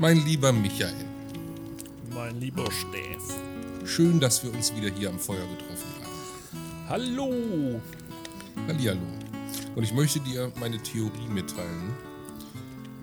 Mein 0.00 0.24
lieber 0.24 0.50
Michael. 0.50 0.94
Mein 2.14 2.40
lieber 2.40 2.64
Steff. 2.72 3.36
Schön, 3.84 4.18
dass 4.18 4.42
wir 4.42 4.50
uns 4.50 4.74
wieder 4.74 4.88
hier 4.88 5.10
am 5.10 5.18
Feuer 5.18 5.46
getroffen 5.46 5.92
haben. 6.00 6.88
Hallo. 6.88 7.78
Hallihallo. 8.66 9.02
Und 9.76 9.82
ich 9.82 9.92
möchte 9.92 10.18
dir 10.20 10.50
meine 10.58 10.82
Theorie 10.82 11.28
mitteilen. 11.28 11.92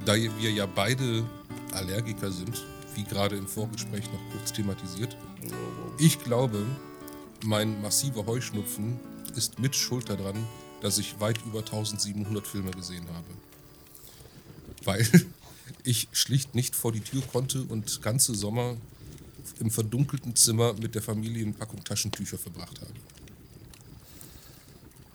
Da 0.06 0.16
wir 0.16 0.52
ja 0.52 0.66
beide 0.66 1.23
Allergiker 1.72 2.32
sind, 2.32 2.66
wie 2.96 3.04
gerade 3.04 3.36
im 3.36 3.45
Vorgespräch 3.45 4.06
noch 4.06 4.32
kurz 4.32 4.52
thematisiert. 4.52 5.16
Ich 6.00 6.23
glaube, 6.23 6.66
mein 7.45 7.80
massiver 7.80 8.26
Heuschnupfen 8.26 9.00
ist 9.36 9.59
mit 9.59 9.76
Schuld 9.76 10.09
daran, 10.09 10.48
dass 10.82 10.98
ich 10.98 11.20
weit 11.20 11.38
über 11.45 11.59
1700 11.59 12.48
Filme 12.48 12.72
gesehen 12.72 13.06
habe. 13.14 13.28
Weil 14.84 15.08
ich 15.84 16.08
schlicht 16.12 16.56
nicht 16.56 16.76
vor 16.76 16.92
die 16.92 17.02
Tür 17.02 17.22
konnte 17.22 17.64
und 17.64 18.02
ganze 18.02 18.36
Sommer 18.36 18.78
im 19.60 19.72
verdunkelten 19.72 20.36
Zimmer 20.36 20.74
mit 20.74 20.96
der 20.96 21.02
Familie 21.02 21.44
eine 21.44 21.54
Packung 21.54 21.84
Taschentücher 21.84 22.38
verbracht 22.38 22.80
habe. 22.82 22.94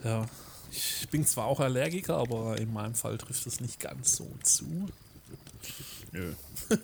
Ja, 0.04 0.28
ich 0.70 1.08
bin 1.10 1.26
zwar 1.26 1.46
auch 1.46 1.60
Allergiker, 1.60 2.16
aber 2.16 2.58
in 2.58 2.72
meinem 2.72 2.94
Fall 2.94 3.18
trifft 3.18 3.46
es 3.46 3.60
nicht 3.60 3.78
ganz 3.78 4.16
so 4.16 4.28
zu. 4.42 4.88
Nö. 6.10 6.32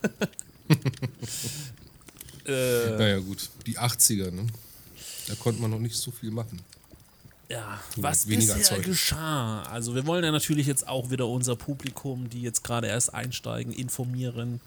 äh, 2.46 2.90
naja, 2.96 3.18
gut. 3.18 3.48
Die 3.66 3.78
80er, 3.78 4.30
ne? 4.30 4.46
Da 5.26 5.34
konnte 5.34 5.60
man 5.60 5.70
noch 5.70 5.78
nicht 5.78 5.96
so 5.96 6.10
viel 6.10 6.30
machen. 6.30 6.60
Ja, 7.48 7.80
was 7.96 8.26
bisher 8.26 8.62
Zeug. 8.62 8.84
geschah. 8.84 9.62
Also 9.62 9.94
wir 9.94 10.06
wollen 10.06 10.22
ja 10.22 10.30
natürlich 10.30 10.66
jetzt 10.66 10.86
auch 10.86 11.10
wieder 11.10 11.26
unser 11.26 11.56
Publikum, 11.56 12.28
die 12.28 12.42
jetzt 12.42 12.62
gerade 12.62 12.88
erst 12.88 13.14
einsteigen, 13.14 13.72
informieren. 13.72 14.60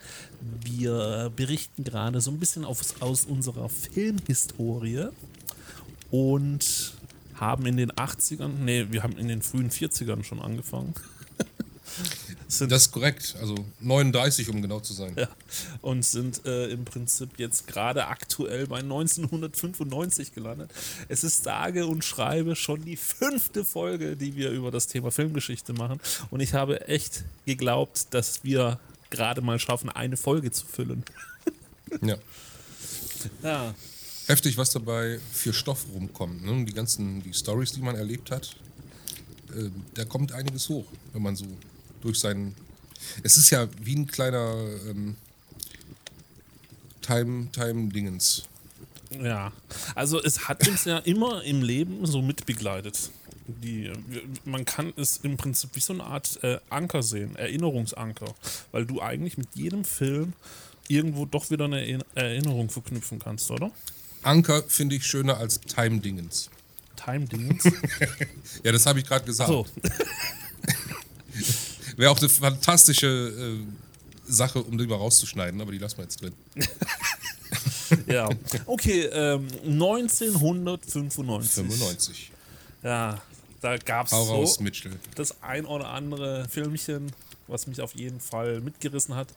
Wir 0.64 1.32
berichten 1.36 1.84
gerade 1.84 2.22
so 2.22 2.32
ein 2.32 2.40
bisschen 2.40 2.66
auf, 2.66 2.82
aus 3.00 3.26
unserer 3.26 3.70
Filmhistorie 3.70 5.10
und 6.10 6.94
haben 7.36 7.68
in 7.68 7.78
den 7.78 7.92
80ern, 7.92 8.50
nee, 8.64 8.88
wir 8.90 9.04
haben 9.04 9.18
in 9.18 9.28
den 9.28 9.44
frühen 9.44 9.70
40ern 9.70 10.24
schon 10.24 10.42
angefangen. 10.42 10.96
sind, 12.58 12.72
das 12.72 12.84
ist 12.84 12.92
korrekt, 12.92 13.36
also 13.40 13.56
39, 13.80 14.50
um 14.50 14.62
genau 14.62 14.80
zu 14.80 14.94
sein. 14.94 15.14
Ja, 15.18 15.28
und 15.82 16.04
sind 16.04 16.46
äh, 16.46 16.68
im 16.68 16.86
Prinzip 16.86 17.38
jetzt 17.38 17.68
gerade 17.68 18.08
aktuell 18.08 18.68
bei 18.68 18.80
1995 18.80 20.34
gelandet. 20.34 20.72
Es 21.08 21.24
ist 21.24 21.44
sage 21.44 21.86
und 21.86 22.04
schreibe 22.04 22.56
schon 22.56 22.84
die 22.84 22.98
fünfte 22.98 23.64
Folge, 23.64 24.16
die 24.16 24.36
wir 24.36 24.52
über 24.52 24.72
das 24.72 24.88
Thema 24.88 25.12
Filmgeschichte 25.12 25.74
machen. 25.74 26.00
Und 26.30 26.42
ich 26.42 26.54
habe 26.54 26.88
echt 26.88 27.24
geglaubt, 27.46 28.08
dass 28.14 28.44
wir 28.44 28.80
gerade 29.10 29.42
mal 29.42 29.60
schaffen, 29.60 29.90
eine 29.90 30.18
Folge 30.18 30.52
zu 30.52 30.66
füllen. 30.66 31.04
ja. 32.02 32.18
Ja. 33.44 33.74
Heftig, 34.28 34.58
was 34.58 34.72
dabei 34.72 35.20
für 35.32 35.54
Stoff 35.54 35.86
rumkommt. 35.94 36.44
Ne? 36.44 36.66
Die 36.66 36.74
ganzen 36.74 37.22
die 37.22 37.34
Stories, 37.34 37.72
die 37.74 37.82
man 37.82 37.96
erlebt 37.96 38.32
hat, 38.32 38.56
äh, 39.56 39.70
da 39.94 40.06
kommt 40.06 40.32
einiges 40.32 40.70
hoch, 40.70 40.86
wenn 41.14 41.22
man 41.22 41.36
so 41.36 41.46
durch 42.02 42.20
seinen. 42.20 42.56
Es 43.24 43.38
ist 43.38 43.50
ja 43.50 43.68
wie 43.82 43.96
ein 43.96 44.08
kleiner 44.08 44.56
ähm, 44.88 45.16
Time, 47.02 47.48
Time-Dingens. 47.52 48.44
Ja, 49.22 49.52
also 49.96 50.22
es 50.22 50.48
hat 50.48 50.68
uns 50.68 50.86
ja 50.86 51.00
immer 51.00 51.44
im 51.44 51.62
Leben 51.62 52.06
so 52.06 52.22
mitbegleitet. 52.22 53.12
Die, 53.48 53.92
man 54.46 54.64
kann 54.64 54.94
es 54.96 55.18
im 55.24 55.36
Prinzip 55.36 55.72
wie 55.74 55.82
so 55.82 55.94
eine 55.94 56.04
Art 56.06 56.42
äh, 56.44 56.60
Anker 56.70 57.04
sehen, 57.04 57.36
Erinnerungsanker, 57.36 58.34
weil 58.72 58.86
du 58.86 59.02
eigentlich 59.02 59.38
mit 59.38 59.50
jedem 59.56 59.84
Film 59.84 60.34
irgendwo 60.88 61.26
doch 61.26 61.50
wieder 61.50 61.66
eine 61.66 62.06
Erinnerung 62.16 62.70
verknüpfen 62.70 63.20
kannst, 63.20 63.52
oder? 63.52 63.72
Anker 64.24 64.64
finde 64.64 64.96
ich 64.96 65.06
schöner 65.06 65.38
als 65.38 65.60
Time-Dingens. 65.60 66.50
Time-Dingens? 66.96 67.64
ja, 68.64 68.72
das 68.72 68.86
habe 68.86 69.00
ich 69.00 69.06
gerade 69.06 69.26
gesagt. 69.26 69.50
So. 69.50 69.66
Wäre 71.98 72.12
auch 72.12 72.20
eine 72.20 72.30
fantastische 72.30 73.08
äh, 73.08 74.32
Sache, 74.32 74.62
um 74.62 74.78
die 74.78 74.88
mal 74.88 74.96
rauszuschneiden, 74.96 75.60
aber 75.62 75.72
die 75.72 75.78
lassen 75.78 75.98
wir 75.98 76.04
jetzt 76.04 76.22
drin. 76.22 76.34
ja, 78.08 78.30
okay, 78.66 79.06
ähm, 79.06 79.48
1995. 79.66 81.54
95. 81.54 82.32
Ja, 82.84 83.22
da 83.62 83.78
gab 83.78 84.08
es 84.08 84.12
so 84.12 84.56
Mitchell. 84.60 84.92
das 85.16 85.42
ein 85.44 85.66
oder 85.66 85.90
andere 85.90 86.48
Filmchen, 86.50 87.12
was 87.48 87.68
mich 87.68 87.82
auf 87.82 87.94
jeden 87.96 88.20
Fall 88.20 88.62
mitgerissen 88.62 89.16
hat. 89.16 89.28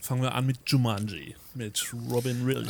Fangen 0.00 0.22
wir 0.22 0.34
an 0.34 0.46
mit 0.46 0.58
Jumanji, 0.66 1.34
mit 1.54 1.84
Robin 2.10 2.46
Williams. 2.46 2.68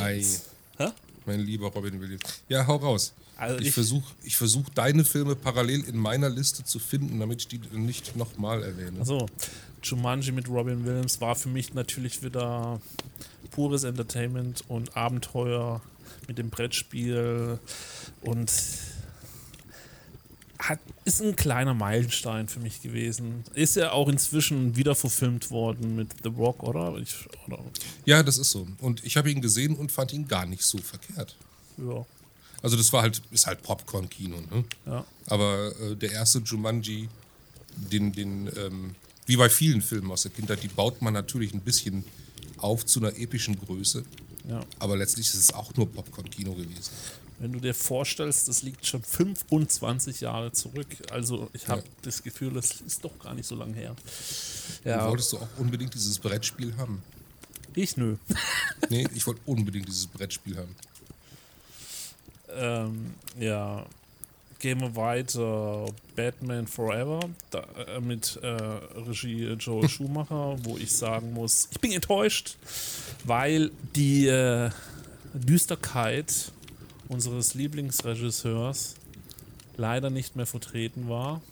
Ei. 0.78 0.92
Mein 1.26 1.40
lieber 1.40 1.68
Robin 1.68 2.00
Williams. 2.00 2.22
Ja, 2.48 2.66
hau 2.66 2.76
raus. 2.76 3.12
Also 3.42 3.58
ich, 3.58 3.72
versuche 3.72 4.14
ich 4.22 4.36
versuch, 4.36 4.68
deine 4.70 5.04
Filme 5.04 5.34
parallel 5.34 5.82
in 5.84 5.96
meiner 5.96 6.30
Liste 6.30 6.64
zu 6.64 6.78
finden, 6.78 7.18
damit 7.18 7.40
ich 7.40 7.48
die 7.48 7.60
nicht 7.76 8.14
nochmal 8.14 8.62
erwähne. 8.62 9.00
Also, 9.00 9.26
Jumanji 9.82 10.30
mit 10.30 10.48
Robin 10.48 10.84
Williams 10.84 11.20
war 11.20 11.34
für 11.34 11.48
mich 11.48 11.74
natürlich 11.74 12.22
wieder 12.22 12.80
pures 13.50 13.82
Entertainment 13.82 14.62
und 14.68 14.96
Abenteuer 14.96 15.80
mit 16.28 16.38
dem 16.38 16.50
Brettspiel 16.50 17.58
und 18.20 18.52
hat, 20.60 20.78
ist 21.04 21.20
ein 21.20 21.34
kleiner 21.34 21.74
Meilenstein 21.74 22.46
für 22.46 22.60
mich 22.60 22.80
gewesen. 22.80 23.42
Ist 23.54 23.74
ja 23.74 23.90
auch 23.90 24.08
inzwischen 24.08 24.76
wieder 24.76 24.94
verfilmt 24.94 25.50
worden 25.50 25.96
mit 25.96 26.10
The 26.22 26.28
Rock, 26.28 26.62
oder? 26.62 26.96
Ich, 26.98 27.26
oder? 27.48 27.58
Ja, 28.04 28.22
das 28.22 28.38
ist 28.38 28.52
so. 28.52 28.68
Und 28.78 29.04
ich 29.04 29.16
habe 29.16 29.32
ihn 29.32 29.40
gesehen 29.40 29.74
und 29.74 29.90
fand 29.90 30.12
ihn 30.12 30.28
gar 30.28 30.46
nicht 30.46 30.62
so 30.62 30.78
verkehrt. 30.78 31.36
Ja. 31.76 32.06
Also 32.62 32.76
das 32.76 32.92
war 32.92 33.02
halt, 33.02 33.20
ist 33.30 33.46
halt 33.46 33.62
Popcorn-Kino, 33.62 34.40
ne? 34.40 34.64
Ja. 34.86 35.04
Aber 35.26 35.72
äh, 35.80 35.96
der 35.96 36.12
erste 36.12 36.38
Jumanji, 36.38 37.08
den, 37.76 38.12
den, 38.12 38.50
ähm, 38.56 38.94
wie 39.26 39.36
bei 39.36 39.48
vielen 39.48 39.82
Filmen 39.82 40.10
aus 40.10 40.22
der 40.22 40.30
Kindheit, 40.30 40.62
die 40.62 40.68
baut 40.68 41.02
man 41.02 41.12
natürlich 41.12 41.52
ein 41.52 41.60
bisschen 41.60 42.04
auf 42.58 42.86
zu 42.86 43.00
einer 43.00 43.16
epischen 43.18 43.58
Größe. 43.58 44.04
Ja. 44.48 44.60
Aber 44.78 44.96
letztlich 44.96 45.26
ist 45.26 45.34
es 45.34 45.52
auch 45.52 45.74
nur 45.74 45.90
Popcorn-Kino 45.90 46.54
gewesen. 46.54 46.90
Wenn 47.38 47.52
du 47.52 47.58
dir 47.58 47.74
vorstellst, 47.74 48.46
das 48.46 48.62
liegt 48.62 48.86
schon 48.86 49.02
25 49.02 50.20
Jahre 50.20 50.52
zurück. 50.52 50.86
Also 51.10 51.50
ich 51.52 51.66
habe 51.66 51.80
ja. 51.80 51.88
das 52.02 52.22
Gefühl, 52.22 52.52
das 52.52 52.80
ist 52.82 53.04
doch 53.04 53.18
gar 53.18 53.34
nicht 53.34 53.46
so 53.46 53.56
lange 53.56 53.74
her. 53.74 53.96
Ja. 54.84 55.08
Wolltest 55.08 55.32
du 55.32 55.38
auch 55.38 55.48
unbedingt 55.58 55.92
dieses 55.92 56.20
Brettspiel 56.20 56.76
haben? 56.76 57.02
Ich 57.74 57.96
nö. 57.96 58.16
nee, 58.90 59.08
ich 59.14 59.26
wollte 59.26 59.40
unbedingt 59.46 59.88
dieses 59.88 60.06
Brettspiel 60.06 60.56
haben. 60.56 60.76
Ähm, 62.56 63.14
ja, 63.38 63.84
gehen 64.58 64.80
wir 64.80 64.96
weiter. 64.96 65.86
Batman 66.16 66.66
Forever 66.66 67.20
da, 67.50 67.64
äh, 67.86 68.00
mit 68.00 68.38
äh, 68.42 68.46
Regie 68.46 69.52
Joel 69.58 69.88
Schumacher, 69.90 70.56
wo 70.62 70.76
ich 70.78 70.92
sagen 70.92 71.32
muss, 71.32 71.68
ich 71.70 71.80
bin 71.80 71.92
enttäuscht, 71.92 72.56
weil 73.24 73.70
die 73.96 74.26
äh, 74.26 74.70
Düsterkeit 75.34 76.52
unseres 77.08 77.54
Lieblingsregisseurs 77.54 78.94
leider 79.76 80.10
nicht 80.10 80.36
mehr 80.36 80.46
vertreten 80.46 81.08
war. 81.08 81.42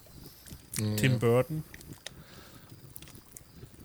Mhm. 0.79 0.96
Tim 0.96 1.19
Burton. 1.19 1.64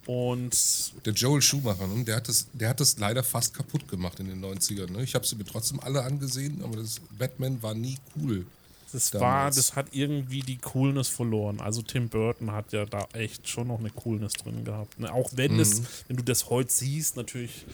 Und 0.05 0.93
der 1.05 1.13
Joel 1.13 1.41
Schumacher, 1.41 1.87
ne? 1.87 2.03
der, 2.03 2.17
hat 2.17 2.27
das, 2.27 2.47
der 2.53 2.69
hat 2.69 2.79
das 2.79 2.99
leider 2.99 3.23
fast 3.23 3.53
kaputt 3.53 3.87
gemacht 3.87 4.19
in 4.19 4.27
den 4.27 4.43
90ern. 4.43 4.91
Ne? 4.91 5.03
Ich 5.03 5.15
habe 5.15 5.25
sie 5.25 5.35
mir 5.35 5.45
trotzdem 5.45 5.79
alle 5.79 6.03
angesehen, 6.03 6.61
aber 6.63 6.77
das 6.77 7.01
Batman 7.17 7.61
war 7.63 7.73
nie 7.73 7.97
cool. 8.15 8.45
Das 8.91 9.13
war, 9.15 9.49
das 9.49 9.75
hat 9.75 9.87
irgendwie 9.91 10.39
die 10.41 10.57
Coolness 10.57 11.09
verloren. 11.09 11.59
Also 11.59 11.81
Tim 11.81 12.07
Burton 12.07 12.51
hat 12.51 12.71
ja 12.71 12.85
da 12.85 13.07
echt 13.13 13.49
schon 13.49 13.67
noch 13.67 13.79
eine 13.79 13.89
Coolness 13.89 14.33
drin 14.33 14.63
gehabt. 14.63 14.99
Ne? 14.99 15.11
Auch 15.11 15.31
wenn 15.33 15.55
mhm. 15.55 15.59
es, 15.59 15.81
wenn 16.07 16.17
du 16.17 16.23
das 16.23 16.49
heute 16.49 16.71
siehst, 16.71 17.17
natürlich 17.17 17.65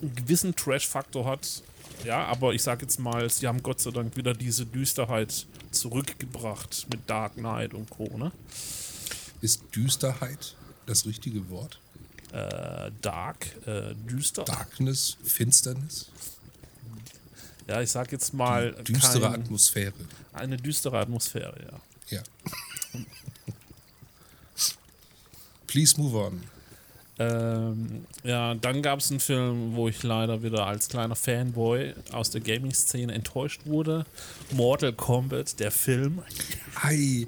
einen 0.00 0.16
gewissen 0.16 0.56
Trash-Faktor 0.56 1.26
hat. 1.26 1.62
Ja, 2.04 2.24
aber 2.24 2.54
ich 2.54 2.62
sag 2.62 2.82
jetzt 2.82 2.98
mal, 2.98 3.28
sie 3.30 3.46
haben 3.46 3.62
Gott 3.62 3.80
sei 3.80 3.90
Dank 3.90 4.16
wieder 4.16 4.34
diese 4.34 4.66
Düsterheit 4.66 5.46
zurückgebracht 5.70 6.86
mit 6.90 7.08
Dark 7.08 7.34
Knight 7.34 7.72
und 7.74 7.88
Co. 7.90 8.10
Ne? 8.16 8.32
Ist 9.42 9.62
Düsterheit 9.76 10.56
das 10.86 11.06
richtige 11.06 11.48
Wort? 11.50 11.78
Äh, 12.32 12.90
dark, 13.00 13.46
äh, 13.66 13.94
düster. 13.94 14.44
Darkness, 14.44 15.16
Finsternis. 15.22 16.10
Ja, 17.68 17.80
ich 17.80 17.90
sag 17.90 18.12
jetzt 18.12 18.34
mal. 18.34 18.72
Die 18.86 18.92
düstere 18.92 19.30
kein, 19.30 19.42
Atmosphäre. 19.42 19.92
Eine 20.32 20.56
düstere 20.56 20.98
Atmosphäre, 20.98 21.54
ja. 22.10 22.18
Ja. 22.18 22.22
Please 25.66 26.00
move 26.00 26.16
on. 26.18 26.42
Ähm, 27.18 28.06
ja, 28.24 28.54
dann 28.54 28.82
gab 28.82 28.98
es 28.98 29.10
einen 29.10 29.20
Film, 29.20 29.74
wo 29.76 29.88
ich 29.88 30.02
leider 30.02 30.42
wieder 30.42 30.66
als 30.66 30.88
kleiner 30.88 31.14
Fanboy 31.14 31.94
aus 32.12 32.30
der 32.30 32.40
Gaming-Szene 32.40 33.12
enttäuscht 33.12 33.62
wurde. 33.64 34.04
Mortal 34.50 34.92
Kombat, 34.92 35.60
der 35.60 35.70
Film. 35.70 36.22
Ei. 36.82 37.26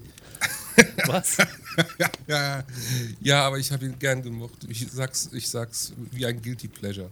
Was? 1.06 1.36
ja, 2.28 2.64
ja, 3.20 3.46
aber 3.46 3.58
ich 3.58 3.70
habe 3.70 3.86
ihn 3.86 3.98
gern 3.98 4.22
gemocht. 4.22 4.66
Ich 4.68 4.86
sag's, 4.90 5.30
ich 5.32 5.48
sag's 5.48 5.92
wie 6.10 6.26
ein 6.26 6.40
Guilty 6.40 6.68
Pleasure. 6.68 7.10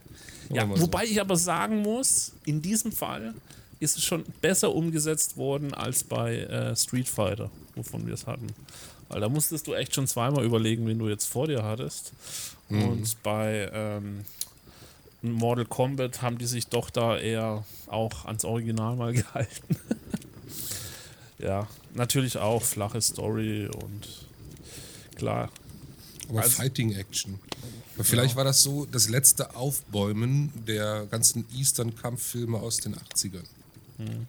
Ja, 0.51 0.69
wobei 0.69 1.07
so. 1.07 1.13
ich 1.13 1.21
aber 1.21 1.37
sagen 1.37 1.83
muss, 1.83 2.33
in 2.45 2.61
diesem 2.61 2.93
Fall 2.93 3.35
ist 3.81 3.97
es 3.97 4.05
schon 4.05 4.25
besser 4.41 4.75
umgesetzt 4.75 5.37
worden 5.37 5.75
als 5.75 6.05
bei 6.05 6.39
äh, 6.39 6.77
Street 6.77 7.09
Fighter, 7.09 7.51
wovon 7.75 8.07
wir 8.07 8.15
es 8.15 8.27
hatten. 8.27 8.47
Weil 9.09 9.21
da 9.21 9.29
musstest 9.29 9.67
du 9.67 9.75
echt 9.75 9.95
schon 9.95 10.07
zweimal 10.07 10.45
überlegen, 10.45 10.87
wen 10.87 10.99
du 10.99 11.09
jetzt 11.09 11.27
vor 11.27 11.47
dir 11.47 11.63
hattest. 11.63 12.13
Mhm. 12.69 12.83
Und 12.83 13.23
bei 13.23 13.71
ähm, 13.73 14.25
Mortal 15.23 15.67
Kombat 15.67 16.23
haben 16.23 16.39
die 16.39 16.47
sich 16.47 16.67
doch 16.67 16.91
da 16.91 17.19
eher 17.19 17.65
auch 17.87 18.25
ans 18.25 18.45
Original 18.45 18.97
mal 18.97 19.13
gehalten. 19.15 19.77
Ja, 21.45 21.69
natürlich 21.93 22.39
auch 22.39 22.63
flache 22.63 23.01
Story 23.01 23.67
und 23.69 24.27
klar. 25.15 25.51
Aber 26.29 26.41
also, 26.41 26.51
Fighting 26.51 26.93
Action. 26.93 27.39
Vielleicht 28.01 28.33
ja. 28.33 28.37
war 28.37 28.45
das 28.45 28.63
so 28.63 28.87
das 28.87 29.09
letzte 29.09 29.55
Aufbäumen 29.55 30.53
der 30.67 31.07
ganzen 31.07 31.45
Eastern-Kampffilme 31.55 32.59
aus 32.59 32.79
den 32.79 32.97
80ern. 32.97 33.45
Hm. 33.99 34.27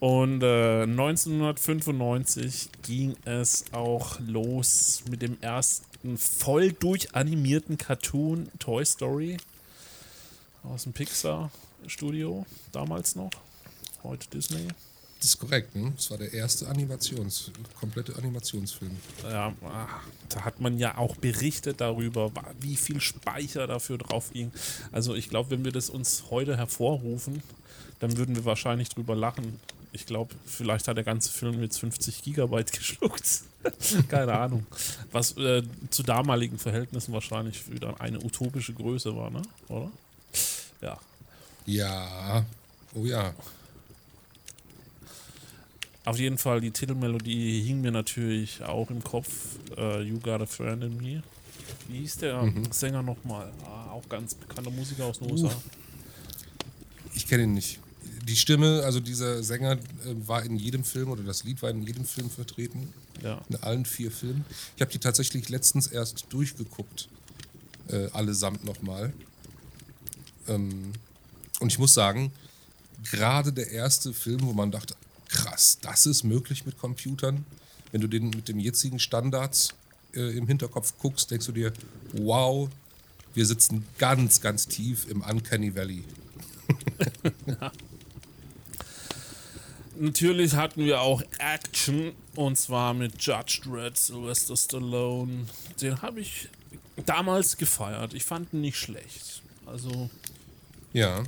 Und 0.00 0.42
äh, 0.42 0.82
1995 0.82 2.70
ging 2.82 3.14
es 3.24 3.66
auch 3.72 4.18
los 4.18 5.04
mit 5.08 5.22
dem 5.22 5.40
ersten 5.40 6.18
voll 6.18 6.72
durchanimierten 6.72 7.78
Cartoon 7.78 8.48
Toy 8.58 8.84
Story 8.84 9.36
aus 10.64 10.84
dem 10.84 10.92
Pixar-Studio, 10.92 12.46
damals 12.72 13.14
noch, 13.14 13.30
heute 14.02 14.28
Disney. 14.30 14.66
Das 15.22 15.34
ist 15.34 15.38
korrekt, 15.38 15.76
ne? 15.76 15.92
Das 15.94 16.10
war 16.10 16.18
der 16.18 16.32
erste 16.32 16.66
Animations, 16.66 17.52
komplette 17.78 18.16
Animationsfilm. 18.16 18.96
Ja, 19.22 19.52
da 20.28 20.44
hat 20.44 20.60
man 20.60 20.78
ja 20.78 20.98
auch 20.98 21.14
berichtet 21.14 21.80
darüber, 21.80 22.32
wie 22.58 22.74
viel 22.74 23.00
Speicher 23.00 23.68
dafür 23.68 23.98
drauf 23.98 24.32
ging. 24.32 24.50
Also 24.90 25.14
ich 25.14 25.28
glaube, 25.28 25.50
wenn 25.50 25.64
wir 25.64 25.70
das 25.70 25.90
uns 25.90 26.24
heute 26.30 26.56
hervorrufen, 26.56 27.40
dann 28.00 28.16
würden 28.16 28.34
wir 28.34 28.44
wahrscheinlich 28.44 28.88
drüber 28.88 29.14
lachen. 29.14 29.60
Ich 29.92 30.06
glaube, 30.06 30.34
vielleicht 30.44 30.88
hat 30.88 30.96
der 30.96 31.04
ganze 31.04 31.30
Film 31.30 31.62
jetzt 31.62 31.78
50 31.78 32.24
Gigabyte 32.24 32.72
geschluckt. 32.76 33.42
Keine 34.08 34.36
Ahnung. 34.36 34.66
Was 35.12 35.36
äh, 35.36 35.62
zu 35.90 36.02
damaligen 36.02 36.58
Verhältnissen 36.58 37.12
wahrscheinlich 37.12 37.70
wieder 37.70 38.00
eine 38.00 38.18
utopische 38.18 38.72
Größe 38.72 39.14
war, 39.14 39.30
ne? 39.30 39.42
Oder? 39.68 39.92
Ja. 40.80 40.98
Ja. 41.64 42.44
Oh 42.96 43.04
ja. 43.04 43.32
Auf 46.04 46.18
jeden 46.18 46.38
Fall, 46.38 46.60
die 46.60 46.72
Titelmelodie 46.72 47.62
hing 47.62 47.80
mir 47.80 47.92
natürlich 47.92 48.62
auch 48.62 48.90
im 48.90 49.04
Kopf. 49.04 49.28
Uh, 49.76 50.00
you 50.00 50.18
Got 50.18 50.42
a 50.42 50.46
Friend 50.46 50.82
in 50.82 50.96
Me. 50.96 51.22
Wie 51.88 51.98
hieß 51.98 52.16
der 52.18 52.42
mhm. 52.42 52.72
Sänger 52.72 53.02
nochmal? 53.02 53.52
Ah, 53.64 53.92
auch 53.92 54.08
ganz 54.08 54.34
bekannter 54.34 54.70
Musiker 54.70 55.06
aus 55.06 55.20
den 55.20 55.30
USA. 55.30 55.46
Uh. 55.46 55.52
Ich 57.14 57.28
kenne 57.28 57.44
ihn 57.44 57.54
nicht. 57.54 57.78
Die 58.26 58.36
Stimme, 58.36 58.82
also 58.84 58.98
dieser 58.98 59.42
Sänger, 59.42 59.72
äh, 59.72 59.78
war 60.26 60.42
in 60.44 60.56
jedem 60.56 60.82
Film 60.82 61.10
oder 61.10 61.22
das 61.22 61.44
Lied 61.44 61.62
war 61.62 61.70
in 61.70 61.82
jedem 61.82 62.04
Film 62.04 62.30
vertreten. 62.30 62.92
Ja. 63.22 63.40
In 63.48 63.56
allen 63.62 63.84
vier 63.84 64.10
Filmen. 64.10 64.44
Ich 64.76 64.82
habe 64.82 64.90
die 64.90 64.98
tatsächlich 64.98 65.48
letztens 65.48 65.86
erst 65.86 66.26
durchgeguckt. 66.30 67.08
Äh, 67.88 68.08
allesamt 68.12 68.64
nochmal. 68.64 69.12
Ähm, 70.48 70.92
und 71.60 71.72
ich 71.72 71.78
muss 71.78 71.94
sagen, 71.94 72.32
gerade 73.10 73.52
der 73.52 73.70
erste 73.70 74.12
Film, 74.12 74.40
wo 74.42 74.52
man 74.52 74.70
dachte, 74.70 74.96
krass, 75.32 75.78
das 75.80 76.06
ist 76.06 76.22
möglich 76.22 76.64
mit 76.66 76.78
Computern. 76.78 77.44
Wenn 77.90 78.00
du 78.00 78.06
den 78.06 78.30
mit 78.30 78.48
den 78.48 78.60
jetzigen 78.60 78.98
Standards 78.98 79.74
äh, 80.14 80.36
im 80.36 80.46
Hinterkopf 80.46 80.94
guckst, 80.98 81.30
denkst 81.30 81.46
du 81.46 81.52
dir, 81.52 81.72
wow, 82.12 82.68
wir 83.34 83.46
sitzen 83.46 83.86
ganz, 83.98 84.40
ganz 84.40 84.68
tief 84.68 85.08
im 85.08 85.22
Uncanny 85.22 85.74
Valley. 85.74 86.04
ja. 87.46 87.72
Natürlich 89.98 90.54
hatten 90.54 90.84
wir 90.84 91.02
auch 91.02 91.22
Action 91.38 92.12
und 92.34 92.56
zwar 92.56 92.94
mit 92.94 93.22
Judge 93.22 93.60
Dredd, 93.64 93.96
Sylvester 93.96 94.56
Stallone. 94.56 95.46
Den 95.80 96.00
habe 96.00 96.20
ich 96.20 96.48
damals 97.04 97.56
gefeiert. 97.56 98.14
Ich 98.14 98.24
fand 98.24 98.52
ihn 98.52 98.62
nicht 98.62 98.78
schlecht. 98.78 99.42
Also. 99.66 100.08
Ja. 100.92 101.24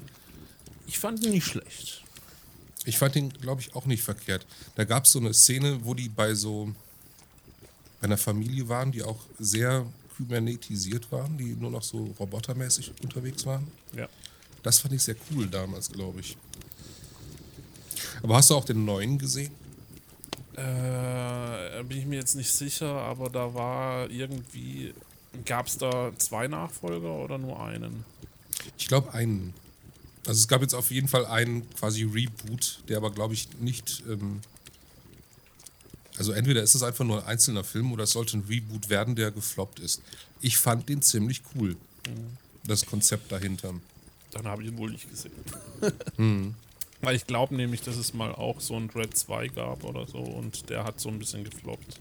Ich 0.86 0.98
fand 0.98 1.22
ihn 1.24 1.32
nicht 1.32 1.46
schlecht. 1.46 2.03
Ich 2.84 2.98
fand 2.98 3.14
den, 3.14 3.30
glaube 3.30 3.60
ich, 3.60 3.74
auch 3.74 3.86
nicht 3.86 4.02
verkehrt. 4.02 4.46
Da 4.74 4.84
gab 4.84 5.04
es 5.04 5.12
so 5.12 5.18
eine 5.18 5.32
Szene, 5.32 5.80
wo 5.84 5.94
die 5.94 6.08
bei 6.08 6.34
so 6.34 6.72
bei 8.00 8.06
einer 8.06 8.18
Familie 8.18 8.68
waren, 8.68 8.92
die 8.92 9.02
auch 9.02 9.20
sehr 9.38 9.86
kybernetisiert 10.16 11.10
waren, 11.10 11.38
die 11.38 11.54
nur 11.54 11.70
noch 11.70 11.82
so 11.82 12.14
robotermäßig 12.18 12.92
unterwegs 13.02 13.46
waren. 13.46 13.66
Ja. 13.96 14.08
Das 14.62 14.78
fand 14.80 14.94
ich 14.94 15.02
sehr 15.02 15.16
cool 15.30 15.46
damals, 15.46 15.90
glaube 15.90 16.20
ich. 16.20 16.36
Aber 18.22 18.36
hast 18.36 18.50
du 18.50 18.56
auch 18.56 18.64
den 18.64 18.84
neuen 18.84 19.18
gesehen? 19.18 19.52
Äh, 20.56 21.82
bin 21.84 21.98
ich 21.98 22.06
mir 22.06 22.16
jetzt 22.16 22.34
nicht 22.34 22.52
sicher, 22.52 22.86
aber 22.86 23.28
da 23.28 23.52
war 23.54 24.10
irgendwie. 24.10 24.94
Gab 25.44 25.66
es 25.66 25.78
da 25.78 26.12
zwei 26.16 26.46
Nachfolger 26.46 27.12
oder 27.12 27.38
nur 27.38 27.60
einen? 27.60 28.04
Ich 28.78 28.86
glaube 28.86 29.12
einen. 29.12 29.52
Also 30.26 30.40
es 30.40 30.48
gab 30.48 30.62
jetzt 30.62 30.74
auf 30.74 30.90
jeden 30.90 31.08
Fall 31.08 31.26
einen 31.26 31.68
quasi 31.74 32.04
Reboot, 32.04 32.80
der 32.88 32.96
aber 32.96 33.10
glaube 33.10 33.34
ich 33.34 33.48
nicht. 33.60 34.02
Ähm 34.08 34.40
also 36.16 36.32
entweder 36.32 36.62
ist 36.62 36.74
es 36.74 36.82
einfach 36.82 37.04
nur 37.04 37.22
ein 37.22 37.26
einzelner 37.26 37.64
Film 37.64 37.92
oder 37.92 38.04
es 38.04 38.12
sollte 38.12 38.38
ein 38.38 38.44
Reboot 38.48 38.88
werden, 38.88 39.16
der 39.16 39.30
gefloppt 39.32 39.80
ist. 39.80 40.00
Ich 40.40 40.58
fand 40.58 40.88
den 40.88 41.02
ziemlich 41.02 41.42
cool. 41.54 41.70
Mhm. 42.06 42.38
Das 42.64 42.86
Konzept 42.86 43.32
dahinter. 43.32 43.74
Dann 44.30 44.46
habe 44.46 44.62
ich 44.62 44.68
ihn 44.68 44.78
wohl 44.78 44.90
nicht 44.90 45.10
gesehen. 45.10 45.32
mhm. 46.16 46.54
Weil 47.00 47.16
ich 47.16 47.26
glaube 47.26 47.54
nämlich, 47.54 47.82
dass 47.82 47.96
es 47.96 48.14
mal 48.14 48.32
auch 48.32 48.60
so 48.60 48.76
ein 48.76 48.88
Dread 48.88 49.14
2 49.14 49.48
gab 49.48 49.84
oder 49.84 50.06
so 50.06 50.18
und 50.18 50.70
der 50.70 50.84
hat 50.84 51.00
so 51.00 51.10
ein 51.10 51.18
bisschen 51.18 51.44
gefloppt. 51.44 52.00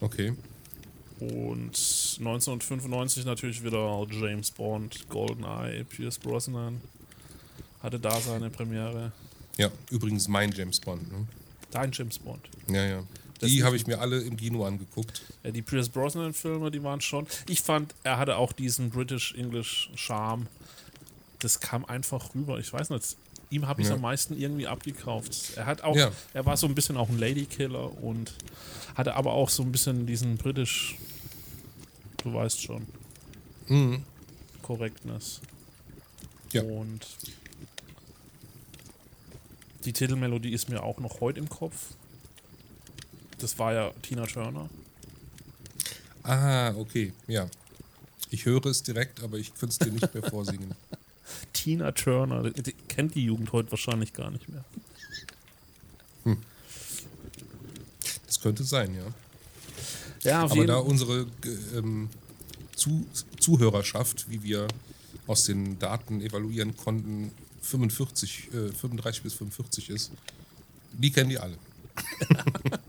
Okay. 0.00 0.34
Und 1.18 1.76
1995 2.20 3.24
natürlich 3.24 3.64
wieder 3.64 4.06
James 4.10 4.52
Bond, 4.52 5.08
GoldenEye, 5.08 5.84
Pierce 5.84 6.18
Brosnan 6.18 6.80
hatte 7.82 7.98
da 7.98 8.20
seine 8.20 8.50
Premiere. 8.50 9.12
Ja, 9.56 9.70
übrigens 9.90 10.28
mein 10.28 10.52
James 10.52 10.80
Bond. 10.80 11.10
Ne? 11.10 11.26
Dein 11.70 11.92
James 11.92 12.18
Bond. 12.18 12.48
Ja, 12.68 12.84
ja. 12.84 13.02
Die 13.42 13.64
habe 13.64 13.76
ich 13.76 13.86
mir 13.86 14.00
alle 14.00 14.20
im 14.20 14.36
Kino 14.36 14.66
angeguckt. 14.66 15.22
Ja, 15.42 15.50
die 15.50 15.62
Pierce 15.62 15.88
Brosnan-Filme, 15.88 16.70
die 16.70 16.82
waren 16.82 17.00
schon. 17.00 17.26
Ich 17.48 17.62
fand, 17.62 17.94
er 18.04 18.18
hatte 18.18 18.36
auch 18.36 18.52
diesen 18.52 18.90
British-English-Charme. 18.90 20.46
Das 21.38 21.60
kam 21.60 21.86
einfach 21.86 22.34
rüber. 22.34 22.58
Ich 22.58 22.70
weiß 22.70 22.90
nicht, 22.90 23.16
ihm 23.48 23.66
habe 23.66 23.80
ich 23.80 23.88
ja. 23.88 23.94
am 23.94 24.02
meisten 24.02 24.38
irgendwie 24.38 24.66
abgekauft. 24.66 25.52
Er 25.56 25.66
hat 25.66 25.82
auch, 25.82 25.96
ja. 25.96 26.10
er 26.34 26.44
war 26.44 26.56
so 26.56 26.66
ein 26.66 26.74
bisschen 26.74 26.96
auch 26.96 27.08
ein 27.08 27.18
Ladykiller 27.18 28.02
und 28.02 28.34
hatte 28.94 29.14
aber 29.16 29.32
auch 29.32 29.48
so 29.48 29.62
ein 29.62 29.72
bisschen 29.72 30.06
diesen 30.06 30.36
British, 30.36 30.98
du 32.22 32.34
weißt 32.34 32.62
schon, 32.62 32.86
mhm. 33.68 34.04
Correctness. 34.62 35.40
Ja. 36.52 36.62
Und 36.62 37.06
die 39.84 39.92
Titelmelodie 39.92 40.52
ist 40.52 40.68
mir 40.68 40.82
auch 40.82 40.98
noch 40.98 41.20
heute 41.20 41.40
im 41.40 41.48
Kopf. 41.48 41.94
Das 43.38 43.58
war 43.58 43.72
ja 43.72 43.90
Tina 44.02 44.26
Turner. 44.26 44.68
Ah, 46.22 46.74
okay, 46.76 47.12
ja. 47.26 47.48
Ich 48.30 48.44
höre 48.44 48.66
es 48.66 48.82
direkt, 48.82 49.22
aber 49.22 49.38
ich 49.38 49.54
könnte 49.54 49.72
es 49.72 49.78
dir 49.78 49.92
nicht 49.92 50.12
mehr 50.14 50.22
vorsingen. 50.22 50.74
Tina 51.52 51.92
Turner, 51.92 52.50
die 52.50 52.72
kennt 52.72 53.14
die 53.14 53.24
Jugend 53.24 53.52
heute 53.52 53.70
wahrscheinlich 53.70 54.12
gar 54.12 54.30
nicht 54.30 54.48
mehr. 54.48 54.64
Hm. 56.24 56.38
Das 58.26 58.40
könnte 58.40 58.64
sein, 58.64 58.94
ja. 58.94 59.04
Ja, 60.22 60.42
aber 60.42 60.66
da 60.66 60.76
unsere 60.76 61.26
ähm, 61.74 62.10
Zu 62.76 63.06
Zuhörerschaft, 63.38 64.26
wie 64.28 64.42
wir 64.42 64.68
aus 65.26 65.44
den 65.44 65.78
Daten 65.78 66.20
evaluieren 66.20 66.76
konnten, 66.76 67.32
45, 67.60 68.48
äh, 68.52 68.72
35 68.72 69.22
bis 69.22 69.34
45 69.34 69.90
ist, 69.90 70.12
die 70.92 71.10
kennen 71.10 71.30
die 71.30 71.38
alle. 71.38 71.56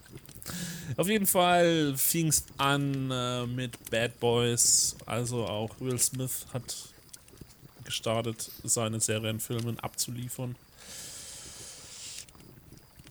Auf 0.98 1.08
jeden 1.08 1.26
Fall 1.26 1.96
fing 1.98 2.28
es 2.28 2.44
an 2.58 3.10
äh, 3.12 3.46
mit 3.48 3.90
Bad 3.90 4.20
Boys. 4.20 4.96
Also 5.06 5.46
auch 5.46 5.80
Will 5.80 6.00
Smith 6.00 6.46
hat 6.54 6.90
gestartet, 7.86 8.50
seine 8.64 9.00
Serienfilme 9.00 9.76
abzuliefern. 9.82 10.56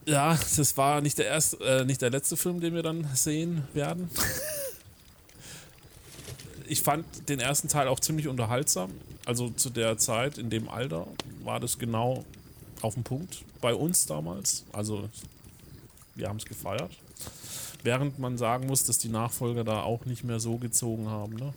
Ja, 0.07 0.39
das 0.57 0.77
war 0.77 1.01
nicht 1.01 1.19
der 1.19 1.27
erste, 1.27 1.57
äh, 1.59 1.85
nicht 1.85 2.03
der 2.03 2.11
letzte 2.11 2.37
Film, 2.37 2.61
den 2.61 2.75
wir 2.75 2.83
dann 2.83 3.09
sehen 3.15 3.65
werden. 3.75 4.11
ich 6.67 6.83
fand 6.83 7.29
den 7.29 7.41
ersten 7.41 7.69
Teil 7.69 7.89
auch 7.89 8.01
ziemlich 8.01 8.27
unterhaltsam. 8.27 8.91
Also 9.31 9.49
zu 9.49 9.71
der 9.71 9.97
Zeit, 9.97 10.39
in 10.39 10.51
dem 10.51 10.69
Alter, 10.69 11.07
war 11.45 11.61
das 11.61 11.79
genau 11.79 12.25
auf 12.83 12.95
den 12.95 13.05
Punkt 13.05 13.45
bei 13.61 13.73
uns 13.73 14.07
damals. 14.07 14.65
Also 14.73 15.09
wir 16.17 16.29
haben 16.29 16.39
es 16.39 16.47
gefeiert. 16.47 16.91
Während 17.85 18.19
man 18.19 18.39
sagen 18.39 18.67
muss, 18.67 18.83
dass 18.83 18.99
die 18.99 19.09
Nachfolger 19.09 19.63
da 19.63 19.83
auch 19.83 20.05
nicht 20.05 20.25
mehr 20.25 20.41
so 20.41 20.57
gezogen 20.57 21.09
haben, 21.09 21.37
ne? 21.37 21.55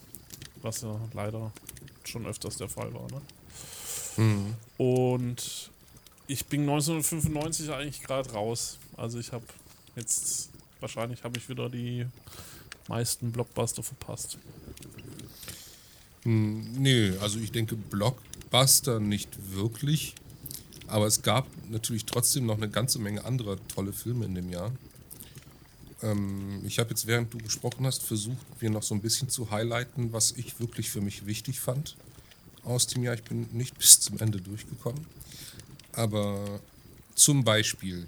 was 0.61 0.81
ja 0.81 0.99
leider 1.13 1.51
schon 2.03 2.27
öfters 2.27 2.57
der 2.57 2.69
Fall 2.69 2.93
war. 2.93 3.07
Ne? 3.07 3.21
Mhm. 4.17 4.53
Und 4.77 5.71
ich 6.27 6.45
bin 6.45 6.61
1995 6.69 7.71
eigentlich 7.71 8.03
gerade 8.03 8.33
raus. 8.33 8.77
Also 8.97 9.17
ich 9.17 9.31
habe 9.31 9.45
jetzt, 9.95 10.51
wahrscheinlich 10.79 11.23
habe 11.23 11.39
ich 11.39 11.49
wieder 11.49 11.71
die 11.71 12.05
meisten 12.87 13.31
Blockbuster 13.31 13.81
verpasst. 13.81 14.37
Hm, 16.23 16.73
nee, 16.73 17.13
also 17.21 17.39
ich 17.39 17.51
denke 17.51 17.75
Blockbuster 17.75 18.99
nicht 18.99 19.29
wirklich. 19.53 20.15
Aber 20.87 21.07
es 21.07 21.21
gab 21.21 21.47
natürlich 21.69 22.05
trotzdem 22.05 22.45
noch 22.45 22.57
eine 22.57 22.69
ganze 22.69 22.99
Menge 22.99 23.23
anderer 23.25 23.57
tolle 23.67 23.93
Filme 23.93 24.25
in 24.25 24.35
dem 24.35 24.49
Jahr. 24.49 24.71
Ähm, 26.01 26.61
ich 26.65 26.79
habe 26.79 26.89
jetzt, 26.91 27.07
während 27.07 27.33
du 27.33 27.37
gesprochen 27.37 27.85
hast, 27.85 28.03
versucht, 28.03 28.61
mir 28.61 28.69
noch 28.69 28.83
so 28.83 28.93
ein 28.93 29.01
bisschen 29.01 29.29
zu 29.29 29.49
highlighten, 29.49 30.13
was 30.13 30.33
ich 30.33 30.59
wirklich 30.59 30.89
für 30.89 31.01
mich 31.01 31.25
wichtig 31.25 31.59
fand 31.59 31.95
aus 32.63 32.87
dem 32.87 33.03
Jahr. 33.03 33.15
Ich 33.15 33.23
bin 33.23 33.47
nicht 33.53 33.77
bis 33.79 33.99
zum 33.99 34.19
Ende 34.19 34.39
durchgekommen. 34.39 35.05
Aber 35.93 36.59
zum 37.15 37.43
Beispiel 37.43 38.07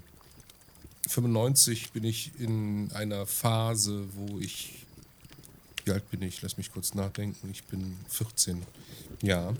95 1.08 1.92
bin 1.92 2.04
ich 2.04 2.32
in 2.38 2.90
einer 2.92 3.26
Phase, 3.26 4.04
wo 4.14 4.38
ich, 4.38 4.85
wie 5.86 5.92
alt 5.92 6.10
bin 6.10 6.20
ich? 6.22 6.42
Lass 6.42 6.58
mich 6.58 6.72
kurz 6.72 6.94
nachdenken. 6.94 7.48
Ich 7.50 7.64
bin 7.64 7.96
14. 8.08 8.60
Ja, 9.22 9.54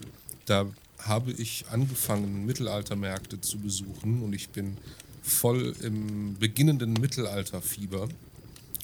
da 0.44 0.66
habe 0.98 1.30
ich 1.30 1.64
angefangen, 1.70 2.44
Mittelaltermärkte 2.44 3.40
zu 3.40 3.58
besuchen 3.58 4.22
und 4.22 4.32
ich 4.32 4.48
bin 4.48 4.76
voll 5.22 5.74
im 5.82 6.36
beginnenden 6.38 6.94
Mittelalterfieber. 6.94 8.08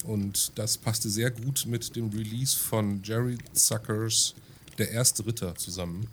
Und 0.05 0.53
das 0.55 0.77
passte 0.77 1.09
sehr 1.09 1.31
gut 1.31 1.65
mit 1.65 1.95
dem 1.95 2.09
Release 2.09 2.57
von 2.57 3.03
Jerry 3.03 3.37
Zuckers 3.53 4.35
Der 4.77 4.89
erste 4.91 5.25
Ritter 5.25 5.55
zusammen 5.55 6.07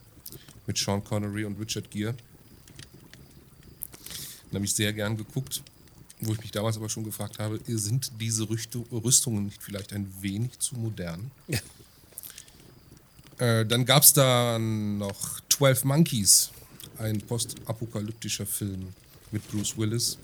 mit 0.66 0.78
Sean 0.78 1.02
Connery 1.02 1.44
und 1.44 1.58
Richard 1.58 1.90
Gere. 1.90 2.14
Den 4.48 4.54
habe 4.54 4.64
ich 4.64 4.74
sehr 4.74 4.92
gern 4.92 5.16
geguckt, 5.16 5.62
wo 6.20 6.32
ich 6.32 6.40
mich 6.40 6.50
damals 6.50 6.76
aber 6.76 6.88
schon 6.88 7.04
gefragt 7.04 7.38
habe, 7.38 7.60
sind 7.66 8.12
diese 8.20 8.48
Rüstungen 8.48 9.44
nicht 9.44 9.62
vielleicht 9.62 9.92
ein 9.92 10.12
wenig 10.20 10.58
zu 10.58 10.76
modern? 10.76 11.30
Ja. 11.48 11.58
Äh, 13.38 13.66
dann 13.66 13.86
gab 13.86 14.02
es 14.02 14.12
da 14.12 14.58
noch 14.58 15.40
12 15.48 15.84
Monkeys, 15.84 16.50
ein 16.98 17.20
postapokalyptischer 17.22 18.44
Film 18.44 18.88
mit 19.30 19.48
Bruce 19.50 19.78
Willis, 19.78 20.18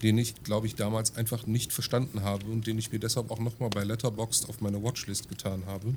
den 0.00 0.18
ich, 0.18 0.42
glaube 0.44 0.68
ich, 0.68 0.76
damals 0.76 1.16
einfach 1.16 1.46
nicht 1.46 1.72
verstanden 1.72 2.22
habe 2.22 2.46
und 2.46 2.66
den 2.66 2.78
ich 2.78 2.92
mir 2.92 3.00
deshalb 3.00 3.30
auch 3.30 3.40
nochmal 3.40 3.70
bei 3.70 3.82
Letterboxd 3.82 4.48
auf 4.48 4.60
meine 4.60 4.82
Watchlist 4.82 5.28
getan 5.28 5.64
habe. 5.66 5.94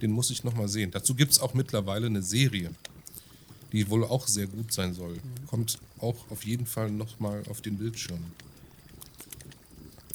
Den 0.00 0.10
muss 0.10 0.30
ich 0.30 0.42
nochmal 0.42 0.68
sehen. 0.68 0.90
Dazu 0.90 1.14
gibt 1.14 1.32
es 1.32 1.38
auch 1.38 1.52
mittlerweile 1.52 2.06
eine 2.06 2.22
Serie 2.22 2.70
die 3.72 3.88
wohl 3.90 4.04
auch 4.04 4.26
sehr 4.26 4.46
gut 4.46 4.72
sein 4.72 4.94
soll. 4.94 5.18
Kommt 5.46 5.78
auch 5.98 6.16
auf 6.30 6.44
jeden 6.44 6.66
Fall 6.66 6.90
nochmal 6.90 7.42
auf 7.50 7.60
den 7.60 7.76
Bildschirm. 7.78 8.24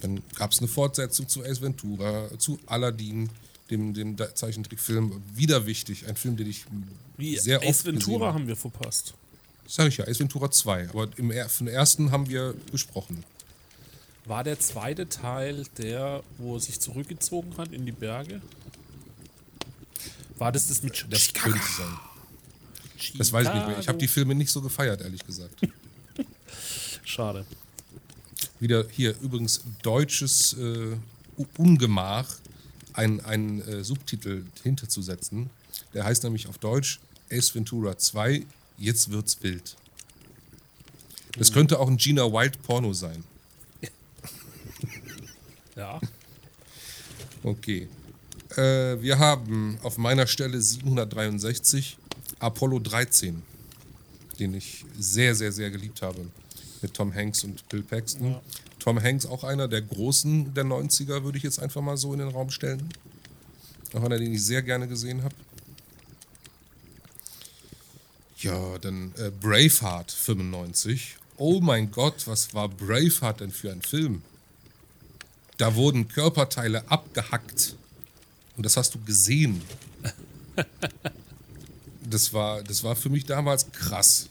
Dann 0.02 0.22
gab 0.36 0.52
es 0.52 0.60
eine 0.60 0.68
Fortsetzung 0.68 1.28
zu 1.28 1.44
Ace 1.44 1.62
Ventura, 1.62 2.30
zu 2.38 2.60
Aladdin, 2.66 3.30
dem, 3.70 3.94
dem 3.94 4.18
Zeichentrickfilm. 4.18 5.22
Wieder 5.34 5.66
wichtig, 5.66 6.08
ein 6.08 6.16
Film, 6.16 6.38
den 6.38 6.50
ich 6.50 6.66
Wie, 7.18 7.38
sehr 7.38 7.62
Ace 7.62 7.68
oft 7.68 7.86
Ventura 7.86 8.28
gesehen 8.28 8.34
haben 8.34 8.48
wir 8.48 8.56
verpasst. 8.56 9.14
Sag 9.68 9.88
ich 9.88 9.98
ja, 9.98 10.06
Ace 10.06 10.20
Ventura 10.20 10.52
2. 10.52 10.90
Aber 10.90 11.08
im, 11.18 11.32
von 11.48 11.68
ersten 11.68 12.12
haben 12.12 12.28
wir 12.30 12.54
gesprochen. 12.72 13.24
War 14.26 14.44
der 14.44 14.60
zweite 14.60 15.10
Teil 15.10 15.66
der, 15.78 16.24
wo 16.38 16.56
er 16.56 16.60
sich 16.60 16.80
zurückgezogen 16.80 17.56
hat 17.58 17.72
in 17.72 17.86
die 17.86 17.92
Berge? 17.92 18.42
War 20.38 20.52
das 20.52 20.68
das 20.68 20.84
mit 20.84 21.06
Das 21.10 21.34
könnte 21.34 21.60
sein. 21.78 21.98
Das 23.18 23.32
weiß 23.32 23.48
ich 23.48 23.54
nicht 23.54 23.68
mehr. 23.68 23.80
Ich 23.80 23.88
habe 23.88 23.98
die 23.98 24.08
Filme 24.08 24.36
nicht 24.36 24.52
so 24.52 24.62
gefeiert, 24.62 25.02
ehrlich 25.02 25.26
gesagt. 25.26 25.56
Schade. 27.04 27.46
Wieder 28.62 28.86
hier 28.92 29.20
übrigens 29.22 29.64
deutsches 29.82 30.54
äh, 30.54 30.96
Ungemach, 31.58 32.38
einen 32.94 33.62
äh, 33.62 33.84
Subtitel 33.84 34.46
hinterzusetzen. 34.62 35.50
Der 35.96 36.06
heißt 36.06 36.24
nämlich 36.24 36.48
auf 36.48 36.60
Deutsch 36.60 37.00
Ace 37.32 37.56
Ventura 37.56 37.98
2, 37.98 38.46
jetzt 38.78 39.12
wird's 39.12 39.42
wild. 39.42 39.76
Das 41.40 41.48
hm. 41.48 41.54
könnte 41.56 41.80
auch 41.80 41.88
ein 41.88 41.98
Gina 41.98 42.24
Wild 42.32 42.62
Porno 42.64 42.94
sein. 42.94 43.24
Ja. 45.78 46.02
Okay. 47.44 47.88
Äh, 48.58 49.02
wir 49.02 49.18
haben 49.18 49.80
auf 49.84 49.98
meiner 49.98 50.28
Stelle 50.28 50.62
763 50.62 51.98
Apollo 52.40 52.80
13, 52.80 53.42
den 54.38 54.54
ich 54.54 54.86
sehr, 55.00 55.34
sehr, 55.34 55.54
sehr 55.54 55.72
geliebt 55.72 56.02
habe. 56.02 56.28
Mit 56.82 56.94
Tom 56.94 57.14
Hanks 57.14 57.44
und 57.44 57.68
Bill 57.70 57.84
Paxton. 57.84 58.32
Ja. 58.32 58.42
Tom 58.80 59.02
Hanks 59.02 59.26
auch 59.26 59.44
einer 59.44 59.68
der 59.68 59.82
Großen 59.82 60.54
der 60.54 60.66
90er, 60.66 61.24
würde 61.24 61.38
ich 61.38 61.44
jetzt 61.44 61.60
einfach 61.60 61.82
mal 61.82 61.98
so 61.98 62.14
in 62.14 62.20
den 62.20 62.30
Raum 62.30 62.50
stellen. 62.50 62.90
Auch 63.94 64.04
einer, 64.04 64.18
den 64.18 64.34
ich 64.34 64.44
sehr 64.44 64.62
gerne 64.62 64.88
gesehen 64.88 65.24
habe. 65.24 65.36
Ja, 68.38 68.78
dann 68.80 69.14
äh, 69.18 69.30
Braveheart 69.30 70.12
95. 70.12 71.18
Oh 71.38 71.60
mein 71.60 71.92
Gott, 71.92 72.28
was 72.28 72.54
war 72.54 72.70
Braveheart 72.70 73.42
denn 73.42 73.52
für 73.52 73.72
ein 73.72 73.82
Film? 73.82 74.24
Da 75.58 75.76
wurden 75.76 76.08
Körperteile 76.08 76.90
abgehackt. 76.90 77.76
Und 78.58 78.66
das 78.66 78.78
hast 78.78 78.96
du 78.96 79.00
gesehen. 79.04 79.62
das 82.10 82.34
war, 82.34 82.64
das 82.64 82.84
war 82.84 82.96
für 82.96 83.10
mich 83.10 83.26
damals 83.26 83.72
krass. 83.72 84.30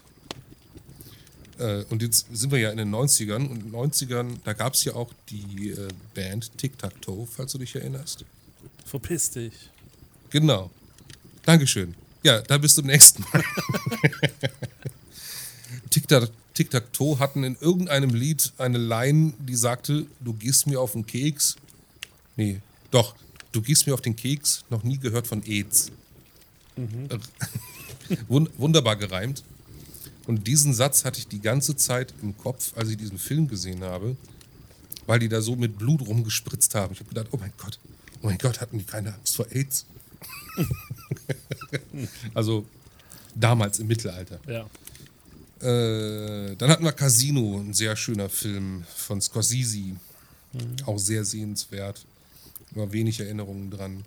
Äh, 1.61 1.85
und 1.91 2.03
jetzt 2.03 2.27
sind 2.33 2.51
wir 2.51 2.59
ja 2.59 2.71
in 2.71 2.79
den 2.79 2.93
90ern 2.93 3.47
und 3.49 3.63
in 3.63 3.71
den 3.71 3.73
90ern, 3.73 4.39
da 4.45 4.55
gab 4.55 4.75
es 4.75 4.85
ja 4.85 4.95
auch 4.95 5.13
die 5.29 5.71
äh, 5.71 5.89
Band 6.15 6.57
Tic 6.57 6.79
Tac 6.79 7.01
Toe, 7.03 7.27
falls 7.31 7.53
du 7.53 7.59
dich 7.59 7.75
erinnerst. 7.77 8.25
Verpiss 8.87 9.31
dich. 9.31 9.53
Genau. 10.31 10.71
Dankeschön. 11.45 11.95
Ja, 12.23 12.41
da 12.41 12.59
bist 12.59 12.77
du 12.77 12.83
im 12.83 12.89
nächsten 12.89 13.23
Mal. 13.23 13.43
Tic 15.91 16.09
Tac, 16.09 16.31
Tic 16.55 16.71
Tac 16.71 16.93
Toe 16.93 17.19
hatten 17.19 17.45
in 17.45 17.57
irgendeinem 17.61 18.15
Lied 18.15 18.53
eine 18.59 18.79
Line, 18.79 19.35
die 19.39 19.55
sagte, 19.55 20.07
du 20.21 20.33
gehst 20.33 20.67
mir 20.67 20.81
auf 20.81 20.93
den 20.93 21.07
Keks. 21.07 21.57
Nee, 22.37 22.61
doch, 22.91 23.15
du 23.53 23.61
gehst 23.61 23.87
mir 23.87 23.95
auf 23.95 24.01
den 24.01 24.17
Keks, 24.17 24.65
noch 24.71 24.83
nie 24.83 24.99
gehört 24.99 25.27
von 25.27 25.43
AIDS. 25.45 25.91
Mhm. 26.77 27.09
Wunderbar 28.59 28.97
gereimt. 28.97 29.45
Und 30.31 30.47
diesen 30.47 30.73
Satz 30.73 31.05
hatte 31.05 31.19
ich 31.19 31.27
die 31.27 31.41
ganze 31.41 31.75
Zeit 31.75 32.15
im 32.23 32.39
Kopf, 32.39 32.73
als 32.77 32.89
ich 32.89 32.97
diesen 32.97 33.19
Film 33.19 33.49
gesehen 33.49 33.83
habe, 33.83 34.17
weil 35.07 35.19
die 35.19 35.29
da 35.29 35.41
so 35.41 35.57
mit 35.57 35.77
Blut 35.77 36.07
rumgespritzt 36.07 36.77
haben. 36.77 36.93
Ich 36.93 37.01
habe 37.01 37.09
gedacht, 37.09 37.27
oh 37.33 37.37
mein 37.37 37.53
Gott, 37.59 37.81
oh 38.23 38.27
mein 38.29 38.39
Gott, 38.39 38.61
hatten 38.61 38.79
die 38.79 38.85
keine 38.85 39.13
Angst 39.13 39.35
vor 39.35 39.51
AIDS? 39.51 39.87
also 42.35 42.65
damals 43.35 43.81
im 43.81 43.89
Mittelalter. 43.89 44.39
Ja. 44.47 44.71
Äh, 45.67 46.55
dann 46.55 46.71
hatten 46.71 46.85
wir 46.85 46.93
Casino, 46.93 47.59
ein 47.59 47.75
sehr 47.75 47.97
schöner 47.97 48.29
Film 48.29 48.85
von 48.95 49.21
Scorsese. 49.21 49.79
Mhm. 49.79 50.77
Auch 50.87 51.01
sehr 51.01 51.25
sehenswert. 51.25 52.07
War 52.71 52.93
wenig 52.93 53.19
Erinnerungen 53.19 53.69
dran. 53.69 54.05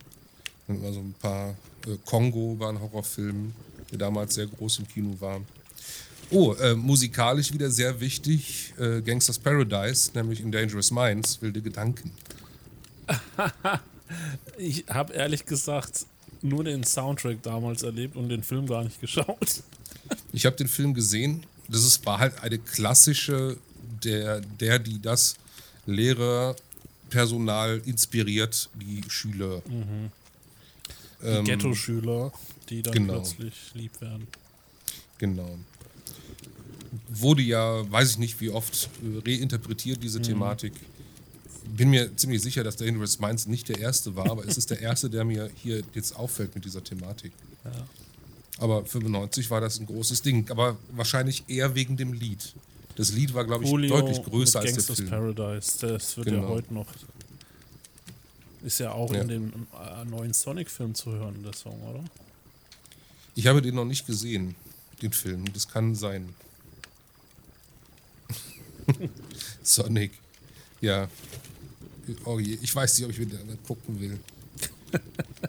Dann 0.70 0.82
war 0.82 0.94
so 0.94 1.02
ein 1.02 1.16
paar. 1.20 1.50
Äh, 1.86 1.98
Kongo 2.06 2.58
war 2.60 2.70
ein 2.70 2.80
Horrorfilm 2.80 3.52
der 3.94 4.00
damals 4.00 4.34
sehr 4.34 4.48
groß 4.48 4.80
im 4.80 4.88
Kino 4.88 5.16
war. 5.20 5.42
Oh, 6.30 6.54
äh, 6.54 6.76
musikalisch 6.76 7.54
wieder 7.54 7.70
sehr 7.70 8.00
wichtig, 8.00 8.74
äh, 8.80 9.02
Gangsters 9.02 9.40
Paradise, 9.40 10.12
nämlich 10.14 10.42
in 10.42 10.52
Dangerous 10.52 10.92
Minds, 10.92 11.42
wilde 11.42 11.62
Gedanken. 11.62 12.12
ich 14.58 14.86
habe 14.90 15.14
ehrlich 15.14 15.46
gesagt 15.46 16.06
nur 16.42 16.64
den 16.64 16.84
Soundtrack 16.84 17.42
damals 17.44 17.84
erlebt 17.84 18.16
und 18.16 18.30
den 18.30 18.44
Film 18.44 18.68
gar 18.68 18.84
nicht 18.84 19.00
geschaut. 19.02 19.64
Ich 20.32 20.46
habe 20.46 20.56
den 20.56 20.68
Film 20.68 20.94
gesehen. 20.94 21.46
Das 21.70 21.84
ist, 21.86 22.06
war 22.06 22.20
halt 22.20 22.42
eine 22.44 22.60
klassische, 22.60 23.58
der, 24.04 24.42
der, 24.42 24.80
die 24.80 25.02
das 25.02 25.36
Lehrerpersonal 25.86 27.82
inspiriert, 27.86 28.70
die 28.76 29.02
Schüler. 29.08 29.62
Mhm. 29.68 30.12
Die 31.22 31.28
ähm, 31.28 31.46
Ghetto-Schüler 31.46 32.34
die 32.70 32.82
dann 32.82 32.94
genau. 32.94 33.14
plötzlich 33.14 33.54
lieb 33.74 34.00
werden. 34.02 34.28
Genau. 35.18 35.58
Wurde 37.16 37.42
ja, 37.42 37.90
weiß 37.92 38.12
ich 38.12 38.18
nicht 38.18 38.42
wie 38.42 38.50
oft, 38.50 38.90
reinterpretiert, 39.26 40.02
diese 40.02 40.20
mhm. 40.20 40.24
Thematik. 40.24 40.74
Bin 41.78 41.90
mir 41.90 42.16
ziemlich 42.18 42.42
sicher, 42.42 42.64
dass 42.64 42.76
Dangerous 42.76 43.20
Minds 43.20 43.46
nicht 43.48 43.70
der 43.70 43.80
erste 43.80 44.16
war, 44.16 44.30
aber 44.30 44.46
es 44.46 44.58
ist 44.58 44.70
der 44.70 44.82
erste, 44.82 45.10
der 45.10 45.24
mir 45.24 45.50
hier 45.56 45.84
jetzt 45.94 46.16
auffällt 46.16 46.56
mit 46.56 46.66
dieser 46.66 46.84
Thematik. 46.84 47.32
Ja. 47.64 47.72
Aber 48.58 48.86
95 48.86 49.50
war 49.50 49.62
das 49.62 49.80
ein 49.80 49.86
großes 49.86 50.22
Ding, 50.22 50.50
aber 50.52 50.78
wahrscheinlich 50.92 51.44
eher 51.48 51.74
wegen 51.76 51.98
dem 51.98 52.14
Lied. 52.14 52.54
Das 52.96 53.12
Lied 53.12 53.34
war, 53.34 53.46
glaube 53.46 53.64
ich, 53.64 53.72
Julio 53.72 53.98
deutlich 54.00 54.22
größer 54.24 54.60
als 54.60 54.86
der 54.86 54.96
Film. 54.96 55.10
Paradise. 55.10 55.88
Das 55.88 56.16
wird 56.18 56.28
ja 56.28 56.34
Genau. 56.36 56.50
heute 56.50 56.74
noch. 56.74 56.88
Ist 58.64 58.80
ja 58.80 58.92
auch 58.92 59.12
Ja. 59.14 59.22
in 59.22 59.28
dem 59.28 59.54
äh, 59.74 60.06
neuen 60.06 60.34
Sonic-Film 60.34 60.94
zu 60.96 61.12
hören, 61.12 61.42
der 61.44 61.54
Song, 61.54 61.82
oder? 61.84 62.04
Ich 63.36 63.48
habe 63.48 63.62
den 63.62 63.76
noch 63.76 63.86
nicht 63.86 64.06
gesehen, 64.06 64.56
den 65.02 65.12
Film. 65.12 65.52
Das 65.54 65.68
kann 65.68 65.96
sein. 65.96 66.30
Sonic. 69.64 70.12
Ja. 70.82 71.10
Oh 72.26 72.40
je, 72.40 72.58
ich 72.62 72.76
weiß 72.76 72.98
nicht, 72.98 73.06
ob 73.06 73.12
ich 73.12 73.20
wieder 73.20 73.38
gucken 73.66 74.00
will. 74.00 74.20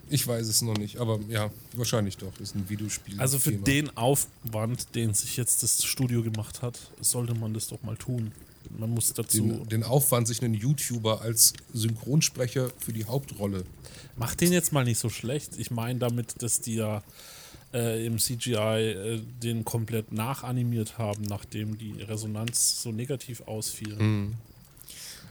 Ich 0.08 0.26
weiß 0.26 0.46
es 0.46 0.62
noch 0.62 0.76
nicht, 0.76 0.98
aber 0.98 1.20
ja, 1.28 1.50
wahrscheinlich 1.72 2.16
doch. 2.16 2.38
Ist 2.40 2.54
ein 2.54 2.68
Videospiel. 2.68 3.20
Also 3.20 3.38
für 3.38 3.50
Thema. 3.50 3.64
den 3.64 3.96
Aufwand, 3.96 4.94
den 4.94 5.12
sich 5.12 5.36
jetzt 5.36 5.62
das 5.62 5.84
Studio 5.84 6.22
gemacht 6.22 6.62
hat, 6.62 6.78
sollte 7.00 7.34
man 7.34 7.52
das 7.52 7.68
doch 7.68 7.82
mal 7.82 7.96
tun. 7.96 8.32
Man 8.78 8.90
muss 8.90 9.12
dazu. 9.12 9.42
den, 9.42 9.68
den 9.68 9.82
Aufwand, 9.82 10.26
sich 10.28 10.42
einen 10.42 10.54
YouTuber 10.54 11.20
als 11.20 11.52
Synchronsprecher 11.72 12.70
für 12.78 12.92
die 12.92 13.04
Hauptrolle. 13.04 13.64
Mach 14.16 14.34
den 14.34 14.52
jetzt 14.52 14.72
mal 14.72 14.84
nicht 14.84 14.98
so 14.98 15.10
schlecht. 15.10 15.58
Ich 15.58 15.70
meine 15.70 15.98
damit, 15.98 16.42
dass 16.42 16.60
die 16.60 16.76
ja 16.76 17.02
äh, 17.74 18.06
im 18.06 18.18
CGI 18.18 18.54
äh, 18.54 19.20
den 19.42 19.64
komplett 19.64 20.12
nachanimiert 20.12 20.96
haben, 20.96 21.22
nachdem 21.24 21.76
die 21.76 22.00
Resonanz 22.02 22.80
so 22.80 22.92
negativ 22.92 23.42
ausfiel. 23.42 23.96
Mhm. 23.96 24.34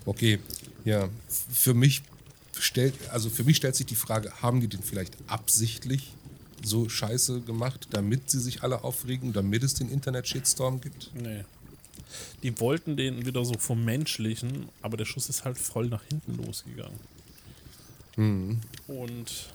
Okay, 0.06 0.40
ja. 0.84 1.10
Für 1.52 1.74
mich 1.74 2.04
stellt, 2.60 2.94
also 3.10 3.30
für 3.30 3.46
mich 3.46 3.58
stellt 3.58 3.76
sich 3.76 3.86
die 3.86 3.96
Frage, 3.96 4.32
haben 4.42 4.60
die 4.60 4.68
den 4.68 4.84
vielleicht 4.84 5.16
absichtlich 5.28 6.14
so 6.62 6.90
scheiße 6.90 7.42
gemacht, 7.42 7.88
damit 7.92 8.30
sie 8.30 8.40
sich 8.40 8.64
alle 8.64 8.84
aufregen, 8.84 9.34
damit 9.34 9.64
es 9.64 9.74
den 9.74 9.90
Internet-Shitstorm 9.90 10.82
gibt? 10.82 11.12
Nee. 11.16 11.46
Die 12.44 12.60
wollten 12.60 12.96
den 12.96 13.26
wieder 13.26 13.44
so 13.44 13.58
vom 13.58 13.84
Menschlichen, 13.84 14.68
aber 14.82 14.98
der 14.98 15.06
Schuss 15.06 15.30
ist 15.30 15.46
halt 15.46 15.58
voll 15.58 15.88
nach 15.88 16.04
hinten 16.04 16.38
losgegangen. 16.46 17.00
Und 18.88 19.50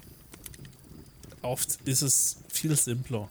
oft 1.42 1.78
ist 1.84 2.02
es 2.02 2.38
viel 2.58 2.76
simpler, 2.76 3.28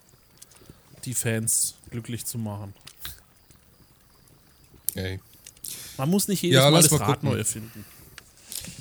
die 1.05 1.13
Fans 1.13 1.75
glücklich 1.91 2.25
zu 2.25 2.37
machen. 2.37 2.73
Ey. 4.95 5.19
Man 5.97 6.09
muss 6.09 6.27
nicht 6.27 6.41
jedes 6.41 6.55
Ja, 6.55 6.69
Mal 6.71 6.81
das 6.81 6.91
mal 6.91 6.97
Rad 6.97 7.15
gucken. 7.15 7.29
neu 7.29 7.37
erfinden. 7.37 7.85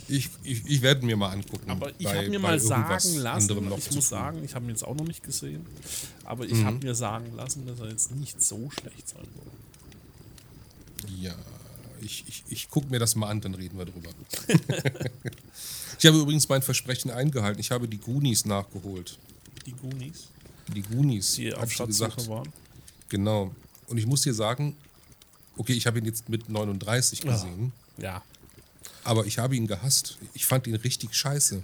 Ich, 0.08 0.30
ich, 0.44 0.64
ich 0.66 0.82
werde 0.82 1.04
mir 1.04 1.16
mal 1.16 1.30
angucken. 1.30 1.68
Aber 1.70 1.90
ich 1.98 2.06
habe 2.06 2.28
mir 2.28 2.38
mal 2.38 2.58
sagen 2.60 3.16
lassen, 3.16 3.66
ich 3.76 3.90
muss 3.94 4.08
sagen, 4.08 4.44
ich 4.44 4.54
habe 4.54 4.64
ihn 4.66 4.70
jetzt 4.70 4.84
auch 4.84 4.94
noch 4.94 5.04
nicht 5.04 5.22
gesehen, 5.22 5.66
aber 6.24 6.44
ich 6.44 6.52
Mhm. 6.54 6.64
habe 6.64 6.86
mir 6.86 6.94
sagen 6.94 7.34
lassen, 7.36 7.66
dass 7.66 7.80
er 7.80 7.88
jetzt 7.90 8.12
nicht 8.12 8.40
so 8.42 8.70
schlecht 8.70 9.08
sein 9.08 9.26
soll. 9.34 11.10
Ja, 11.18 11.34
ich, 12.00 12.24
ich, 12.28 12.44
ich 12.48 12.70
gucke 12.70 12.88
mir 12.88 12.98
das 13.00 13.16
mal 13.16 13.28
an, 13.30 13.40
dann 13.40 13.54
reden 13.54 13.78
wir 13.78 13.84
drüber. 13.86 14.10
ich 15.98 16.06
habe 16.06 16.18
übrigens 16.18 16.48
mein 16.48 16.62
Versprechen 16.62 17.10
eingehalten. 17.10 17.60
Ich 17.60 17.70
habe 17.72 17.88
die 17.88 17.98
Goonies 17.98 18.44
nachgeholt. 18.44 19.18
Die 19.66 19.72
Goonies, 19.72 20.28
Die 20.76 20.82
Goonies, 20.82 21.32
die 21.34 21.52
hab 21.52 21.62
auf 21.64 21.70
ich 21.72 21.76
dir 21.78 21.86
gesagt. 21.86 22.12
Schatzsuche 22.14 22.30
waren. 22.36 22.52
Genau. 23.08 23.54
Und 23.88 23.98
ich 23.98 24.06
muss 24.06 24.22
dir 24.22 24.34
sagen, 24.34 24.76
okay, 25.56 25.72
ich 25.72 25.86
habe 25.86 25.98
ihn 25.98 26.04
jetzt 26.04 26.28
mit 26.28 26.48
39 26.48 27.24
Ja. 27.24 27.32
gesehen, 27.32 27.72
Ja, 27.98 28.22
aber 29.04 29.24
ich 29.26 29.38
habe 29.38 29.56
ihn 29.56 29.66
gehasst. 29.66 30.18
Ich 30.34 30.44
fand 30.46 30.66
ihn 30.66 30.74
richtig 30.74 31.14
scheiße. 31.14 31.62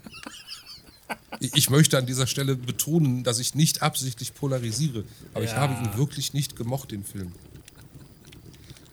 Ich 1.40 1.54
ich 1.54 1.70
möchte 1.70 1.98
an 1.98 2.06
dieser 2.06 2.26
Stelle 2.26 2.56
betonen, 2.56 3.22
dass 3.24 3.38
ich 3.38 3.54
nicht 3.54 3.82
absichtlich 3.82 4.32
polarisiere, 4.34 5.04
aber 5.34 5.44
ich 5.44 5.50
Ja. 5.50 5.56
habe 5.58 5.74
ihn 5.74 5.96
wirklich 5.98 6.32
nicht 6.32 6.56
gemocht, 6.56 6.90
den 6.90 7.04
Film. 7.04 7.32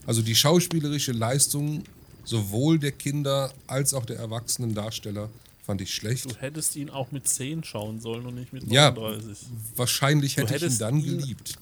Also 0.06 0.22
die 0.22 0.36
schauspielerische 0.36 1.12
Leistung 1.12 1.84
sowohl 2.26 2.78
der 2.80 2.92
Kinder 2.92 3.54
als 3.68 3.94
auch 3.94 4.06
der 4.06 4.18
erwachsenen 4.18 4.74
Darsteller 4.76 5.30
fand 5.70 5.82
ich 5.82 5.94
schlecht. 5.94 6.26
du 6.26 6.36
hättest 6.38 6.76
ihn 6.76 6.90
auch 6.90 7.12
mit 7.12 7.28
10 7.28 7.64
schauen 7.64 8.00
sollen 8.02 8.26
und 8.26 8.34
nicht 8.34 8.52
mit 8.54 8.64
Ja. 8.72 8.90
39. 8.90 9.38
Wahrscheinlich 9.76 10.34
Du 10.34 10.42
hätte 10.48 10.66
ich 10.66 10.72
ihn 10.74 10.78
dann 10.80 10.98
ihn- 10.98 11.20
geliebt. 11.20 11.60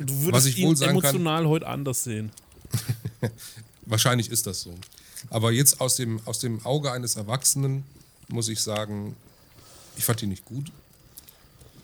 Du 0.00 0.12
würdest 0.22 0.32
Was 0.32 0.46
ich 0.46 0.58
ihn 0.58 0.66
wohl 0.68 0.76
sagen 0.76 1.00
kann- 1.00 1.10
emotional 1.14 1.46
heute 1.46 1.68
anders 1.68 2.02
sehen. 2.02 2.32
Wahrscheinlich 3.86 4.30
ist 4.30 4.48
das 4.48 4.62
so. 4.62 4.74
Aber 5.30 5.52
jetzt 5.52 5.80
aus 5.80 5.94
dem, 5.94 6.20
aus 6.24 6.40
dem 6.40 6.64
Auge 6.66 6.90
eines 6.90 7.14
Erwachsenen 7.14 7.84
muss 8.28 8.48
ich 8.48 8.60
sagen, 8.60 9.14
ich 9.96 10.04
fand 10.04 10.22
ihn 10.24 10.30
nicht 10.30 10.44
gut. 10.44 10.72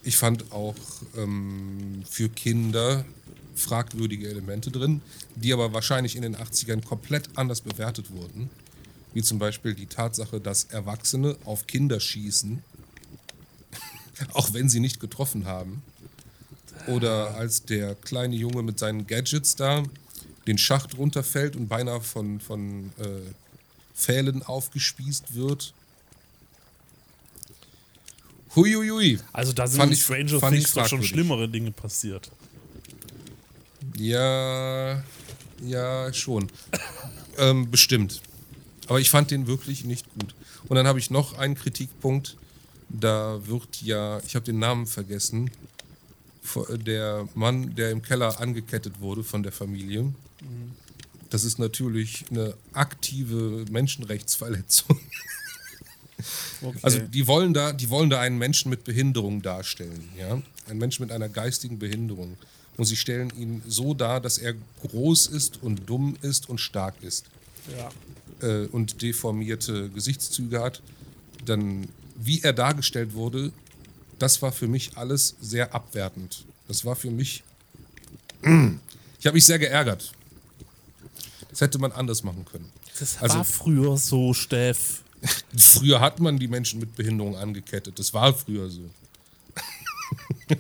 Ich 0.03 0.17
fand 0.17 0.51
auch 0.51 0.75
ähm, 1.17 2.03
für 2.11 2.29
Kinder 2.29 3.05
fragwürdige 3.55 4.29
Elemente 4.29 4.73
drin, 4.73 5.01
die 5.37 5.53
aber 5.53 5.73
wahrscheinlich 5.73 6.17
in 6.17 6.23
den 6.23 6.35
80ern 6.37 6.83
komplett 6.85 7.29
anders 7.37 7.61
bewertet 7.61 8.11
wurden. 8.11 8.51
Wie 9.19 9.23
zum 9.25 9.41
Beispiel 9.41 9.75
die 9.75 9.87
Tatsache, 9.87 10.41
dass 10.41 10.63
Erwachsene 10.71 11.37
auf 11.45 11.67
Kinder 11.67 11.99
schießen, 11.99 12.63
auch 14.33 14.53
wenn 14.53 14.69
sie 14.69 14.79
nicht 14.79 15.01
getroffen 15.01 15.45
haben. 15.45 15.83
Oder 16.87 17.35
als 17.35 17.65
der 17.65 17.97
kleine 17.97 18.37
Junge 18.37 18.63
mit 18.63 18.79
seinen 18.79 19.09
Gadgets 19.09 19.57
da 19.57 19.83
den 20.47 20.57
Schacht 20.57 20.97
runterfällt 20.99 21.57
und 21.57 21.67
beinahe 21.67 22.01
von, 22.01 22.39
von 22.39 22.93
äh, 23.01 23.33
Pfählen 23.93 24.45
aufgespießt 24.45 25.35
wird. 25.35 25.75
Huiuiui. 28.55 29.19
Also 29.33 29.53
da 29.53 29.67
sind 29.67 29.81
Fand 29.81 29.93
ich- 29.95 30.05
Stranger 30.05 30.39
fand 30.39 30.55
Things 30.55 30.75
doch 30.75 30.87
schon 30.87 31.03
schlimmere 31.03 31.49
Dinge 31.49 31.73
passiert. 31.73 32.31
Ja, 33.97 35.03
ja, 35.65 36.13
schon. 36.13 36.47
ähm, 37.37 37.69
bestimmt. 37.69 38.23
Aber 38.89 39.01
ich 39.01 39.11
fand 39.11 39.31
den 39.31 39.47
wirklich 39.47 39.85
nicht 39.85 40.07
gut. 40.15 40.35
Und 40.69 40.77
dann 40.77 40.87
habe 40.87 40.99
ich 40.99 41.11
noch 41.11 41.37
einen 41.39 41.55
Kritikpunkt. 41.55 42.37
Da 42.89 43.47
wird 43.47 43.83
ja, 43.83 44.19
ich 44.27 44.35
habe 44.35 44.47
den 44.47 44.59
Namen 44.59 44.87
vergessen, 44.87 45.51
vor- 46.43 46.79
der 46.79 47.29
Mann, 47.35 47.75
der 47.75 47.91
im 47.91 48.01
Keller 48.03 48.41
angekettet 48.41 49.01
wurde 49.01 49.23
von 49.23 49.43
der 49.43 49.53
Familie. 49.53 50.13
Das 51.29 51.45
ist 51.45 51.59
natürlich 51.59 52.25
eine 52.31 52.55
aktive 52.73 53.67
Menschenrechtsverletzung. 53.71 54.99
Okay. 56.63 56.79
Also 56.83 56.99
die 56.99 57.27
wollen 57.27 57.55
da, 57.55 57.73
die 57.73 57.91
wollen 57.91 58.11
da 58.11 58.21
einen 58.21 58.39
Menschen 58.39 58.71
mit 58.71 58.83
Behinderung 58.85 59.43
darstellen, 59.43 60.09
ja, 60.19 60.43
einen 60.69 60.79
Menschen 60.79 61.03
mit 61.05 61.13
einer 61.13 61.29
geistigen 61.29 61.79
Behinderung. 61.79 62.37
Und 62.77 62.87
sie 62.87 62.97
stellen 62.97 63.33
ihn 63.37 63.63
so 63.69 63.95
dar, 63.95 64.21
dass 64.21 64.39
er 64.39 64.55
groß 64.81 65.27
ist 65.29 65.63
und 65.63 65.89
dumm 65.89 66.17
ist 66.23 66.49
und 66.49 66.59
stark 66.59 66.95
ist 67.03 67.27
ja. 67.77 67.91
Äh, 68.43 68.67
und 68.67 69.03
deformierte 69.03 69.89
Gesichtszüge 69.91 70.61
hat. 70.61 70.83
Dann, 71.45 71.89
wie 72.17 72.43
er 72.43 72.53
dargestellt 72.53 73.15
wurde, 73.15 73.53
das 74.19 74.43
war 74.43 74.53
für 74.53 74.67
mich 74.69 74.97
alles 74.97 75.37
sehr 75.41 75.75
abwertend. 75.75 76.45
Das 76.67 76.85
war 76.85 76.97
für 76.97 77.11
mich. 77.11 77.43
Ich 78.43 79.27
habe 79.27 79.35
mich 79.35 79.47
sehr 79.47 79.59
geärgert. 79.59 80.13
Das 81.51 81.61
hätte 81.61 81.79
man 81.79 81.93
anders 81.93 82.23
machen 82.23 82.45
können. 82.45 82.71
Das 82.99 83.19
Also- 83.23 83.39
war 83.39 83.45
früher 83.45 83.97
so, 83.97 84.35
Steff. 84.35 85.03
Früher 85.57 86.01
hat 86.01 86.21
man 86.21 86.39
die 86.39 86.47
Menschen 86.49 86.79
mit 86.79 86.95
Behinderung 86.95 87.37
angekettet. 87.37 87.99
Das 87.99 88.15
war 88.15 88.33
früher 88.33 88.71
so. 88.71 88.83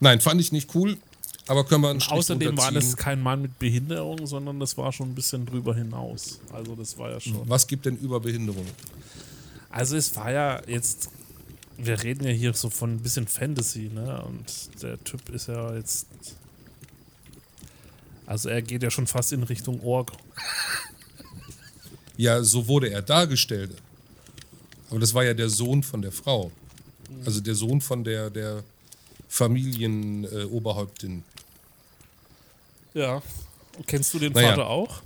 Nein, 0.00 0.20
fand 0.20 0.40
ich 0.40 0.52
nicht 0.52 0.74
cool, 0.74 0.98
aber 1.48 1.64
können 1.64 1.82
wir 1.82 1.90
einen 1.90 2.00
Strich 2.00 2.18
Außerdem 2.18 2.56
war 2.56 2.72
das 2.72 2.96
kein 2.96 3.22
Mann 3.22 3.42
mit 3.42 3.58
Behinderung, 3.58 4.26
sondern 4.26 4.58
das 4.58 4.76
war 4.76 4.92
schon 4.92 5.10
ein 5.10 5.14
bisschen 5.14 5.46
drüber 5.46 5.74
hinaus. 5.74 6.40
Also 6.52 6.74
das 6.74 6.98
war 6.98 7.10
ja 7.10 7.20
schon. 7.20 7.48
Was 7.48 7.66
gibt 7.66 7.86
denn 7.86 7.96
über 7.96 8.20
Behinderung? 8.20 8.66
Also 9.70 9.96
es 9.96 10.16
war 10.16 10.32
ja 10.32 10.60
jetzt, 10.66 11.10
wir 11.76 12.02
reden 12.02 12.24
ja 12.24 12.30
hier 12.30 12.52
so 12.54 12.70
von 12.70 12.94
ein 12.94 13.00
bisschen 13.00 13.28
Fantasy, 13.28 13.90
ne? 13.94 14.24
Und 14.24 14.82
der 14.82 15.02
Typ 15.04 15.28
ist 15.28 15.48
ja 15.48 15.74
jetzt, 15.76 16.06
also 18.26 18.48
er 18.48 18.62
geht 18.62 18.82
ja 18.82 18.90
schon 18.90 19.06
fast 19.06 19.32
in 19.32 19.42
Richtung 19.44 19.80
Org. 19.82 20.12
Ja, 22.16 22.42
so 22.42 22.66
wurde 22.66 22.90
er 22.90 23.02
dargestellt. 23.02 23.76
Aber 24.90 24.98
das 24.98 25.14
war 25.14 25.24
ja 25.24 25.34
der 25.34 25.48
Sohn 25.48 25.82
von 25.82 26.02
der 26.02 26.12
Frau. 26.12 26.50
Also 27.24 27.40
der 27.40 27.54
Sohn 27.54 27.80
von 27.80 28.02
der, 28.02 28.30
der 28.30 28.64
Familienoberhäuptin. 29.28 31.18
Äh. 31.18 31.35
Ja. 32.96 33.22
Kennst 33.86 34.14
du 34.14 34.18
den 34.18 34.32
Naja. 34.32 34.48
Vater 34.50 34.66
auch? 34.68 35.02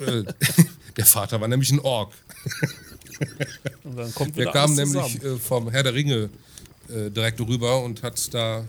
äh, 0.00 0.24
der 0.96 1.06
Vater 1.06 1.40
war 1.40 1.48
nämlich 1.48 1.70
ein 1.72 1.80
Ork. 1.80 2.12
Und 3.84 3.96
dann 3.96 4.14
kommt 4.14 4.36
Der 4.36 4.50
kam 4.52 4.74
nämlich 4.74 5.14
zusammen. 5.20 5.36
äh, 5.36 5.38
vom 5.38 5.70
Herr 5.70 5.82
der 5.84 5.94
Ringe 5.94 6.28
äh, 6.90 7.10
direkt 7.10 7.40
rüber 7.40 7.82
und 7.82 8.02
hat 8.02 8.32
da. 8.34 8.64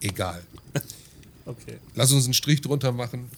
Egal. 0.00 0.42
Okay. 1.48 1.78
Lass 1.94 2.10
uns 2.10 2.24
einen 2.24 2.34
Strich 2.34 2.60
drunter 2.60 2.90
machen. 2.90 3.30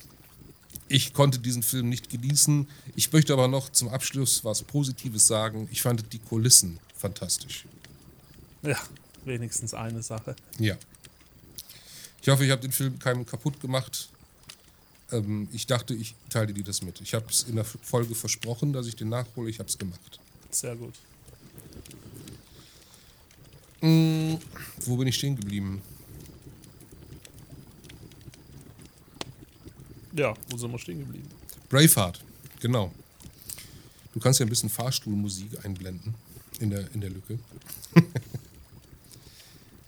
Ich 0.89 1.13
konnte 1.13 1.39
diesen 1.39 1.63
Film 1.63 1.91
nicht 1.91 2.09
genießen. 2.09 2.67
Ich 2.97 3.13
möchte 3.13 3.35
aber 3.35 3.49
noch 3.49 3.69
zum 3.69 3.91
Abschluss 3.91 4.47
was 4.47 4.63
Positives 4.63 5.27
sagen. 5.27 5.69
Ich 5.71 5.83
fand 5.83 6.11
die 6.15 6.19
Kulissen 6.19 6.81
fantastisch. 6.97 7.67
Ja, 8.63 8.79
wenigstens 9.27 9.75
eine 9.75 10.03
Sache. 10.03 10.37
Ja. 10.59 10.77
Ich 12.29 12.31
hoffe, 12.31 12.45
ich 12.45 12.51
habe 12.51 12.61
den 12.61 12.73
Film 12.73 12.99
keinem 12.99 13.25
kaputt 13.25 13.59
gemacht. 13.59 14.11
Ähm, 15.13 15.49
ich 15.51 15.67
dachte, 15.67 15.95
ich 15.95 16.15
teile 16.29 16.53
dir 16.53 16.63
das 16.63 16.83
mit. 16.83 17.01
Ich 17.01 17.15
habe 17.15 17.25
es 17.31 17.45
in 17.45 17.57
der 17.57 17.65
Folge 17.65 18.15
versprochen, 18.15 18.75
dass 18.75 18.87
ich 18.87 18.97
den 18.97 19.09
nachhole. 19.09 19.49
Ich 19.49 19.59
habe 19.59 19.67
es 19.71 19.79
gemacht. 19.79 20.21
Sehr 20.51 20.77
gut. 20.77 20.93
Mm, 23.81 24.35
wo 24.85 24.99
bin 24.99 25.09
ich 25.09 25.15
stehen 25.15 25.37
geblieben? 25.37 25.81
Ja, 30.13 30.35
wo 30.51 30.59
sind 30.59 30.71
wir 30.71 30.79
stehen 30.79 30.99
geblieben? 30.99 31.31
Braveheart, 31.71 32.23
genau. 32.61 32.93
Du 34.13 34.21
kannst 34.21 34.39
ja 34.39 34.45
ein 34.45 34.51
bisschen 34.51 34.69
Fahrstuhlmusik 34.69 35.65
einblenden 35.65 36.15
in 36.61 36.69
der, 36.69 36.93
in 36.93 37.01
der 37.01 37.09
Lücke. 37.09 37.39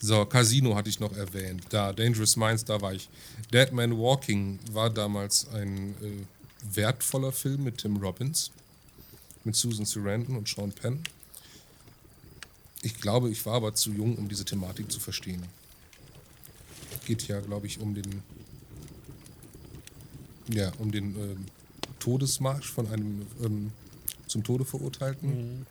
so, 0.01 0.25
Casino 0.25 0.75
hatte 0.75 0.89
ich 0.89 0.99
noch 0.99 1.15
erwähnt. 1.15 1.65
Da, 1.69 1.93
Dangerous 1.93 2.37
Minds, 2.37 2.65
da 2.65 2.81
war 2.81 2.95
ich. 2.95 3.09
Dead 3.53 3.71
Man 3.73 3.99
Walking 3.99 4.59
war 4.73 4.89
damals 4.89 5.47
ein 5.51 5.95
äh, 6.03 6.75
wertvoller 6.75 7.33
Film 7.33 7.65
mit 7.65 7.79
Tim 7.79 7.99
Robbins, 7.99 8.51
mit 9.45 9.57
Susan 9.57 9.85
Sarandon 9.85 10.37
und 10.37 10.49
Sean 10.49 10.73
Penn. 10.73 11.03
Ich 12.83 12.99
glaube, 12.99 13.29
ich 13.29 13.45
war 13.45 13.55
aber 13.55 13.75
zu 13.75 13.93
jung, 13.93 14.17
um 14.17 14.29
diese 14.29 14.47
Thematik 14.47 14.91
zu 14.91 15.01
verstehen. 15.01 15.45
Geht 17.05 17.29
ja, 17.29 17.41
glaube 17.41 17.67
ich, 17.67 17.79
um 17.79 17.95
den 17.95 18.23
ja, 20.49 20.73
um 20.79 20.91
den 20.91 21.15
ähm, 21.17 21.47
Todesmarsch 21.99 22.71
von 22.71 22.89
einem 22.89 23.27
ähm, 23.43 23.73
zum 24.27 24.43
Tode 24.45 24.65
verurteilten. 24.65 25.29
Mhm. 25.29 25.67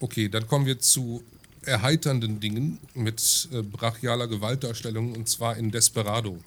Okay, 0.00 0.28
dann 0.28 0.46
kommen 0.46 0.66
wir 0.66 0.78
zu 0.80 1.22
erheiternden 1.62 2.40
Dingen 2.40 2.78
mit 2.94 3.48
äh, 3.52 3.62
brachialer 3.62 4.28
Gewaltdarstellung 4.28 5.14
und 5.14 5.28
zwar 5.28 5.56
in 5.56 5.70
Desperado. 5.70 6.38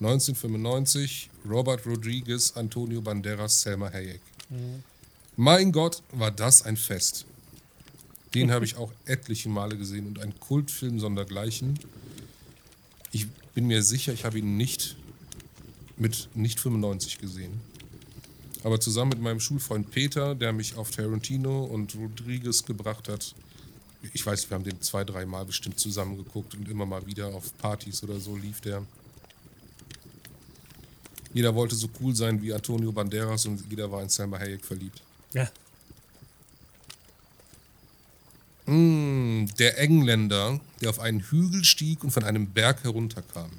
1995, 0.00 1.30
Robert 1.48 1.84
Rodriguez, 1.86 2.52
Antonio 2.54 3.00
Banderas, 3.00 3.62
Selma 3.62 3.90
Hayek. 3.90 4.20
Mhm. 4.48 4.82
Mein 5.36 5.72
Gott, 5.72 6.02
war 6.12 6.30
das 6.30 6.62
ein 6.62 6.76
Fest. 6.76 7.26
Den 8.34 8.50
habe 8.50 8.64
ich 8.64 8.76
auch 8.76 8.92
etliche 9.06 9.48
Male 9.48 9.76
gesehen 9.76 10.06
und 10.06 10.20
ein 10.20 10.38
Kultfilm 10.38 11.00
sondergleichen. 11.00 11.78
Ich 13.12 13.28
bin 13.54 13.66
mir 13.66 13.82
sicher, 13.82 14.12
ich 14.12 14.24
habe 14.24 14.38
ihn 14.38 14.56
nicht 14.56 14.96
mit 15.96 16.28
nicht 16.34 16.60
95 16.60 17.18
gesehen. 17.18 17.60
Aber 18.64 18.80
zusammen 18.80 19.10
mit 19.10 19.20
meinem 19.20 19.40
Schulfreund 19.40 19.90
Peter, 19.90 20.34
der 20.34 20.52
mich 20.52 20.76
auf 20.76 20.90
Tarantino 20.90 21.64
und 21.64 21.94
Rodriguez 21.94 22.64
gebracht 22.64 23.08
hat, 23.08 23.34
ich 24.02 24.24
weiß, 24.24 24.48
wir 24.48 24.54
haben 24.54 24.64
den 24.64 24.80
zwei, 24.80 25.04
drei 25.04 25.26
Mal 25.26 25.44
bestimmt 25.44 25.78
zusammen 25.78 26.16
geguckt 26.16 26.54
und 26.54 26.68
immer 26.68 26.86
mal 26.86 27.04
wieder 27.06 27.28
auf 27.28 27.56
Partys 27.58 28.02
oder 28.02 28.20
so 28.20 28.36
lief 28.36 28.60
der. 28.60 28.84
Jeder 31.34 31.54
wollte 31.54 31.74
so 31.74 31.88
cool 32.00 32.14
sein 32.14 32.40
wie 32.42 32.52
Antonio 32.52 32.90
Banderas 32.92 33.46
und 33.46 33.62
jeder 33.68 33.90
war 33.90 34.02
in 34.02 34.08
Selma 34.08 34.38
Hayek 34.38 34.64
verliebt. 34.64 35.02
Ja. 35.34 35.50
Mm, 38.66 39.46
der 39.58 39.78
Engländer, 39.78 40.60
der 40.80 40.90
auf 40.90 41.00
einen 41.00 41.20
Hügel 41.20 41.64
stieg 41.64 42.04
und 42.04 42.10
von 42.10 42.24
einem 42.24 42.48
Berg 42.48 42.84
herunterkam. 42.84 43.50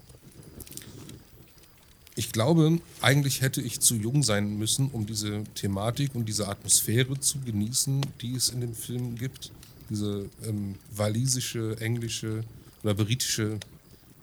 Ich 2.16 2.32
glaube, 2.32 2.80
eigentlich 3.02 3.42
hätte 3.42 3.62
ich 3.62 3.80
zu 3.80 3.96
jung 3.96 4.24
sein 4.24 4.58
müssen, 4.58 4.90
um 4.92 5.06
diese 5.06 5.46
Thematik 5.56 6.16
und 6.16 6.26
diese 6.26 6.48
Atmosphäre 6.48 7.20
zu 7.20 7.40
genießen, 7.40 8.06
die 8.22 8.36
es 8.36 8.50
in 8.50 8.62
dem 8.62 8.76
Film 8.76 9.16
gibt. 9.16 9.52
Diese 9.90 10.30
ähm, 10.44 10.76
walisische, 10.92 11.78
englische 11.80 12.44
oder 12.84 12.94
britische 12.94 13.60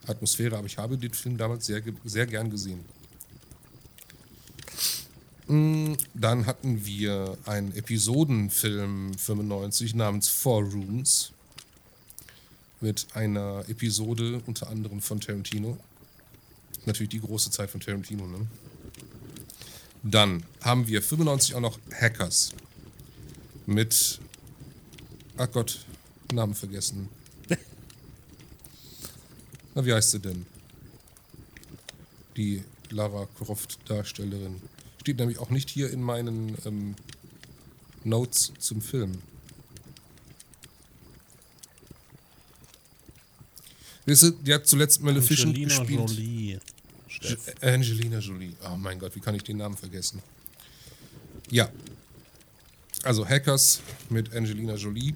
Atmosphäre. 0.07 0.57
Aber 0.57 0.67
ich 0.67 0.79
habe 0.79 0.97
den 0.97 1.13
Film 1.13 1.37
damals 1.37 1.67
sehr, 1.67 1.83
sehr 2.05 2.27
gern 2.27 2.51
gesehen. 2.51 2.81
Mm, 5.49 5.95
dann 6.15 6.47
hatten 6.47 6.85
wir 6.85 7.37
einen 7.47 7.75
Episodenfilm 7.75 9.15
95 9.15 9.95
namens 9.95 10.29
Four 10.29 10.63
Rooms 10.65 11.33
mit 12.81 13.07
einer 13.15 13.65
Episode 13.69 14.43
unter 14.47 14.69
anderem 14.69 15.01
von 15.01 15.21
Tarantino 15.21 15.79
natürlich 16.87 17.11
die 17.11 17.21
große 17.21 17.51
Zeit 17.51 17.71
von 17.71 17.81
Tarantino. 17.81 18.27
Ne? 18.27 18.47
Dann 20.03 20.45
haben 20.63 20.87
wir 20.87 21.03
95 21.03 21.55
auch 21.55 21.61
noch 21.61 21.79
Hackers 21.93 22.53
mit, 23.67 24.21
ach 25.37 25.51
Gott, 25.53 25.85
Namen 26.33 26.55
vergessen. 26.55 27.09
Na, 29.75 29.85
wie 29.85 29.93
heißt 29.93 30.11
sie 30.11 30.21
denn? 30.21 30.47
Die 32.37 32.63
Lara 32.91 33.29
Croft 33.39 33.79
Darstellerin. 33.89 34.61
Steht 35.01 35.19
nämlich 35.19 35.39
auch 35.39 35.51
nicht 35.51 35.71
hier 35.71 35.91
in 35.91 36.03
meinen 36.03 36.57
ähm, 36.65 36.95
Notes 38.05 38.53
zum 38.59 38.81
Film. 38.81 39.23
Die 44.07 44.55
hat 44.55 44.67
zuletzt 44.67 45.03
Maleficent 45.03 45.49
Angelina 45.49 45.69
gespielt. 45.69 46.11
Jolie. 46.11 46.61
Steff. 47.09 47.55
Angelina 47.61 48.21
Jolie. 48.21 48.53
Oh 48.65 48.77
mein 48.77 48.99
Gott, 48.99 49.17
wie 49.17 49.21
kann 49.21 49.35
ich 49.35 49.43
den 49.43 49.57
Namen 49.57 49.77
vergessen? 49.77 50.23
Ja. 51.51 51.69
Also 53.03 53.27
Hackers 53.27 53.81
mit 54.11 54.33
Angelina 54.33 54.75
Jolie 54.75 55.15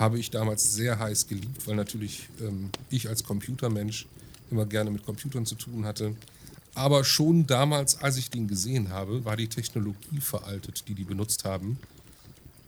habe 0.00 0.18
ich 0.18 0.30
damals 0.30 0.72
sehr 0.74 0.98
heiß 0.98 1.28
geliebt, 1.28 1.66
weil 1.66 1.76
natürlich 1.76 2.28
ähm, 2.40 2.70
ich 2.90 3.08
als 3.08 3.22
Computermensch 3.22 4.06
immer 4.50 4.66
gerne 4.66 4.90
mit 4.90 5.04
Computern 5.04 5.46
zu 5.46 5.54
tun 5.54 5.84
hatte. 5.84 6.16
Aber 6.74 7.04
schon 7.04 7.46
damals, 7.46 7.98
als 7.98 8.16
ich 8.16 8.30
den 8.30 8.48
gesehen 8.48 8.90
habe, 8.90 9.24
war 9.24 9.36
die 9.36 9.48
Technologie 9.48 10.20
veraltet, 10.20 10.84
die 10.88 10.94
die 10.94 11.04
benutzt 11.04 11.44
haben, 11.44 11.78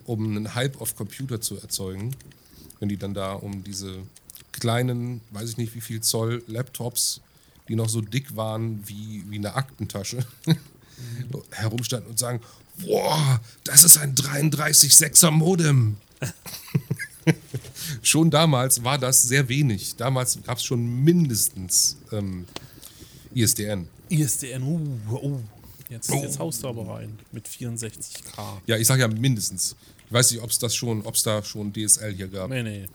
um 0.05 0.25
einen 0.25 0.55
Hype 0.55 0.81
auf 0.81 0.95
Computer 0.95 1.41
zu 1.41 1.57
erzeugen. 1.59 2.15
Wenn 2.79 2.89
die 2.89 2.97
dann 2.97 3.15
da 3.15 3.33
um 3.33 3.65
diese 3.65 3.97
kleinen, 4.53 5.21
weiß 5.31 5.51
ich 5.51 5.57
nicht 5.57 5.75
wie 5.75 5.81
viel 5.81 6.01
Zoll 6.01 6.45
Laptops 6.47 7.21
die 7.69 7.77
noch 7.77 7.89
so 7.89 8.01
dick 8.01 8.37
waren 8.37 8.87
wie, 8.87 9.25
wie 9.29 9.39
eine 9.39 9.55
Aktentasche, 9.55 10.25
mhm. 10.47 10.57
herumstanden 11.51 12.11
und 12.11 12.19
sagen, 12.19 12.41
boah, 12.79 13.41
das 13.65 13.85
ist 13.85 13.97
ein 13.99 14.15
33,6er 14.15 15.31
Modem. 15.31 15.97
schon 18.03 18.31
damals 18.31 18.83
war 18.83 18.99
das 18.99 19.23
sehr 19.23 19.49
wenig. 19.49 19.95
Damals 19.97 20.43
gab 20.43 20.59
es 20.59 20.65
schon 20.65 21.05
mindestens 21.05 21.97
ähm, 22.11 22.47
ISDN. 23.35 23.89
ISDN, 24.09 24.63
uh, 24.63 25.15
uh. 25.15 25.41
Jetzt, 25.89 26.11
oh. 26.11 26.23
jetzt 26.23 26.39
haust 26.39 26.63
du 26.63 26.69
aber 26.69 26.89
rein 26.89 27.19
mit 27.33 27.47
64K. 27.47 28.63
Ja, 28.67 28.79
ich 28.79 28.87
sage 28.87 29.03
ja 29.03 29.09
mindestens. 29.09 29.77
Ich 30.07 30.13
weiß 30.13 30.31
nicht, 30.33 30.43
ob 30.43 30.49
es 30.51 30.59
das 30.59 30.75
schon, 30.75 31.03
ob 31.03 31.15
es 31.15 31.23
da 31.23 31.43
schon 31.43 31.71
DSL 31.73 32.15
hier 32.15 32.29
gab. 32.29 32.49
Nee, 32.49 32.63
nee. 32.63 32.87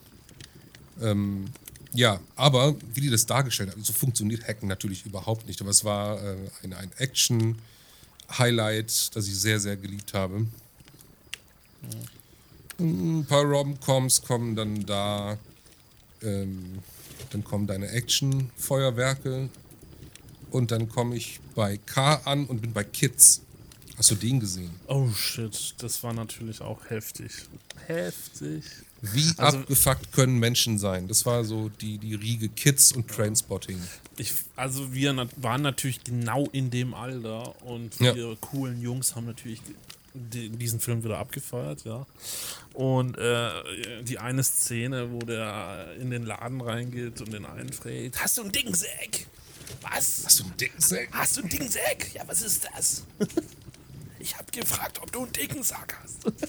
Ähm, 1.01 1.45
ja, 1.93 2.19
aber 2.35 2.75
wie 2.93 3.01
die 3.01 3.09
das 3.09 3.27
dargestellt 3.27 3.71
haben, 3.71 3.83
so 3.83 3.93
funktioniert 3.93 4.47
Hacken 4.47 4.67
natürlich 4.67 5.05
überhaupt 5.05 5.47
nicht. 5.47 5.61
Aber 5.61 5.69
es 5.69 5.83
war 5.83 6.23
äh, 6.23 6.35
ein, 6.63 6.73
ein 6.73 6.91
Action-Highlight, 6.97 9.15
das 9.15 9.27
ich 9.27 9.37
sehr, 9.37 9.59
sehr 9.59 9.77
geliebt 9.77 10.13
habe. 10.13 10.47
Ja. 11.83 11.89
Ein 12.79 13.25
paar 13.27 13.43
Rom-Coms 13.43 14.21
kommen 14.21 14.55
dann 14.55 14.85
da. 14.85 15.37
Ähm, 16.21 16.79
dann 17.31 17.43
kommen 17.43 17.67
deine 17.67 17.89
Action-Feuerwerke. 17.89 19.49
Und 20.51 20.71
dann 20.71 20.87
komme 20.87 21.15
ich 21.15 21.39
bei 21.55 21.77
K 21.77 22.15
an 22.25 22.45
und 22.45 22.61
bin 22.61 22.73
bei 22.73 22.83
Kids. 22.83 23.41
Hast 23.97 24.11
du 24.11 24.15
den 24.15 24.39
gesehen? 24.39 24.69
Oh 24.87 25.09
shit, 25.09 25.73
das 25.79 26.03
war 26.03 26.13
natürlich 26.13 26.61
auch 26.61 26.87
heftig. 26.89 27.31
Heftig. 27.87 28.63
Wie 29.01 29.33
also, 29.37 29.59
abgefuckt 29.59 30.11
können 30.11 30.37
Menschen 30.37 30.77
sein? 30.77 31.07
Das 31.07 31.25
war 31.25 31.43
so 31.43 31.69
die, 31.69 31.97
die 31.97 32.13
Riege 32.13 32.49
Kids 32.49 32.91
und 32.91 33.07
Trainspotting. 33.07 33.79
Ich, 34.17 34.33
also 34.55 34.93
wir 34.93 35.27
waren 35.37 35.61
natürlich 35.63 36.03
genau 36.03 36.47
in 36.51 36.69
dem 36.69 36.93
Alter 36.93 37.59
und 37.63 37.99
wir 37.99 38.15
ja. 38.15 38.35
coolen 38.39 38.81
Jungs 38.81 39.15
haben 39.15 39.25
natürlich 39.25 39.61
diesen 40.13 40.79
Film 40.79 41.03
wieder 41.03 41.17
abgefeiert, 41.17 41.83
ja. 41.85 42.05
Und 42.73 43.17
äh, 43.17 44.03
die 44.03 44.19
eine 44.19 44.43
Szene, 44.43 45.11
wo 45.11 45.19
der 45.19 45.95
in 45.99 46.09
den 46.09 46.25
Laden 46.25 46.61
reingeht 46.61 47.21
und 47.21 47.33
den 47.33 47.45
einen 47.45 47.71
fragt, 47.71 48.21
hast 48.21 48.37
du 48.37 48.43
ein 48.43 48.51
Dingsäck? 48.51 49.27
Was? 49.81 50.23
Hast 50.25 50.39
du 50.39 50.43
ein 50.45 50.57
Dingsäck? 50.57 51.09
Hast 51.11 51.37
du 51.37 51.41
ein 51.41 51.49
Dingsäck? 51.49 52.13
Ja, 52.13 52.23
was 52.27 52.41
ist 52.41 52.67
das? 52.73 53.03
ich 54.19 54.37
habe 54.37 54.51
gefragt, 54.51 54.99
ob 55.01 55.11
du 55.11 55.23
einen 55.23 55.33
dicken 55.33 55.63
Sack 55.63 55.97
hast. 56.01 56.25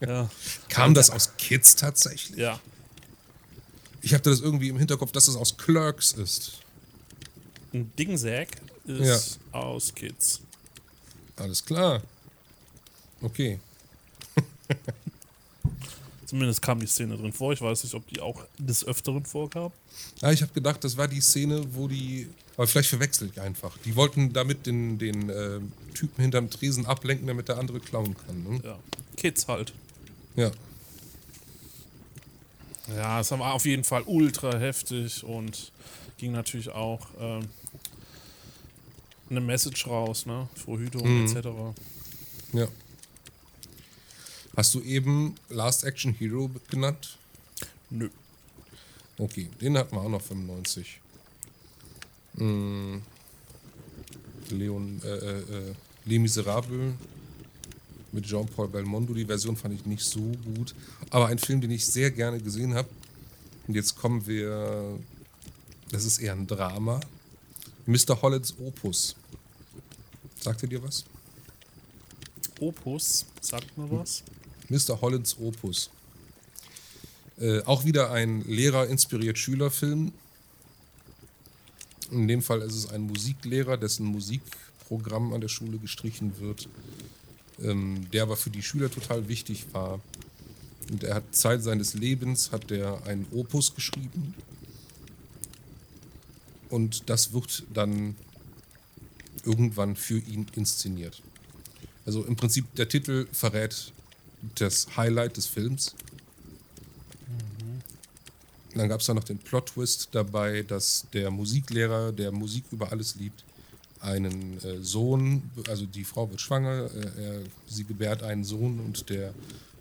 Ja. 0.00 0.30
Kam 0.68 0.94
das 0.94 1.10
aus 1.10 1.36
Kids 1.38 1.74
tatsächlich? 1.74 2.38
Ja. 2.38 2.60
Ich 4.00 4.14
hatte 4.14 4.30
das 4.30 4.40
irgendwie 4.40 4.68
im 4.68 4.78
Hinterkopf, 4.78 5.12
dass 5.12 5.26
es 5.28 5.36
aus 5.36 5.56
Clerks 5.56 6.12
ist. 6.12 6.60
Ein 7.72 7.92
Dingsack 7.96 8.48
ist 8.86 9.38
ja. 9.52 9.58
aus 9.58 9.94
Kids. 9.94 10.40
Alles 11.38 11.64
klar. 11.64 12.02
Okay. 13.20 13.58
Zumindest 16.26 16.60
kam 16.60 16.78
die 16.78 16.86
Szene 16.86 17.16
drin 17.16 17.32
vor. 17.32 17.52
Ich 17.52 17.62
weiß 17.62 17.84
nicht, 17.84 17.94
ob 17.94 18.06
die 18.08 18.20
auch 18.20 18.44
des 18.58 18.84
Öfteren 18.84 19.24
vorkam. 19.24 19.72
Ja, 20.20 20.30
ich 20.30 20.42
habe 20.42 20.52
gedacht, 20.52 20.84
das 20.84 20.96
war 20.96 21.08
die 21.08 21.20
Szene, 21.20 21.64
wo 21.74 21.88
die. 21.88 22.28
Aber 22.56 22.66
vielleicht 22.66 22.90
verwechsel 22.90 23.30
ich 23.32 23.40
einfach. 23.40 23.78
Die 23.78 23.96
wollten 23.96 24.32
damit 24.32 24.66
den, 24.66 24.98
den 24.98 25.30
äh, 25.30 25.60
Typen 25.94 26.20
hinterm 26.20 26.50
Tresen 26.50 26.84
ablenken, 26.84 27.26
damit 27.26 27.48
der 27.48 27.56
andere 27.56 27.80
klauen 27.80 28.14
kann. 28.26 28.42
Ne? 28.42 28.60
Ja. 28.62 28.78
Kids 29.16 29.48
halt. 29.48 29.72
Ja. 30.36 30.50
Ja, 32.94 33.20
es 33.20 33.30
war 33.30 33.54
auf 33.54 33.64
jeden 33.64 33.84
Fall 33.84 34.02
ultra 34.06 34.56
heftig 34.58 35.24
und 35.24 35.72
ging 36.18 36.32
natürlich 36.32 36.70
auch 36.70 37.06
ähm, 37.20 37.48
eine 39.30 39.40
Message 39.40 39.86
raus, 39.86 40.26
ne? 40.26 40.48
Verhütung 40.54 41.02
Mhm. 41.06 41.26
etc. 41.26 41.48
Ja. 42.52 42.68
Hast 44.56 44.74
du 44.74 44.80
eben 44.82 45.34
Last 45.50 45.84
Action 45.84 46.12
Hero 46.14 46.50
genannt? 46.70 47.16
Nö. 47.90 48.08
Okay, 49.18 49.48
den 49.60 49.76
hatten 49.76 49.94
wir 49.96 50.00
auch 50.00 50.08
noch 50.08 50.22
95. 50.22 51.00
Mm. 52.34 52.98
Leon, 54.50 55.00
äh, 55.04 55.08
äh, 55.08 55.38
äh, 55.40 55.74
Les 56.06 56.18
Miserables 56.18 56.94
mit 58.12 58.24
Jean-Paul 58.24 58.68
Belmondo. 58.68 59.12
Die 59.14 59.24
Version 59.24 59.56
fand 59.56 59.74
ich 59.74 59.84
nicht 59.86 60.04
so 60.04 60.20
gut. 60.54 60.74
Aber 61.10 61.26
ein 61.26 61.38
Film, 61.38 61.60
den 61.60 61.70
ich 61.70 61.84
sehr 61.86 62.10
gerne 62.10 62.40
gesehen 62.40 62.74
habe. 62.74 62.88
Und 63.66 63.74
jetzt 63.74 63.96
kommen 63.96 64.26
wir. 64.26 64.98
Das 65.90 66.04
ist 66.04 66.18
eher 66.18 66.32
ein 66.32 66.46
Drama. 66.46 67.00
Mr. 67.88 68.20
Hollands 68.20 68.54
Opus. 68.60 69.16
Sagt 70.38 70.62
er 70.62 70.68
dir 70.68 70.82
was? 70.82 71.06
Opus, 72.60 73.24
sagt 73.40 73.78
mir 73.78 73.90
was? 73.90 74.22
Mr. 74.68 75.00
Hollands 75.00 75.38
Opus. 75.38 75.88
Äh, 77.38 77.62
auch 77.62 77.86
wieder 77.86 78.10
ein 78.10 78.42
Lehrer-inspiriert 78.42 79.38
Schülerfilm. 79.38 80.12
In 82.10 82.28
dem 82.28 82.42
Fall 82.42 82.60
ist 82.60 82.74
es 82.74 82.90
ein 82.90 83.00
Musiklehrer, 83.00 83.78
dessen 83.78 84.04
Musikprogramm 84.04 85.32
an 85.32 85.40
der 85.40 85.48
Schule 85.48 85.78
gestrichen 85.78 86.38
wird, 86.40 86.68
ähm, 87.62 88.10
der 88.10 88.24
aber 88.24 88.36
für 88.36 88.50
die 88.50 88.62
Schüler 88.62 88.90
total 88.90 89.28
wichtig 89.28 89.64
war. 89.72 89.98
Und 90.90 91.04
er 91.04 91.14
hat 91.14 91.34
Zeit 91.34 91.62
seines 91.62 91.94
Lebens 91.94 92.52
hat 92.52 92.70
er 92.70 93.06
einen 93.06 93.26
Opus 93.32 93.74
geschrieben. 93.74 94.34
Und 96.70 97.08
das 97.08 97.32
wird 97.32 97.64
dann 97.72 98.16
irgendwann 99.44 99.96
für 99.96 100.18
ihn 100.18 100.46
inszeniert. 100.54 101.22
Also 102.04 102.24
im 102.24 102.36
Prinzip 102.36 102.74
der 102.74 102.88
Titel 102.88 103.26
verrät 103.32 103.92
das 104.56 104.96
Highlight 104.96 105.36
des 105.36 105.46
Films. 105.46 105.94
Und 108.72 108.78
Dann 108.78 108.88
gab 108.88 109.00
es 109.00 109.06
da 109.06 109.14
noch 109.14 109.24
den 109.24 109.38
Plot-Twist 109.38 110.10
dabei, 110.12 110.62
dass 110.62 111.06
der 111.12 111.30
Musiklehrer, 111.30 112.12
der 112.12 112.32
Musik 112.32 112.64
über 112.70 112.92
alles 112.92 113.16
liebt, 113.16 113.44
einen 114.00 114.62
äh, 114.62 114.82
Sohn, 114.82 115.50
also 115.68 115.86
die 115.86 116.04
Frau 116.04 116.30
wird 116.30 116.40
schwanger, 116.40 116.88
äh, 116.94 117.22
er, 117.22 117.40
sie 117.66 117.84
gebärt 117.84 118.22
einen 118.22 118.44
Sohn 118.44 118.78
und 118.80 119.08
der 119.10 119.34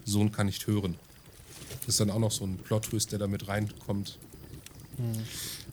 Sohn 0.05 0.31
kann 0.31 0.47
nicht 0.47 0.65
hören. 0.67 0.95
Das 1.81 1.89
ist 1.89 1.99
dann 1.99 2.09
auch 2.09 2.19
noch 2.19 2.31
so 2.31 2.45
ein 2.45 2.57
Plot-Twist, 2.57 3.11
der 3.11 3.19
damit 3.19 3.47
reinkommt. 3.47 4.17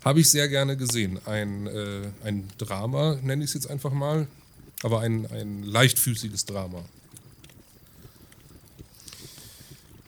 Habe 0.05 0.21
ich 0.21 0.31
sehr 0.31 0.49
gerne 0.49 0.77
gesehen. 0.77 1.19
Ein, 1.27 1.67
äh, 1.67 2.11
ein 2.25 2.49
Drama, 2.59 3.19
nenne 3.23 3.45
ich 3.45 3.51
es 3.51 3.55
jetzt 3.55 3.71
einfach 3.71 3.93
mal, 3.93 4.27
aber 4.83 5.01
ein, 5.01 5.27
ein 5.31 5.63
leichtfüßiges 5.63 6.45
Drama. 6.45 6.85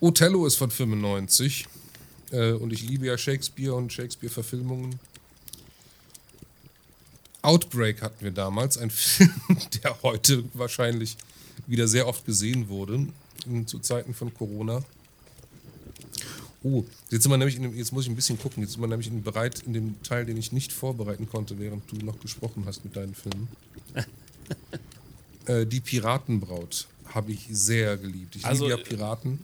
Othello 0.01 0.47
ist 0.47 0.57
von 0.57 0.71
95 0.71 1.67
äh, 2.33 2.53
und 2.53 2.73
ich 2.73 2.83
liebe 2.83 3.07
ja 3.07 3.17
Shakespeare 3.17 3.75
und 3.75 3.93
Shakespeare-Verfilmungen. 3.93 4.99
Outbreak 7.41 8.03
hatten 8.03 8.23
wir 8.23 8.33
damals, 8.33 8.77
ein 8.77 8.91
Film, 8.91 9.33
der 9.83 10.03
heute 10.03 10.45
wahrscheinlich 10.53 11.17
wieder 11.67 11.89
sehr 11.89 12.07
oft 12.07 12.27
gesehen 12.27 12.69
wurde, 12.69 13.07
zu 13.67 13.79
Zeiten 13.79 14.15
von 14.15 14.35
Corona. 14.35 14.85
Oh, 16.67 16.85
jetzt 17.11 17.23
sind 17.23 17.31
wir 17.31 17.39
nämlich 17.39 17.55
in 17.55 17.63
dem, 17.63 17.77
jetzt 17.77 17.93
muss 17.93 18.05
ich 18.05 18.11
ein 18.11 18.17
bisschen 18.17 18.41
gucken, 18.41 18.61
jetzt 18.61 18.73
sind 18.73 18.81
wir 18.81 18.89
nämlich 18.89 19.07
in, 19.07 19.23
bereit, 19.23 19.61
in 19.61 19.73
dem 19.73 20.03
Teil, 20.03 20.27
den 20.27 20.37
ich 20.37 20.51
nicht 20.51 20.73
vorbereiten 20.73 21.29
konnte, 21.29 21.61
während 21.61 21.91
du 21.93 22.05
noch 22.05 22.19
gesprochen 22.19 22.65
hast 22.67 22.85
mit 22.85 22.97
deinen 22.97 23.15
Filmen. 23.15 23.47
äh, 25.47 25.65
die 25.65 25.79
Piratenbraut 25.79 26.89
habe 27.15 27.31
ich 27.31 27.47
sehr 27.51 27.97
geliebt. 27.97 28.35
Ich 28.35 28.45
Also, 28.45 28.67
liebe 28.67 28.81
ja 28.81 28.85
Piraten. 28.85 29.39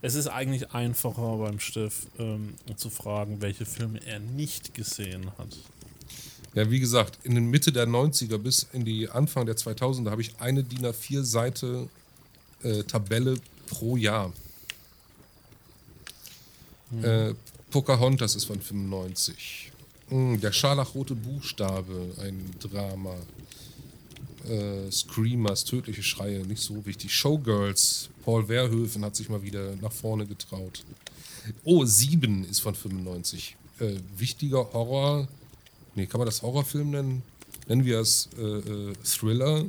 Es 0.00 0.14
ist 0.14 0.26
eigentlich 0.26 0.70
einfacher 0.70 1.36
beim 1.36 1.60
Steff 1.60 2.06
ähm, 2.18 2.54
zu 2.76 2.88
fragen, 2.88 3.42
welche 3.42 3.66
Filme 3.66 4.00
er 4.06 4.18
nicht 4.18 4.72
gesehen 4.72 5.30
hat. 5.36 5.58
Ja, 6.54 6.70
wie 6.70 6.80
gesagt, 6.80 7.18
in 7.24 7.34
den 7.34 7.50
Mitte 7.50 7.72
der 7.72 7.86
90er 7.86 8.38
bis 8.38 8.66
in 8.72 8.86
die 8.86 9.10
Anfang 9.10 9.44
der 9.44 9.56
2000er 9.56 10.10
habe 10.10 10.22
ich 10.22 10.40
eine 10.40 10.64
DIN 10.64 10.86
A4 10.86 11.24
Seite 11.24 11.88
äh, 12.62 12.84
Tabelle 12.84 13.36
pro 13.66 13.98
Jahr. 13.98 14.32
Äh, 17.00 17.34
Pocahontas 17.70 18.36
ist 18.36 18.44
von 18.44 18.60
95. 18.60 19.72
Mm, 20.10 20.38
der 20.40 20.52
scharlachrote 20.52 21.14
Buchstabe, 21.14 22.14
ein 22.20 22.50
Drama. 22.60 23.14
Äh, 24.48 24.90
Screamers, 24.90 25.64
tödliche 25.64 26.02
Schreie, 26.02 26.44
nicht 26.44 26.60
so 26.60 26.84
wichtig. 26.84 27.14
Showgirls, 27.14 28.10
Paul 28.24 28.46
Verhoeven 28.46 29.04
hat 29.04 29.14
sich 29.14 29.28
mal 29.28 29.42
wieder 29.42 29.76
nach 29.76 29.92
vorne 29.92 30.26
getraut. 30.26 30.84
Oh, 31.64 31.84
Sieben 31.84 32.44
ist 32.48 32.60
von 32.60 32.74
95. 32.74 33.56
Äh, 33.78 33.94
wichtiger 34.16 34.72
Horror. 34.72 35.28
Nee, 35.94 36.06
kann 36.06 36.18
man 36.18 36.26
das 36.26 36.42
Horrorfilm 36.42 36.90
nennen? 36.90 37.22
Nennen 37.68 37.84
wir 37.84 38.00
es 38.00 38.28
äh, 38.36 38.42
äh, 38.42 38.92
Thriller, 39.04 39.64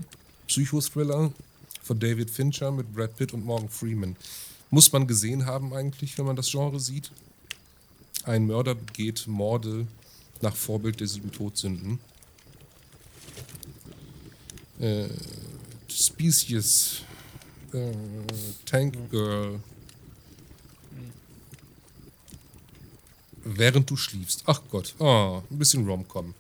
Psychothriller 0.48 1.32
von 1.84 2.00
David 2.00 2.30
Fincher 2.30 2.72
mit 2.72 2.94
Brad 2.94 3.16
Pitt 3.16 3.34
und 3.34 3.46
Morgan 3.46 3.70
Freeman. 3.70 4.16
Muss 4.74 4.92
man 4.92 5.06
gesehen 5.06 5.46
haben 5.46 5.72
eigentlich, 5.72 6.18
wenn 6.18 6.26
man 6.26 6.36
das 6.36 6.50
Genre 6.50 6.80
sieht. 6.80 7.12
Ein 8.24 8.48
Mörder 8.48 8.74
begeht 8.74 9.28
Morde 9.28 9.86
nach 10.42 10.56
Vorbild 10.56 11.00
der 11.00 11.06
sieben 11.06 11.32
Todsünden. 11.32 12.00
Äh, 14.80 15.10
Species, 15.88 17.04
äh, 17.72 17.92
Tank 18.66 19.12
Girl. 19.12 19.60
Während 23.44 23.88
du 23.92 23.96
schliefst. 23.96 24.42
Ach 24.48 24.60
Gott, 24.72 24.96
oh, 24.98 25.44
ein 25.52 25.60
bisschen 25.60 25.88
Rom-Com. 25.88 26.34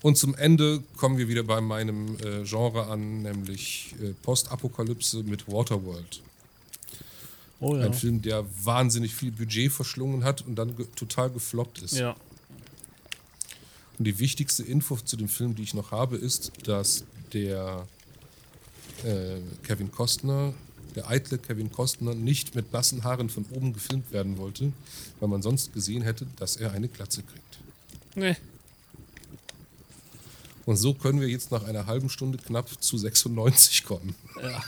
Und 0.00 0.16
zum 0.16 0.34
Ende 0.36 0.82
kommen 0.96 1.18
wir 1.18 1.28
wieder 1.28 1.42
bei 1.42 1.60
meinem 1.60 2.16
äh, 2.20 2.44
Genre 2.44 2.86
an, 2.86 3.20
nämlich 3.20 3.94
äh, 4.00 4.14
Postapokalypse 4.22 5.22
mit 5.24 5.46
Waterworld. 5.46 6.22
Oh 7.64 7.74
ja. 7.74 7.86
Ein 7.86 7.94
Film, 7.94 8.20
der 8.20 8.44
wahnsinnig 8.62 9.14
viel 9.14 9.32
Budget 9.32 9.72
verschlungen 9.72 10.22
hat 10.22 10.42
und 10.42 10.54
dann 10.56 10.76
ge 10.76 10.84
total 10.96 11.30
gefloppt 11.30 11.80
ist. 11.80 11.96
Ja. 11.96 12.14
Und 13.98 14.04
die 14.04 14.18
wichtigste 14.18 14.62
Info 14.62 14.96
zu 14.96 15.16
dem 15.16 15.28
Film, 15.28 15.54
die 15.54 15.62
ich 15.62 15.72
noch 15.72 15.90
habe, 15.90 16.18
ist, 16.18 16.52
dass 16.64 17.04
der 17.32 17.88
äh, 19.02 19.38
Kevin 19.62 19.90
Costner, 19.90 20.52
der 20.94 21.08
eitle 21.08 21.38
Kevin 21.38 21.72
Costner, 21.72 22.14
nicht 22.14 22.54
mit 22.54 22.70
nassen 22.70 23.02
Haaren 23.02 23.30
von 23.30 23.46
oben 23.50 23.72
gefilmt 23.72 24.12
werden 24.12 24.36
wollte, 24.36 24.74
weil 25.18 25.30
man 25.30 25.40
sonst 25.40 25.72
gesehen 25.72 26.02
hätte, 26.02 26.26
dass 26.36 26.56
er 26.56 26.72
eine 26.72 26.88
Glatze 26.88 27.22
kriegt. 27.22 27.58
Nee. 28.14 28.36
Und 30.66 30.76
so 30.76 30.92
können 30.92 31.18
wir 31.18 31.28
jetzt 31.28 31.50
nach 31.50 31.64
einer 31.64 31.86
halben 31.86 32.10
Stunde 32.10 32.36
knapp 32.36 32.68
zu 32.82 32.98
96 32.98 33.84
kommen. 33.84 34.14
Ja. 34.42 34.62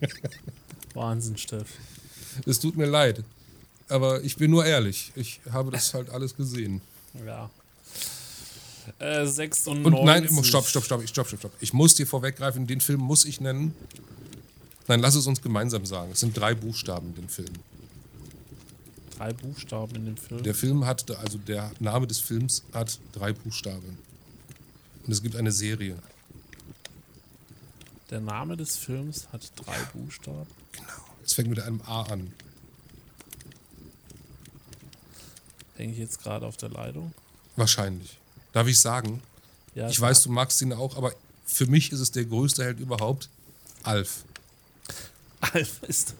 Wahnsinn, 0.94 1.36
Steff. 1.36 1.68
Es 2.46 2.60
tut 2.60 2.76
mir 2.76 2.86
leid, 2.86 3.22
aber 3.88 4.22
ich 4.22 4.36
bin 4.36 4.50
nur 4.50 4.64
ehrlich. 4.64 5.12
Ich 5.16 5.40
habe 5.50 5.70
das 5.70 5.94
halt 5.94 6.10
alles 6.10 6.36
gesehen. 6.36 6.80
Ja. 7.26 7.50
Äh, 8.98 9.26
96. 9.26 9.84
Und 9.84 10.04
nein, 10.04 10.28
stopp, 10.42 10.66
stopp, 10.66 10.84
stopp, 10.84 11.06
stopp, 11.08 11.28
stopp, 11.28 11.38
stopp. 11.38 11.52
Ich 11.60 11.72
muss 11.72 11.94
dir 11.94 12.06
vorweggreifen, 12.06 12.66
den 12.66 12.80
Film 12.80 13.00
muss 13.00 13.24
ich 13.24 13.40
nennen. 13.40 13.74
Nein, 14.88 15.00
lass 15.00 15.14
es 15.14 15.26
uns 15.26 15.40
gemeinsam 15.40 15.86
sagen. 15.86 16.10
Es 16.12 16.20
sind 16.20 16.36
drei 16.36 16.54
Buchstaben 16.54 17.10
in 17.10 17.14
dem 17.14 17.28
Film. 17.28 17.52
Drei 19.16 19.32
Buchstaben 19.32 19.94
in 19.96 20.06
dem 20.06 20.16
Film. 20.16 20.42
Der 20.42 20.54
Film 20.54 20.86
hat, 20.86 21.08
also 21.18 21.38
der 21.38 21.70
Name 21.78 22.06
des 22.06 22.18
Films 22.18 22.64
hat 22.72 22.98
drei 23.12 23.32
Buchstaben. 23.32 23.98
Und 25.06 25.12
es 25.12 25.22
gibt 25.22 25.36
eine 25.36 25.52
Serie. 25.52 25.96
Der 28.10 28.20
Name 28.20 28.56
des 28.56 28.76
Films 28.76 29.28
hat 29.32 29.52
drei 29.56 29.78
Buchstaben. 29.92 30.46
Genau. 30.72 31.09
Es 31.24 31.34
fängt 31.34 31.48
mit 31.50 31.60
einem 31.60 31.80
A 31.82 32.02
an. 32.02 32.32
Hänge 35.76 35.92
ich 35.92 35.98
jetzt 35.98 36.22
gerade 36.22 36.46
auf 36.46 36.56
der 36.56 36.68
Leitung? 36.70 37.12
Wahrscheinlich. 37.56 38.18
Darf 38.52 38.66
ich 38.66 38.78
sagen? 38.80 39.22
Ja, 39.74 39.88
Ich 39.88 40.00
weiß, 40.00 40.22
du 40.24 40.30
magst 40.30 40.60
ihn 40.62 40.72
auch, 40.72 40.96
aber 40.96 41.14
für 41.46 41.66
mich 41.66 41.92
ist 41.92 42.00
es 42.00 42.10
der 42.10 42.24
größte 42.24 42.64
Held 42.64 42.80
überhaupt. 42.80 43.28
Alf. 43.82 44.24
Alf 45.40 45.82
ist. 45.86 46.14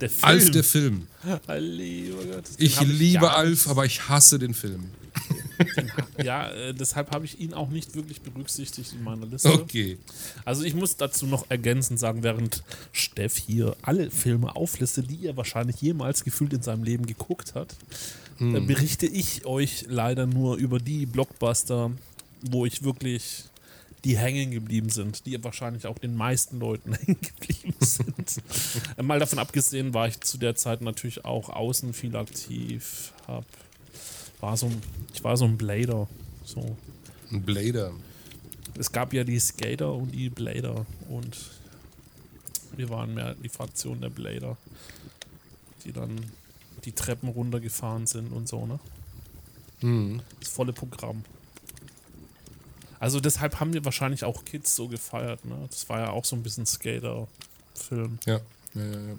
Der 0.00 0.10
Film. 0.10 0.24
Alf 0.24 0.50
der 0.50 0.64
Film. 0.64 1.06
Lieber 1.48 2.24
Gott. 2.24 2.44
Ich 2.58 2.80
liebe 2.80 3.30
Alf, 3.32 3.68
aber 3.68 3.86
ich 3.86 4.08
hasse 4.08 4.38
den 4.38 4.52
Film. 4.52 4.90
Ja, 6.22 6.50
äh, 6.50 6.74
deshalb 6.74 7.10
habe 7.10 7.24
ich 7.24 7.38
ihn 7.40 7.54
auch 7.54 7.68
nicht 7.68 7.94
wirklich 7.94 8.20
berücksichtigt 8.22 8.92
in 8.92 9.04
meiner 9.04 9.26
Liste. 9.26 9.52
Okay. 9.52 9.98
Also 10.44 10.62
ich 10.62 10.74
muss 10.74 10.96
dazu 10.96 11.26
noch 11.26 11.50
ergänzend 11.50 11.98
sagen, 11.98 12.22
während 12.22 12.62
Steff 12.92 13.36
hier 13.36 13.76
alle 13.82 14.10
Filme 14.10 14.56
auflistet, 14.56 15.10
die 15.10 15.26
er 15.26 15.36
wahrscheinlich 15.36 15.80
jemals 15.80 16.24
gefühlt 16.24 16.52
in 16.52 16.62
seinem 16.62 16.84
Leben 16.84 17.06
geguckt 17.06 17.54
hat, 17.54 17.76
äh, 18.40 18.60
berichte 18.60 19.06
ich 19.06 19.46
euch 19.46 19.84
leider 19.88 20.26
nur 20.26 20.56
über 20.56 20.78
die 20.78 21.06
Blockbuster, 21.06 21.90
wo 22.42 22.66
ich 22.66 22.82
wirklich 22.82 23.44
die 24.04 24.16
hängen 24.16 24.52
geblieben 24.52 24.88
sind, 24.88 25.26
die 25.26 25.42
wahrscheinlich 25.42 25.86
auch 25.86 25.98
den 25.98 26.14
meisten 26.14 26.60
Leuten 26.60 26.92
hängen 26.94 27.18
geblieben 27.20 27.74
sind. 27.80 28.42
Äh, 28.96 29.02
Mal 29.02 29.18
davon 29.18 29.38
abgesehen 29.38 29.94
war 29.94 30.06
ich 30.08 30.20
zu 30.20 30.38
der 30.38 30.54
Zeit 30.54 30.80
natürlich 30.80 31.24
auch 31.24 31.48
außen 31.48 31.92
viel 31.92 32.14
aktiv, 32.16 33.12
hab, 33.26 33.44
war 34.40 34.56
so, 34.56 34.66
ein- 34.66 34.82
ich 35.14 35.22
war 35.24 35.36
so 35.36 35.44
ein 35.44 35.56
Blader, 35.56 36.08
so 36.44 36.76
Ein 37.30 37.42
Blader. 37.42 37.92
es 38.78 38.90
gab 38.92 39.12
ja 39.12 39.24
die 39.24 39.38
Skater 39.38 39.92
und 39.92 40.12
die 40.12 40.28
Blader 40.30 40.84
und 41.08 41.36
wir 42.76 42.88
waren 42.90 43.14
mehr 43.14 43.34
die 43.34 43.48
Fraktion 43.48 44.00
der 44.00 44.10
Blader, 44.10 44.56
die 45.84 45.92
dann 45.92 46.18
die 46.84 46.92
Treppen 46.92 47.28
runtergefahren 47.30 48.06
sind 48.06 48.32
und 48.32 48.48
so, 48.48 48.66
ne? 48.66 48.78
Mhm. 49.80 50.20
Das 50.40 50.48
volle 50.50 50.72
Programm. 50.72 51.24
Also 52.98 53.20
deshalb 53.20 53.60
haben 53.60 53.72
wir 53.72 53.84
wahrscheinlich 53.84 54.24
auch 54.24 54.44
Kids 54.44 54.74
so 54.74 54.88
gefeiert, 54.88 55.44
ne? 55.44 55.56
Das 55.70 55.88
war 55.88 56.00
ja 56.00 56.10
auch 56.10 56.24
so 56.24 56.36
ein 56.36 56.42
bisschen 56.42 56.64
Skater-Film. 56.66 58.18
Ja. 58.26 58.40
Ja, 58.74 58.82
ja, 58.84 58.90
ja. 59.08 59.16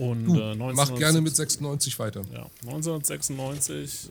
Und 0.00 0.24
Du, 0.24 0.40
äh, 0.40 0.54
19 0.54 0.76
mach 0.76 0.98
gerne 0.98 1.20
mit 1.20 1.36
96 1.36 1.98
weiter. 1.98 2.22
Ja, 2.32 2.46
1996 2.64 4.08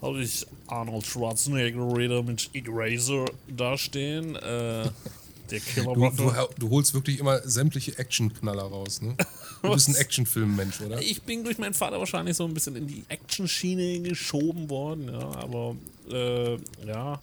habe 0.00 0.22
ich 0.22 0.46
Arnold 0.66 1.04
Schwarzenegger 1.06 1.96
wieder 1.96 2.22
mit 2.22 2.48
Eraser 2.54 3.26
dastehen. 3.48 4.36
Äh, 4.36 4.40
der 4.40 4.90
Du, 5.50 5.58
Killerwaffe. 5.74 6.48
du, 6.56 6.66
du 6.66 6.70
holst 6.70 6.94
wirklich 6.94 7.18
immer 7.18 7.40
sämtliche 7.46 7.98
Actionknaller 7.98 8.62
raus, 8.62 9.02
ne? 9.02 9.16
Du 9.62 9.72
bist 9.72 9.88
ein? 9.88 9.94
Actionfilm-Mensch, 9.96 10.80
oder? 10.80 11.02
Ich 11.02 11.20
bin 11.22 11.44
durch 11.44 11.58
meinen 11.58 11.74
Vater 11.74 11.98
wahrscheinlich 11.98 12.36
so 12.36 12.44
ein 12.46 12.54
bisschen 12.54 12.76
in 12.76 12.86
die 12.86 13.04
Action-Schiene 13.08 14.00
geschoben 14.00 14.70
worden, 14.70 15.12
ja, 15.12 15.18
aber 15.18 15.76
äh, 16.10 16.56
ja, 16.86 17.20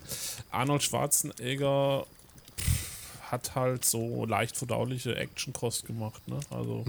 Arnold 0.52 0.84
Schwarzenegger 0.84 2.06
hat 3.32 3.56
halt 3.56 3.86
so 3.86 4.26
leicht 4.26 4.58
verdauliche 4.58 5.16
Action-Kost 5.16 5.86
gemacht, 5.86 6.28
ne? 6.28 6.40
Also 6.50 6.84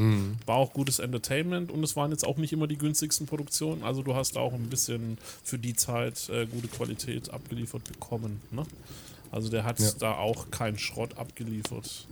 war 0.46 0.57
auch 0.57 0.72
gutes 0.72 0.98
Entertainment 0.98 1.70
und 1.70 1.83
es 1.85 1.96
waren 1.96 2.11
jetzt 2.11 2.24
auch 2.24 2.37
nicht 2.37 2.53
immer 2.53 2.66
die 2.66 2.79
günstigsten 2.79 3.27
Produktionen, 3.27 3.83
also 3.83 4.03
du 4.03 4.14
hast 4.14 4.37
auch 4.37 4.53
ein 4.53 4.68
bisschen 4.70 5.18
für 5.42 5.59
die 5.59 5.74
Zeit 5.74 6.29
äh, 6.29 6.46
gute 6.46 6.68
Qualität 6.68 7.31
abgeliefert 7.31 7.85
bekommen, 7.85 8.40
ne? 8.51 8.64
Also 9.31 9.48
der 9.51 9.64
hat 9.64 9.79
Ja. 9.81 9.90
da 9.98 10.14
auch 10.16 10.51
keinen 10.51 10.79
Schrott 10.79 11.18
abgeliefert. 11.18 12.07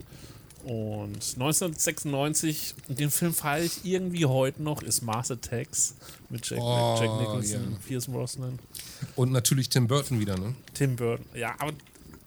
Und 0.65 1.15
1996, 1.35 2.75
den 2.89 3.09
Film 3.09 3.33
feiere 3.33 3.63
ich 3.63 3.85
irgendwie 3.85 4.25
heute 4.25 4.61
noch, 4.61 4.81
ist 4.81 5.01
Mars 5.01 5.31
Attacks 5.31 5.95
mit 6.29 6.47
Jack, 6.49 6.59
Oh, 6.61 6.97
Jack 6.99 7.09
Nicholson, 7.19 7.71
ja. 7.71 7.77
Pierce 7.87 8.07
Brosnan, 8.07 8.59
Und 9.15 9.31
natürlich 9.31 9.69
Tim 9.69 9.87
Burton 9.87 10.19
wieder, 10.19 10.37
ne? 10.37 10.55
Tim 10.73 10.95
Burton. 10.97 11.25
Ja, 11.35 11.55
aber 11.59 11.71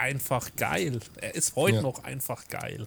einfach 0.01 0.51
geil. 0.57 0.99
Er 1.21 1.35
ist 1.35 1.55
heute 1.57 1.77
Ja. 1.77 1.83
noch 1.83 2.03
einfach 2.05 2.49
geil. 2.49 2.87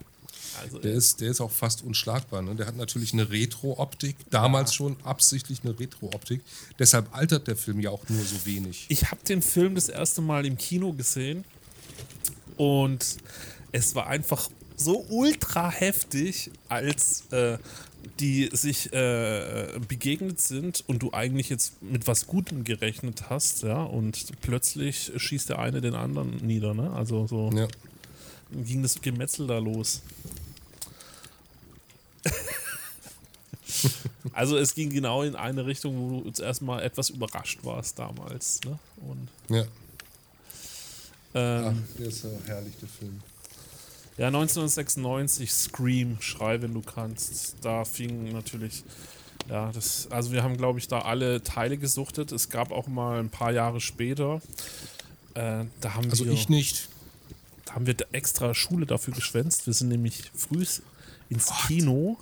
Also, 0.61 0.79
Der 0.79 0.93
ist, 0.93 1.21
der 1.21 1.31
ist 1.31 1.39
auch 1.41 1.51
fast 1.51 1.83
unschlagbar. 1.83 2.41
Ne? 2.41 2.55
Der 2.55 2.65
hat 2.67 2.75
natürlich 2.75 3.13
eine 3.13 3.29
Retro-Optik, 3.29 4.15
damals 4.29 4.73
schon 4.73 4.97
absichtlich 5.03 5.61
eine 5.63 5.79
Retro-Optik. 5.79 6.41
Deshalb 6.79 7.15
altert 7.15 7.47
der 7.47 7.55
Film 7.55 7.79
ja 7.79 7.89
auch 7.91 8.07
nur 8.09 8.23
so 8.23 8.45
wenig. 8.45 8.85
ich 8.89 9.09
habe 9.09 9.23
den 9.23 9.41
Film 9.41 9.75
das 9.75 9.89
erste 9.89 10.21
Mal 10.21 10.45
im 10.45 10.57
Kino 10.57 10.91
gesehen 10.93 11.43
und 12.57 13.17
es 13.71 13.95
war 13.95 14.07
einfach 14.07 14.49
so 14.75 15.05
ultra 15.09 15.69
heftig, 15.71 16.51
als 16.67 17.23
äh, 17.31 17.57
die 18.19 18.49
sich 18.51 18.91
äh, 18.93 19.79
begegnet 19.87 20.39
sind 20.39 20.83
und 20.87 21.01
du 21.03 21.13
eigentlich 21.13 21.49
jetzt 21.49 21.81
mit 21.81 22.05
was 22.07 22.27
Gutem 22.27 22.63
gerechnet 22.63 23.29
hast, 23.29 23.63
ja, 23.63 23.81
und 23.83 24.39
plötzlich 24.41 25.11
schießt 25.15 25.49
der 25.49 25.59
eine 25.59 25.81
den 25.81 25.95
anderen 25.95 26.37
nieder, 26.37 26.73
ne? 26.73 26.91
Also 26.91 27.27
so 27.27 27.49
Ja. 27.53 27.67
ging 28.51 28.81
das 28.83 28.99
Gemetzel 29.01 29.47
da 29.47 29.57
los. 29.57 30.01
also 34.33 34.57
es 34.57 34.73
ging 34.75 34.89
genau 34.89 35.23
in 35.23 35.35
eine 35.35 35.65
Richtung, 35.65 35.97
wo 35.97 36.19
du 36.21 36.27
jetzt 36.27 36.39
erstmal 36.39 36.83
etwas 36.83 37.09
überrascht 37.09 37.59
warst 37.63 37.99
damals, 37.99 38.59
ne? 38.65 38.79
Und 39.07 39.27
ja. 39.55 39.63
Ach, 41.35 41.71
ähm, 41.71 41.83
der 41.97 42.07
ist 42.07 42.23
ja 42.23 42.29
herrlich, 42.45 42.73
der 42.79 42.89
Film. 42.89 43.21
Ja, 44.17 44.27
1996 44.27 45.51
Scream, 45.51 46.17
Schrei, 46.21 46.61
wenn 46.61 46.73
du 46.73 46.81
kannst. 46.81 47.55
Da 47.61 47.83
fing 47.83 48.31
natürlich, 48.31 48.83
ja, 49.49 49.71
das, 49.71 50.07
also 50.11 50.31
wir 50.31 50.43
haben, 50.43 50.55
glaube 50.55 50.77
ich, 50.79 50.87
da 50.87 50.99
alle 50.99 51.41
Teile 51.41 51.77
gesuchtet. 51.77 52.31
Es 52.31 52.49
gab 52.49 52.71
auch 52.71 52.87
mal 52.87 53.19
ein 53.19 53.29
paar 53.29 53.51
Jahre 53.51 53.81
später, 53.81 54.41
äh, 55.33 55.65
da 55.81 55.93
haben 55.95 56.09
Also 56.11 56.25
wir, 56.25 56.31
ich 56.31 56.47
nicht. 56.49 56.89
da 57.65 57.75
haben 57.75 57.87
wir 57.87 57.95
extra 58.11 58.53
Schule 58.53 58.85
dafür 58.85 59.13
geschwänzt. 59.15 59.65
Wir 59.65 59.73
sind 59.73 59.89
nämlich 59.89 60.31
früh 60.35 60.63
ins 61.29 61.51
Kino 61.65 62.17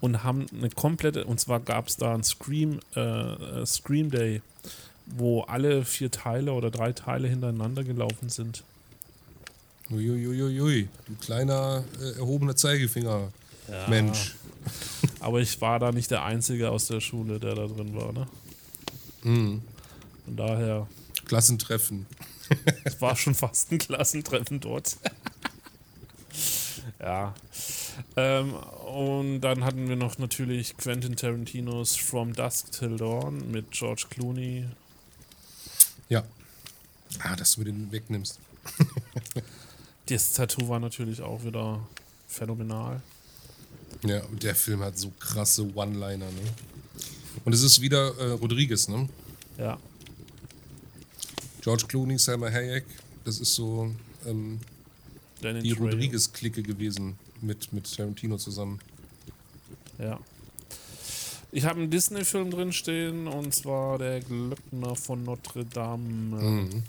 und 0.00 0.22
haben 0.22 0.46
eine 0.56 0.70
komplette, 0.70 1.24
und 1.24 1.40
zwar 1.40 1.58
gab 1.58 1.88
es 1.88 1.96
da 1.96 2.14
ein 2.14 2.22
Scream, 2.22 2.78
äh, 2.94 3.00
äh, 3.00 3.66
Scream 3.66 4.10
Day, 4.12 4.42
wo 5.06 5.42
alle 5.42 5.84
vier 5.84 6.12
Teile 6.12 6.52
oder 6.52 6.70
drei 6.70 6.92
Teile 6.92 7.26
hintereinander 7.26 7.82
gelaufen 7.82 8.28
sind. 8.28 8.62
Uiuiuiui, 9.90 10.88
du 11.06 11.14
kleiner 11.16 11.84
äh, 12.00 12.18
erhobener 12.18 12.54
Zeigefinger. 12.54 13.32
Mensch. 13.88 14.34
Aber 15.20 15.40
ich 15.40 15.60
war 15.60 15.78
da 15.78 15.92
nicht 15.92 16.10
der 16.10 16.24
Einzige 16.24 16.70
aus 16.70 16.86
der 16.86 17.00
Schule, 17.00 17.38
der 17.38 17.54
da 17.54 17.66
drin 17.66 17.94
war, 17.94 18.12
ne? 18.12 18.26
Mhm. 19.22 19.62
Von 20.24 20.36
daher, 20.36 20.86
Klassentreffen. 21.26 22.06
es 22.84 23.00
war 23.00 23.16
schon 23.16 23.34
fast 23.34 23.70
ein 23.70 23.78
Klassentreffen 23.78 24.60
dort. 24.60 24.96
ja. 27.00 27.34
Ähm, 28.16 28.54
und 28.54 29.40
dann 29.40 29.64
hatten 29.64 29.88
wir 29.88 29.96
noch 29.96 30.18
natürlich 30.18 30.76
Quentin 30.76 31.16
Tarantinos 31.16 31.96
From 31.96 32.32
Dusk 32.32 32.72
Till 32.72 32.96
Dawn 32.96 33.50
mit 33.50 33.70
George 33.70 34.06
Clooney. 34.10 34.66
Ja. 36.08 36.24
Ah, 37.20 37.36
dass 37.36 37.54
du 37.54 37.60
mir 37.60 37.66
den 37.66 37.92
wegnimmst. 37.92 38.38
Das 40.10 40.32
Tattoo 40.32 40.68
war 40.68 40.80
natürlich 40.80 41.20
auch 41.22 41.44
wieder 41.44 41.86
phänomenal. 42.26 43.00
Ja, 44.04 44.24
und 44.24 44.42
der 44.42 44.56
Film 44.56 44.80
hat 44.80 44.98
so 44.98 45.12
krasse 45.20 45.62
One-Liner, 45.74 46.26
ne? 46.26 46.54
Und 47.44 47.52
es 47.52 47.62
ist 47.62 47.80
wieder 47.80 48.18
äh, 48.18 48.32
Rodriguez, 48.32 48.88
ne? 48.88 49.08
Ja. 49.56 49.78
George 51.60 51.84
Clooney, 51.86 52.18
Selma 52.18 52.48
Hayek, 52.50 52.86
das 53.24 53.38
ist 53.38 53.54
so 53.54 53.94
ähm, 54.26 54.58
die. 55.42 55.72
Rodriguez-Clique 55.72 56.62
gewesen 56.62 57.16
mit, 57.40 57.72
mit 57.72 57.94
Tarantino 57.94 58.36
zusammen. 58.36 58.80
Ja. 59.98 60.18
Ich 61.52 61.64
habe 61.64 61.80
einen 61.80 61.90
Disney-Film 61.90 62.50
drin 62.50 62.72
stehen 62.72 63.28
und 63.28 63.54
zwar 63.54 63.98
der 63.98 64.20
Glöckner 64.20 64.96
von 64.96 65.22
Notre 65.22 65.64
Dame. 65.64 66.02
Mhm. 66.40 66.82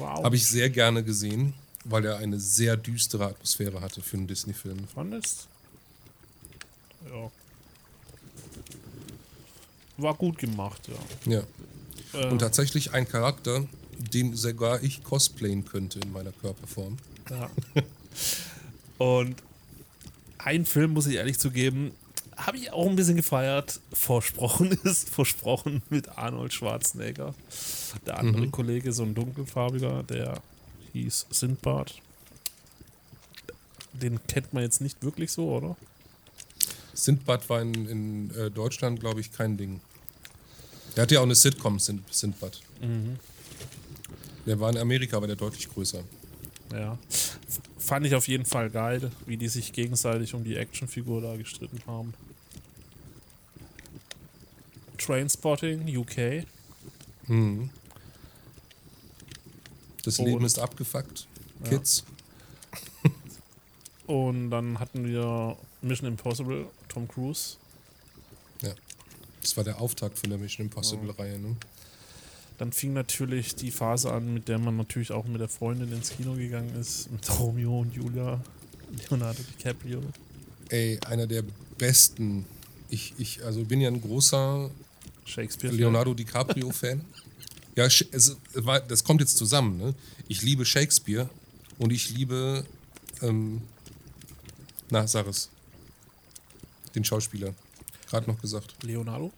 Auch 0.00 0.24
Habe 0.24 0.36
ich 0.36 0.46
sehr 0.46 0.70
gerne 0.70 1.04
gesehen, 1.04 1.54
weil 1.84 2.04
er 2.04 2.18
eine 2.18 2.40
sehr 2.40 2.76
düstere 2.76 3.26
Atmosphäre 3.26 3.80
hatte 3.80 4.00
für 4.02 4.16
einen 4.16 4.26
Disney-Film. 4.26 4.86
Fandest? 4.94 5.48
Ja. 7.06 7.30
War 9.96 10.14
gut 10.14 10.38
gemacht, 10.38 10.88
ja. 11.26 11.32
Ja. 12.12 12.20
Äh, 12.20 12.26
Und 12.30 12.38
tatsächlich 12.40 12.92
ein 12.92 13.06
Charakter, 13.08 13.66
den 14.12 14.34
sogar 14.36 14.82
ich 14.82 15.04
cosplayen 15.04 15.64
könnte 15.64 16.00
in 16.00 16.12
meiner 16.12 16.32
Körperform. 16.32 16.96
ja. 17.30 17.50
Und 18.98 19.36
ein 20.38 20.66
Film, 20.66 20.92
muss 20.92 21.06
ich 21.06 21.16
ehrlich 21.16 21.38
zugeben, 21.38 21.92
habe 22.36 22.56
ich 22.56 22.72
auch 22.72 22.88
ein 22.88 22.96
bisschen 22.96 23.16
gefeiert. 23.16 23.80
Versprochen 23.92 24.72
ist, 24.84 25.08
versprochen 25.08 25.82
mit 25.90 26.08
Arnold 26.18 26.52
Schwarzenegger. 26.52 27.34
Der 28.06 28.18
andere 28.18 28.48
Kollege, 28.48 28.92
so 28.92 29.02
ein 29.04 29.14
dunkelfarbiger, 29.14 30.02
der 30.02 30.42
hieß 30.94 31.26
Sindbad. 31.30 31.94
Den 33.92 34.24
kennt 34.26 34.52
man 34.52 34.62
jetzt 34.62 34.80
nicht 34.80 35.02
wirklich 35.02 35.30
so, 35.32 35.50
oder? 35.50 35.76
Sindbad 36.94 37.48
war 37.48 37.60
in, 37.60 37.86
in 37.86 38.30
äh, 38.34 38.50
Deutschland, 38.50 39.00
glaube 39.00 39.20
ich, 39.20 39.32
kein 39.32 39.56
Ding. 39.56 39.80
Der 40.96 41.02
hatte 41.02 41.14
ja 41.14 41.20
auch 41.20 41.24
eine 41.24 41.34
Sitcom, 41.34 41.78
Sind, 41.78 42.02
Sindbad. 42.12 42.60
Der 44.46 44.60
war 44.60 44.70
in 44.70 44.78
Amerika, 44.78 45.16
aber 45.16 45.26
der 45.26 45.36
deutlich 45.36 45.68
größer. 45.68 46.04
Ja. 46.72 46.98
fand 47.78 48.06
ich 48.06 48.14
auf 48.14 48.28
jeden 48.28 48.44
Fall 48.44 48.70
geil, 48.70 49.10
wie 49.26 49.36
die 49.36 49.48
sich 49.48 49.72
gegenseitig 49.72 50.34
um 50.34 50.44
die 50.44 50.56
Actionfigur 50.56 51.20
da 51.20 51.36
gestritten 51.36 51.80
haben. 51.86 52.14
Trainspotting, 54.98 55.96
UK. 55.96 56.46
Mhm. 57.26 57.70
Das 60.04 60.18
Und- 60.18 60.26
Leben 60.26 60.44
ist 60.44 60.58
abgefuckt. 60.58 61.26
Kids. 61.68 62.04
Und 64.06 64.50
dann 64.50 64.78
hatten 64.78 65.06
wir 65.06 65.56
Mission 65.80 66.08
Impossible, 66.08 66.66
Tom 66.88 67.08
Cruise. 67.08 67.56
Das 69.40 69.58
war 69.58 69.64
der 69.64 69.78
Auftakt 69.78 70.18
von 70.18 70.30
der 70.30 70.38
Mission 70.38 70.66
Impossible-Reihe. 70.68 71.38
Ne? 71.38 71.54
Dann 72.56 72.72
fing 72.72 72.94
natürlich 72.94 73.54
die 73.54 73.70
Phase 73.70 74.10
an, 74.10 74.32
mit 74.32 74.48
der 74.48 74.58
man 74.58 74.74
natürlich 74.78 75.12
auch 75.12 75.26
mit 75.26 75.38
der 75.38 75.48
Freundin 75.48 75.92
ins 75.92 76.10
Kino 76.16 76.34
gegangen 76.34 76.74
ist. 76.80 77.10
Mit 77.12 77.38
Romeo 77.38 77.80
und 77.80 77.92
Julia, 77.94 78.42
Leonardo 79.10 79.42
DiCaprio. 79.42 80.00
Ey, 80.70 80.98
einer 81.06 81.26
der 81.26 81.44
besten. 81.76 82.46
Ich, 82.88 83.12
ich 83.18 83.44
also 83.44 83.64
bin 83.64 83.82
ja 83.82 83.88
ein 83.88 84.00
großer 84.00 84.70
Shakespeare. 85.26 85.74
Leonardo 85.74 86.14
DiCaprio-Fan. 86.14 87.04
Ja, 87.76 87.84
es 87.86 88.36
das 88.88 89.04
kommt 89.04 89.20
jetzt 89.20 89.36
zusammen. 89.36 89.78
Ne? 89.78 89.94
Ich 90.28 90.42
liebe 90.42 90.64
Shakespeare 90.64 91.28
und 91.78 91.92
ich 91.92 92.10
liebe, 92.10 92.64
ähm, 93.20 93.62
na, 94.90 95.06
sag 95.06 95.26
es, 95.26 95.50
den 96.94 97.04
Schauspieler. 97.04 97.54
Gerade 98.08 98.30
noch 98.30 98.40
gesagt. 98.40 98.76
Leonardo? 98.82 99.32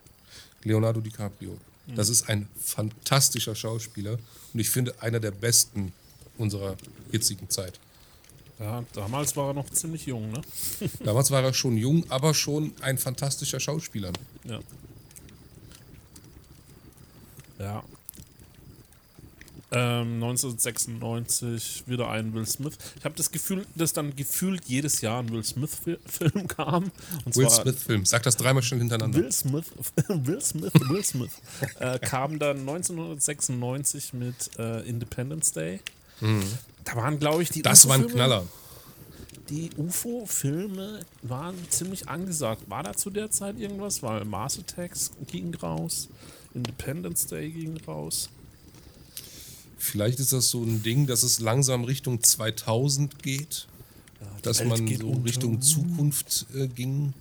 Leonardo 0.63 1.01
DiCaprio. 1.01 1.57
Das 1.95 2.09
ist 2.09 2.29
ein 2.29 2.49
fantastischer 2.61 3.55
Schauspieler 3.55 4.19
und 4.53 4.61
ich 4.61 4.69
finde 4.69 5.01
einer 5.01 5.21
der 5.21 5.31
besten 5.31 5.93
unserer 6.37 6.77
jetzigen 7.13 7.49
Zeit. 7.49 7.79
Ja, 8.59 8.85
damals 8.93 9.37
war 9.37 9.49
er 9.49 9.55
noch 9.55 9.71
ziemlich 9.71 10.07
jung, 10.07 10.31
ne? 10.31 10.41
Damals 11.05 11.31
war 11.31 11.43
er 11.43 11.55
schon 11.55 11.77
jung, 11.77 12.05
aber 12.11 12.35
schon 12.35 12.73
ein 12.81 12.99
fantastischer 12.99 13.61
Schauspieler. 13.61 14.13
Ja. 14.45 14.61
Ja. 17.59 17.85
Ähm, 19.73 20.23
1996 20.23 21.85
wieder 21.87 22.09
ein 22.09 22.33
Will 22.35 22.47
Smith. 22.47 22.79
Ich 22.99 23.05
habe 23.05 23.17
das 23.17 23.33
Gefühl, 23.33 23.67
dass 23.75 23.93
dann 23.93 24.15
gefühlt 24.15 24.65
jedes 24.67 25.01
Jahr 25.01 25.21
ein 25.21 25.31
Will 25.31 25.43
Smith-Film 25.43 26.47
kam. 26.57 26.93
Will 27.25 27.51
Smith-Film. 27.51 28.05
Sag 28.05 28.23
das 28.23 28.37
dreimal 28.37 28.63
schnell 28.63 28.79
hintereinander. 28.79 29.19
Will 29.19 29.33
Smith, 29.33 29.67
Will 30.09 30.41
Smith, 30.41 30.73
Will 30.89 31.05
Smith, 31.05 31.33
äh, 31.81 31.99
kam 32.03 32.39
dann 32.39 32.61
1996 32.61 34.13
mit 34.13 34.57
äh, 34.59 34.83
Independence 34.89 35.53
Day. 35.53 35.81
Da 36.85 36.97
waren, 36.97 37.19
glaube 37.19 37.43
ich, 37.43 37.51
die 37.51 37.59
Mhm. 37.59 37.65
Das 37.65 37.89
war 37.89 37.97
ein 37.97 38.07
Knaller. 38.07 38.45
Die 39.51 39.71
UFO-Filme 39.77 41.01
waren 41.23 41.55
ziemlich 41.71 42.09
angesagt. 42.09 42.69
War 42.69 42.83
da 42.83 42.95
zu 42.95 43.11
der 43.11 43.31
Zeit 43.31 43.59
irgendwas? 43.59 44.03
Weil 44.03 44.25
Mars 44.25 44.59
Attacks 44.59 45.13
ging 45.27 45.55
raus, 45.57 46.09
Independence 46.55 47.27
Day 47.27 47.51
ging 47.51 47.77
raus. 47.87 48.31
Vielleicht 49.87 50.21
ist 50.21 50.33
das 50.33 50.51
so 50.51 50.63
ein 50.63 50.83
Ding, 50.83 51.07
dass 51.07 51.23
es 51.23 51.41
langsam 51.41 51.85
Richtung 51.85 52.23
2000 52.23 53.23
geht, 53.23 53.67
Ja, 54.21 54.27
dass 54.43 54.59
Welt 54.61 54.69
man 54.69 54.87
geht 54.87 55.01
so 55.01 55.09
unter. 55.09 55.25
Richtung 55.25 55.63
Zukunft 55.63 56.47
äh, 56.55 56.67
ging. 56.67 57.13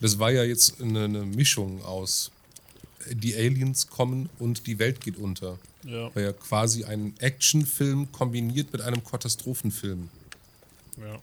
Das 0.00 0.18
war 0.18 0.30
ja 0.30 0.44
jetzt 0.44 0.80
eine, 0.80 1.04
eine 1.04 1.22
Mischung 1.24 1.82
aus 1.84 2.30
äh, 3.08 3.14
die 3.14 3.34
Aliens 3.34 3.88
kommen 3.88 4.28
und 4.38 4.66
die 4.66 4.78
Welt 4.78 5.00
geht 5.00 5.16
unter. 5.16 5.58
Ja, 5.84 6.14
War 6.14 6.22
ja 6.22 6.32
quasi 6.32 6.84
ein 6.84 7.14
Actionfilm 7.18 8.10
kombiniert 8.12 8.72
mit 8.72 8.80
einem 8.82 9.04
Katastrophenfilm. 9.04 10.08
ja. 10.98 11.18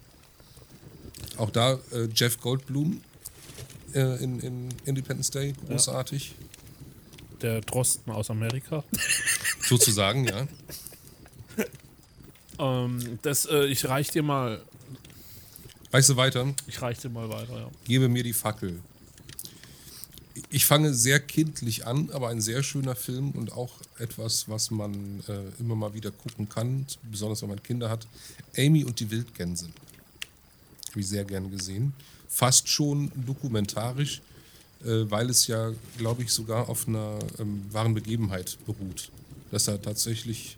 Auch 1.37 1.51
da 1.51 1.73
äh, 1.93 2.07
Jeff 2.13 2.39
Goldblum 2.41 3.01
äh, 3.93 4.23
in, 4.23 4.39
in 4.39 4.69
Independence 4.85 5.29
Day, 5.29 5.53
großartig. 5.67 6.33
Der 7.41 7.61
Drosten 7.61 8.11
aus 8.11 8.29
Amerika. 8.29 8.83
Sozusagen, 9.67 10.25
ja. 10.25 10.47
Ähm, 12.59 13.19
das, 13.21 13.45
äh, 13.45 13.65
ich 13.65 13.87
reich 13.87 14.09
dir 14.09 14.23
mal, 14.23 14.61
Weißt 15.91 16.09
du 16.09 16.15
weiter? 16.15 16.53
ich 16.67 16.81
reich 16.81 16.99
dir 16.99 17.09
mal 17.09 17.29
weiter, 17.29 17.57
ja. 17.57 17.71
Gebe 17.85 18.07
mir 18.07 18.23
die 18.23 18.33
Fackel. 18.33 18.79
Ich 20.49 20.65
fange 20.65 20.93
sehr 20.93 21.19
kindlich 21.19 21.85
an, 21.85 22.09
aber 22.11 22.29
ein 22.29 22.39
sehr 22.41 22.63
schöner 22.63 22.95
Film 22.95 23.31
und 23.31 23.51
auch 23.51 23.73
etwas, 23.97 24.47
was 24.47 24.71
man 24.71 25.21
äh, 25.27 25.59
immer 25.59 25.75
mal 25.75 25.93
wieder 25.93 26.11
gucken 26.11 26.47
kann, 26.47 26.85
besonders 27.09 27.41
wenn 27.41 27.49
man 27.49 27.61
Kinder 27.61 27.89
hat. 27.89 28.07
Amy 28.57 28.83
und 28.85 28.99
die 28.99 29.11
Wildgänse. 29.11 29.69
Habe 30.89 30.99
ich 30.99 31.07
sehr 31.07 31.25
gern 31.25 31.51
gesehen. 31.51 31.93
Fast 32.29 32.69
schon 32.69 33.11
dokumentarisch, 33.15 34.21
weil 34.83 35.29
es 35.29 35.47
ja, 35.47 35.71
glaube 35.97 36.23
ich, 36.23 36.31
sogar 36.31 36.69
auf 36.69 36.87
einer 36.87 37.19
ähm, 37.39 37.63
wahren 37.71 37.93
Begebenheit 37.93 38.57
beruht. 38.65 39.11
Dass 39.51 39.65
da 39.65 39.77
tatsächlich 39.77 40.57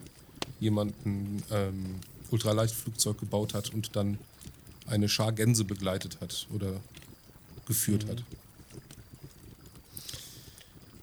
jemand 0.59 0.93
ein 1.05 1.43
ähm, 1.51 1.95
Ultraleichtflugzeug 2.32 3.19
gebaut 3.19 3.53
hat 3.53 3.74
und 3.74 3.95
dann 3.95 4.17
eine 4.88 5.09
Schar 5.09 5.32
Gänse 5.32 5.63
begleitet 5.63 6.19
hat 6.21 6.47
oder 6.53 6.82
geführt 7.65 8.05
hat. 8.07 8.24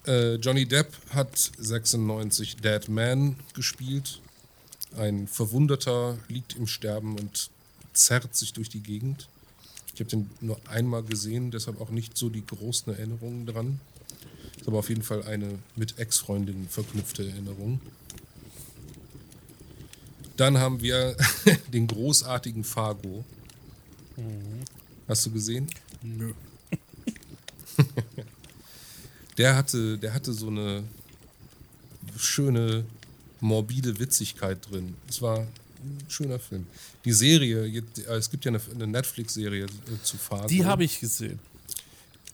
Äh, 0.07 0.35
Johnny 0.37 0.67
Depp 0.67 0.93
hat 1.11 1.37
96 1.59 2.57
Dead 2.57 2.89
Man 2.89 3.37
gespielt. 3.55 4.21
Ein 4.97 5.29
Verwundeter 5.29 6.19
liegt 6.29 6.57
im 6.57 6.67
Sterben 6.67 7.19
und 7.19 7.51
zerrt 7.93 8.35
sich 8.35 8.53
durch 8.53 8.69
die 8.69 8.83
Gegend. 8.83 9.29
Ich 10.01 10.05
habe 10.07 10.17
den 10.17 10.31
nur 10.41 10.59
einmal 10.67 11.03
gesehen, 11.03 11.51
deshalb 11.51 11.79
auch 11.79 11.91
nicht 11.91 12.17
so 12.17 12.31
die 12.31 12.47
großen 12.47 12.91
Erinnerungen 12.91 13.45
dran. 13.45 13.81
Ist 14.59 14.67
aber 14.67 14.79
auf 14.79 14.89
jeden 14.89 15.03
Fall 15.03 15.25
eine 15.25 15.59
mit 15.77 15.99
Ex-Freundin 15.99 16.69
verknüpfte 16.71 17.29
Erinnerung. 17.29 17.83
Dann 20.39 20.57
haben 20.57 20.81
wir 20.81 21.15
den 21.75 21.87
großartigen 21.87 22.65
Fargo. 22.65 23.27
Hast 25.07 25.27
du 25.27 25.33
gesehen? 25.33 25.69
Nö. 26.03 26.33
Der 29.37 29.55
hatte, 29.55 29.99
der 29.99 30.13
hatte 30.13 30.33
so 30.35 30.49
eine 30.49 30.83
schöne, 32.17 32.85
morbide 33.41 33.99
Witzigkeit 33.99 34.71
drin. 34.71 34.95
Es 35.09 35.23
war 35.23 35.47
schöner 36.09 36.39
Film. 36.39 36.67
Die 37.05 37.13
Serie, 37.13 37.67
äh, 37.67 37.83
es 38.13 38.31
gibt 38.31 38.45
ja 38.45 38.53
eine, 38.53 38.87
Netflix-Serie 38.87 39.65
äh, 39.65 39.69
zu 40.03 40.17
Fargo. 40.17 40.49
Die 40.49 40.65
habe 40.65 40.85
ich 40.85 41.01
gesehen. 41.01 41.39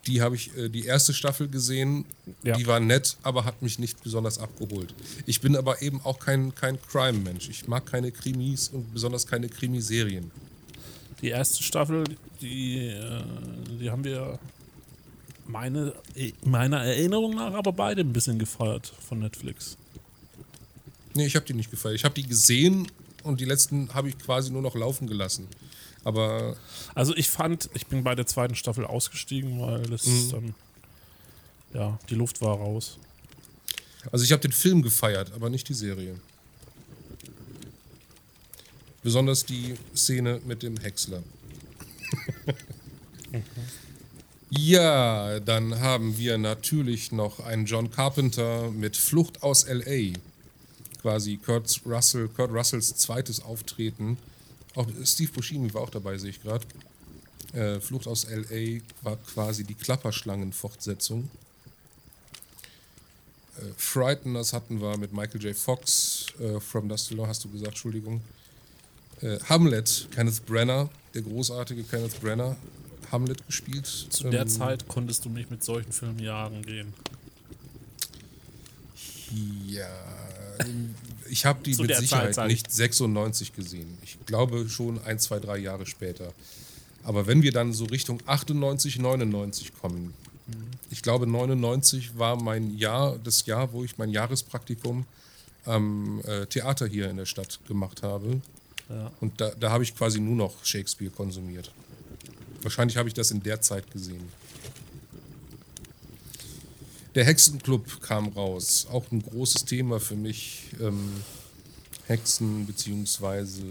Die 0.07 0.21
habe 0.21 0.37
ich 0.37 0.57
äh, 0.57 0.69
die 0.69 0.85
erste 0.85 1.13
Staffel 1.13 1.49
gesehen. 1.49 2.05
Ja. 2.43 2.57
Die 2.57 2.67
war 2.67 2.81
nett, 2.81 3.17
aber 3.23 3.45
hat 3.45 3.63
mich 3.63 3.79
nicht 3.79 4.03
besonders 4.03 4.39
abgeholt. 4.39 4.95
Ich 5.27 5.41
bin 5.41 5.57
aber 5.57 5.83
eben 5.83 6.01
auch 6.03 6.19
kein, 6.19 6.55
kein 6.55 6.81
Crime-Mensch. 6.81 7.49
Ich 7.49 7.67
mag 7.67 7.87
keine 7.87 8.13
Krimis 8.13 8.69
und 8.69 8.93
besonders 8.93 9.27
keine 9.27 9.49
Krimiserien. 9.49 10.31
Die 11.23 11.29
erste 11.29 11.63
Staffel, 11.63 12.05
die, 12.41 12.95
die 13.81 13.91
haben 13.91 14.05
wir 14.05 14.39
meine, 15.47 15.95
meiner 16.45 16.85
Erinnerung 16.85 17.35
nach 17.35 17.55
aber 17.55 17.73
beide 17.73 18.03
ein 18.03 18.13
bisschen 18.13 18.39
gefeiert 18.39 18.93
von 19.09 19.21
Netflix. 19.21 19.77
Nee, 21.15 21.27
ich 21.27 21.37
habe 21.37 21.47
die 21.47 21.55
nicht 21.55 21.71
gefeiert. 21.71 21.97
Ich 21.97 22.05
habe 22.05 22.15
die 22.15 22.27
gesehen 22.27 22.87
und 23.27 23.41
die 23.41 23.45
letzten 23.45 23.93
habe 23.95 24.09
ich 24.09 24.19
quasi 24.19 24.51
nur 24.51 24.63
noch 24.63 24.75
laufen 24.75 25.07
gelassen. 25.07 25.47
Aber 26.05 26.57
Also 26.95 27.15
ich 27.17 27.29
fand, 27.29 27.69
ich 27.75 27.87
bin 27.87 28.05
bei 28.05 28.15
der 28.15 28.27
zweiten 28.27 28.55
Staffel 28.55 28.85
ausgestiegen, 28.87 29.61
weil 29.61 29.83
das 29.83 30.07
Mhm. 30.07 30.31
dann, 30.31 30.55
ja, 31.75 31.99
die 32.09 32.15
Luft 32.15 32.41
war 32.41 32.57
raus. 32.57 32.99
Also 34.13 34.25
ich 34.25 34.31
habe 34.33 34.41
den 34.43 34.53
Film 34.53 34.83
gefeiert, 34.83 35.33
aber 35.33 35.51
nicht 35.51 35.69
die 35.69 35.75
Serie. 35.75 36.19
Besonders 39.03 39.45
die 39.45 39.75
Szene 39.95 40.41
mit 40.47 40.63
dem 40.63 40.77
Häcksler. 40.77 41.23
ja, 44.51 45.41
dann 45.41 45.81
haben 45.81 46.17
wir 46.19 46.39
natürlich 46.39 47.13
noch 47.13 47.41
einen 47.41 47.67
John 47.67 47.91
Carpenter 47.91 48.71
mit 48.71 48.97
Flucht 48.97 49.43
aus 49.43 49.67
LA. 49.69 50.13
Quasi 51.03 51.37
Kurt, 51.37 51.81
Russell, 51.87 52.29
Kurt 52.29 52.51
Russells 52.51 52.95
zweites 52.97 53.43
Auftreten. 53.43 54.19
Auch 54.75 54.87
Steve 55.05 55.33
Buscemi 55.33 55.73
war 55.75 55.83
auch 55.83 55.91
dabei, 55.91 56.19
sehe 56.19 56.31
ich 56.31 56.43
gerade. 56.43 56.65
Äh, 57.53 57.81
Flucht 57.81 58.07
aus 58.07 58.27
LA 58.29 58.81
war 59.03 59.17
quasi 59.17 59.65
die 59.65 59.75
Klapperschlangen-Fortsetzung. 59.75 61.31
Äh, 63.59 63.63
Frighteners 63.77 64.53
hatten 64.53 64.81
wir 64.81 64.97
mit 64.99 65.13
Michael 65.13 65.43
J. 65.43 65.57
Fox, 65.57 66.27
äh, 66.41 66.61
From 66.61 66.89
Dust 66.89 67.09
Till 67.09 67.17
Dawn, 67.17 67.29
hast 67.29 67.45
du 67.45 67.49
gesagt, 67.51 67.69
Entschuldigung. 67.73 68.21
Äh, 69.23 69.39
Hamlet, 69.49 70.09
Kenneth 70.11 70.45
Brenner, 70.45 70.91
der 71.15 71.23
großartige 71.23 71.83
Kenneth 71.85 72.21
Brenner, 72.21 72.57
Hamlet 73.11 73.47
gespielt. 73.47 73.87
Zu 73.87 74.29
der 74.29 74.43
Ähm, 74.43 74.49
Zeit 74.49 74.87
konntest 74.89 75.25
du 75.25 75.31
mich 75.31 75.49
mit 75.49 75.65
solchen 75.65 75.93
Filmen 75.93 76.19
jagen 76.19 76.61
gehen. 76.63 76.93
Ja, 79.67 79.89
ich 81.29 81.45
habe 81.45 81.63
die 81.63 81.75
mit 81.77 81.91
Zeit, 81.91 82.01
Sicherheit 82.01 82.37
ich. 82.39 82.45
nicht 82.45 82.71
96 82.71 83.55
gesehen. 83.55 83.99
Ich 84.03 84.19
glaube 84.27 84.69
schon 84.69 85.03
ein, 85.05 85.19
zwei, 85.19 85.39
drei 85.39 85.59
Jahre 85.59 85.87
später. 85.87 86.33
Aber 87.05 87.27
wenn 87.27 87.43
wir 87.43 87.53
dann 87.53 87.73
so 87.73 87.85
Richtung 87.85 88.21
98, 88.27 88.99
99 88.99 89.73
kommen, 89.81 90.13
ich 90.91 91.03
glaube 91.03 91.27
99 91.27 92.19
war 92.19 92.41
mein 92.41 92.77
Jahr, 92.77 93.19
das 93.23 93.47
Jahr, 93.47 93.73
wo 93.73 93.85
ich 93.85 93.99
mein 93.99 94.11
Jahrespraktikum 94.11 95.05
am 95.65 96.21
äh, 96.25 96.47
Theater 96.47 96.87
hier 96.87 97.11
in 97.11 97.17
der 97.17 97.27
Stadt 97.27 97.59
gemacht 97.67 98.03
habe. 98.03 98.41
Ja. 98.89 99.11
Und 99.21 99.41
da, 99.41 99.51
da 99.59 99.71
habe 99.71 99.83
ich 99.83 99.97
quasi 99.97 100.21
nur 100.21 100.37
noch 100.37 100.65
Shakespeare 100.65 101.11
konsumiert. 101.11 101.73
Wahrscheinlich 102.63 102.97
habe 102.97 103.09
ich 103.09 103.15
das 103.15 103.31
in 103.31 103.43
der 103.43 103.61
Zeit 103.61 103.91
gesehen. 103.91 104.29
Der 107.17 107.25
Hexenclub 107.25 108.03
kam 108.03 108.29
raus. 108.29 108.87
Auch 108.93 109.11
ein 109.11 109.23
großes 109.23 109.65
Thema 109.65 109.99
für 110.01 110.17
mich. 110.17 110.65
Ähm, 110.83 111.13
Hexen 112.07 112.67
beziehungsweise 112.67 113.63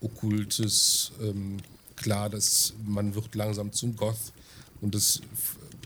Okkultes. 0.00 1.12
Ähm, 1.20 1.58
klar, 1.94 2.30
dass 2.30 2.72
man 2.86 3.14
wird 3.14 3.34
langsam 3.34 3.70
zum 3.70 3.96
Goth. 3.96 4.32
Und 4.80 4.94
das 4.94 5.20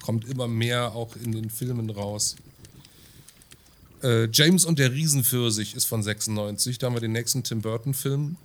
kommt 0.02 0.28
immer 0.28 0.46
mehr 0.46 0.94
auch 0.94 1.16
in 1.16 1.32
den 1.32 1.50
Filmen 1.50 1.90
raus. 1.90 2.36
Äh, 4.04 4.28
James 4.32 4.64
und 4.64 4.78
der 4.78 4.92
Riesenpfirsich 4.92 5.74
ist 5.74 5.86
von 5.86 6.04
96. 6.04 6.78
Da 6.78 6.86
haben 6.86 6.94
wir 6.94 7.00
den 7.00 7.10
nächsten 7.10 7.42
Tim 7.42 7.60
Burton-Film. 7.60 8.36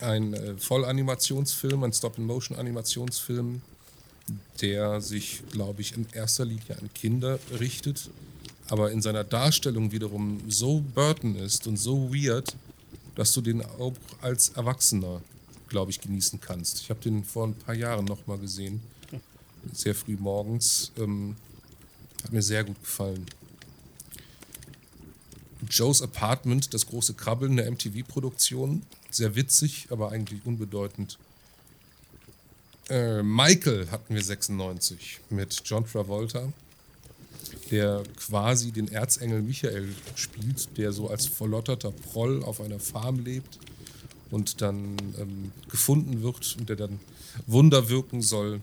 Ein 0.00 0.32
äh, 0.32 0.54
Vollanimationsfilm, 0.56 1.82
ein 1.82 1.92
Stop-in-Motion-Animationsfilm, 1.92 3.62
der 4.60 5.00
sich, 5.00 5.42
glaube 5.50 5.80
ich, 5.80 5.96
in 5.96 6.06
erster 6.12 6.44
Linie 6.44 6.78
an 6.80 6.92
Kinder 6.94 7.38
richtet, 7.58 8.10
aber 8.68 8.90
in 8.90 9.02
seiner 9.02 9.24
Darstellung 9.24 9.92
wiederum 9.92 10.40
so 10.48 10.80
Burton 10.94 11.36
ist 11.36 11.66
und 11.66 11.76
so 11.76 12.12
weird, 12.12 12.56
dass 13.14 13.32
du 13.32 13.40
den 13.40 13.62
auch 13.62 13.94
als 14.20 14.50
Erwachsener, 14.50 15.22
glaube 15.68 15.90
ich, 15.90 16.00
genießen 16.00 16.40
kannst. 16.40 16.80
Ich 16.80 16.90
habe 16.90 17.00
den 17.00 17.24
vor 17.24 17.46
ein 17.46 17.54
paar 17.54 17.74
Jahren 17.74 18.04
nochmal 18.04 18.38
gesehen, 18.38 18.80
sehr 19.72 19.94
früh 19.94 20.16
morgens. 20.18 20.92
Ähm, 20.96 21.36
hat 22.22 22.32
mir 22.32 22.42
sehr 22.42 22.64
gut 22.64 22.80
gefallen. 22.80 23.26
Joe's 25.68 26.02
Apartment, 26.02 26.72
das 26.72 26.86
große 26.86 27.14
Krabbeln 27.14 27.56
der 27.56 27.70
MTV-Produktion. 27.70 28.82
Sehr 29.10 29.34
witzig, 29.34 29.88
aber 29.90 30.12
eigentlich 30.12 30.44
unbedeutend. 30.44 31.18
Äh, 32.88 33.22
Michael 33.22 33.90
hatten 33.90 34.14
wir 34.14 34.22
96 34.22 35.20
mit 35.28 35.60
John 35.64 35.86
Travolta, 35.86 36.52
der 37.70 38.02
quasi 38.16 38.72
den 38.72 38.88
Erzengel 38.90 39.42
Michael 39.42 39.94
spielt, 40.14 40.76
der 40.78 40.92
so 40.92 41.08
als 41.10 41.26
verlotterter 41.26 41.90
Proll 41.90 42.42
auf 42.42 42.60
einer 42.60 42.80
Farm 42.80 43.20
lebt 43.20 43.58
und 44.30 44.62
dann 44.62 44.96
ähm, 45.18 45.52
gefunden 45.70 46.22
wird 46.22 46.56
und 46.58 46.68
der 46.68 46.76
dann 46.76 46.98
Wunder 47.46 47.88
wirken 47.90 48.22
soll. 48.22 48.60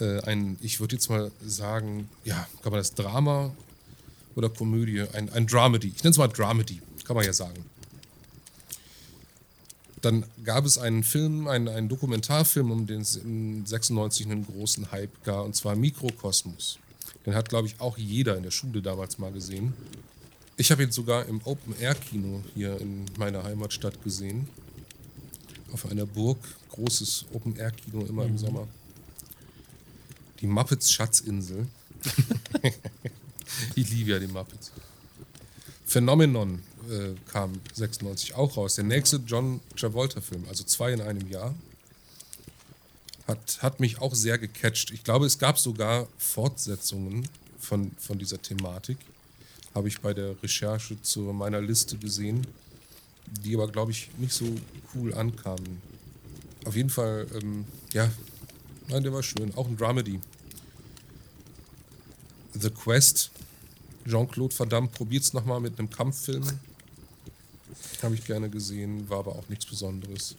Äh, 0.00 0.20
ein, 0.22 0.58
ich 0.60 0.80
würde 0.80 0.96
jetzt 0.96 1.08
mal 1.08 1.30
sagen, 1.44 2.08
ja, 2.24 2.48
kann 2.62 2.72
man 2.72 2.80
das 2.80 2.94
Drama 2.94 3.54
oder 4.34 4.48
Komödie, 4.50 5.02
ein, 5.12 5.32
ein 5.32 5.46
Dramedy. 5.46 5.92
Ich 5.94 6.02
nenne 6.02 6.10
es 6.10 6.18
mal 6.18 6.28
Dramedy, 6.28 6.82
kann 7.04 7.14
man 7.14 7.24
ja 7.24 7.32
sagen. 7.32 7.64
Dann 10.02 10.26
gab 10.44 10.64
es 10.64 10.78
einen 10.78 11.02
Film, 11.02 11.48
einen, 11.48 11.68
einen 11.68 11.88
Dokumentarfilm, 11.88 12.70
um 12.70 12.86
den 12.86 13.00
es 13.00 13.16
in 13.16 13.64
96 13.64 14.26
einen 14.26 14.46
großen 14.46 14.92
Hype 14.92 15.24
gab, 15.24 15.44
und 15.46 15.56
zwar 15.56 15.74
Mikrokosmos. 15.74 16.78
Den 17.24 17.34
hat, 17.34 17.48
glaube 17.48 17.66
ich, 17.66 17.80
auch 17.80 17.96
jeder 17.98 18.36
in 18.36 18.42
der 18.42 18.50
Schule 18.50 18.82
damals 18.82 19.18
mal 19.18 19.32
gesehen. 19.32 19.72
Ich 20.58 20.70
habe 20.70 20.82
ihn 20.82 20.92
sogar 20.92 21.26
im 21.26 21.40
Open-Air-Kino 21.44 22.42
hier 22.54 22.80
in 22.80 23.06
meiner 23.18 23.42
Heimatstadt 23.42 24.02
gesehen. 24.02 24.48
Auf 25.72 25.90
einer 25.90 26.06
Burg, 26.06 26.38
großes 26.70 27.26
Open-Air-Kino 27.32 28.06
immer 28.06 28.24
im 28.24 28.38
Sommer. 28.38 28.68
Die 30.40 30.46
Muppets 30.46 30.92
Schatzinsel. 30.92 31.66
ich 33.74 33.90
liebe 33.90 34.10
ja 34.10 34.18
die 34.18 34.28
Muppets. 34.28 34.72
Phenomenon 35.84 36.62
äh, 36.90 37.14
kam 37.30 37.60
96 37.74 38.34
auch 38.34 38.56
raus. 38.56 38.76
Der 38.76 38.84
nächste 38.84 39.18
John 39.18 39.60
Travolta-Film, 39.76 40.46
also 40.48 40.64
zwei 40.64 40.92
in 40.92 41.00
einem 41.00 41.28
Jahr. 41.28 41.54
Hat, 43.26 43.58
hat 43.60 43.80
mich 43.80 44.00
auch 44.00 44.14
sehr 44.14 44.38
gecatcht. 44.38 44.92
Ich 44.92 45.02
glaube, 45.02 45.26
es 45.26 45.38
gab 45.38 45.58
sogar 45.58 46.06
Fortsetzungen 46.16 47.28
von, 47.58 47.90
von 47.98 48.18
dieser 48.18 48.40
Thematik. 48.40 48.98
Habe 49.74 49.88
ich 49.88 50.00
bei 50.00 50.14
der 50.14 50.40
Recherche 50.42 51.00
zu 51.02 51.20
meiner 51.20 51.60
Liste 51.60 51.98
gesehen, 51.98 52.46
die 53.44 53.54
aber, 53.56 53.68
glaube 53.68 53.90
ich, 53.90 54.10
nicht 54.18 54.32
so 54.32 54.46
cool 54.94 55.12
ankamen. 55.12 55.82
Auf 56.64 56.76
jeden 56.76 56.90
Fall, 56.90 57.26
ähm, 57.34 57.64
ja, 57.92 58.10
nein, 58.88 59.02
der 59.02 59.12
war 59.12 59.22
schön. 59.22 59.52
Auch 59.56 59.66
ein 59.66 59.76
Dramedy. 59.76 60.20
The 62.54 62.70
Quest. 62.70 63.30
Jean-Claude 64.06 64.56
Van 64.56 64.68
Damme 64.68 64.88
probiert 64.88 65.24
es 65.24 65.32
nochmal 65.32 65.60
mit 65.60 65.78
einem 65.78 65.90
Kampffilm. 65.90 66.44
Habe 68.02 68.14
ich 68.14 68.24
gerne 68.24 68.50
gesehen, 68.50 69.08
war 69.08 69.20
aber 69.20 69.32
auch 69.32 69.48
nichts 69.48 69.66
Besonderes. 69.66 70.36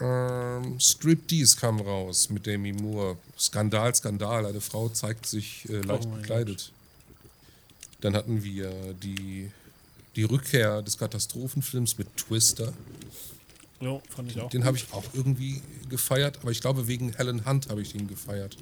Ähm, 0.00 0.78
Striptease 0.80 1.56
kam 1.56 1.80
raus 1.80 2.28
mit 2.30 2.46
Demi 2.46 2.72
Moore. 2.72 3.16
Skandal, 3.38 3.94
Skandal. 3.94 4.46
Eine 4.46 4.60
Frau 4.60 4.88
zeigt 4.88 5.26
sich 5.26 5.68
äh, 5.68 5.80
leicht 5.80 6.06
Oh 6.06 6.16
bekleidet. 6.16 6.72
Dann 8.00 8.14
hatten 8.14 8.42
wir 8.42 8.70
die, 9.02 9.50
die 10.16 10.24
Rückkehr 10.24 10.82
des 10.82 10.98
Katastrophenfilms 10.98 11.96
mit 11.96 12.14
Twister. 12.16 12.72
Jo, 13.80 14.02
fand 14.14 14.30
ich 14.30 14.40
auch. 14.40 14.50
Den 14.50 14.64
habe 14.64 14.76
ich 14.76 14.92
auch 14.92 15.04
irgendwie 15.14 15.62
gefeiert, 15.88 16.38
aber 16.42 16.50
ich 16.50 16.60
glaube, 16.60 16.86
wegen 16.86 17.14
Helen 17.14 17.46
Hunt 17.46 17.68
habe 17.68 17.82
ich 17.82 17.92
den 17.92 18.08
gefeiert. 18.08 18.56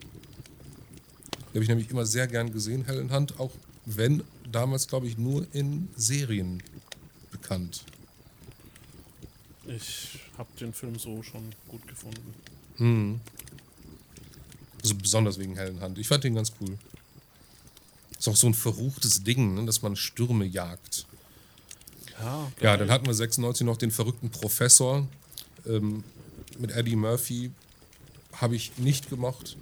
Die 1.52 1.56
habe 1.56 1.62
ich 1.62 1.68
nämlich 1.68 1.90
immer 1.90 2.06
sehr 2.06 2.26
gern 2.26 2.52
gesehen, 2.52 2.84
Helen 2.84 3.12
Hunt, 3.12 3.38
auch 3.40 3.50
wenn 3.84 4.22
damals, 4.50 4.86
glaube 4.86 5.06
ich, 5.06 5.18
nur 5.18 5.46
in 5.52 5.88
Serien 5.96 6.62
bekannt. 7.33 7.85
Ich 9.66 10.20
habe 10.39 10.49
den 10.61 10.72
Film 10.72 10.99
so 10.99 11.22
schon 11.22 11.53
gut 11.68 11.87
gefunden. 11.87 12.35
Mhm. 12.78 13.20
Also 14.83 14.95
besonders 14.97 15.39
wegen 15.39 15.57
Helen 15.57 15.80
Hunt. 15.80 15.99
Ich 15.99 16.09
fand 16.09 16.24
den 16.24 16.35
ganz 16.35 16.53
cool. 16.61 16.76
Ist 18.18 18.28
auch 18.28 18.37
so 18.37 18.49
ein 18.49 18.55
verruchtes 18.55 19.22
Ding, 19.22 19.55
ne, 19.55 19.64
dass 19.64 19.83
man 19.83 19.97
Stürme 19.97 20.45
jagt. 20.45 21.07
Ja, 22.20 22.53
Ja, 22.61 22.76
dann 22.76 22.91
hatten 22.91 23.07
wir 23.07 23.14
96 23.14 23.64
noch 23.66 23.76
den 23.76 23.91
verrückten 23.91 24.30
Professor 24.30 25.07
ähm, 25.66 26.05
mit 26.59 26.72
Eddie 26.72 26.97
Murphy. 26.97 27.51
Habe 28.35 28.57
ich 28.57 28.78
nicht 28.78 29.11
gemocht. 29.11 29.57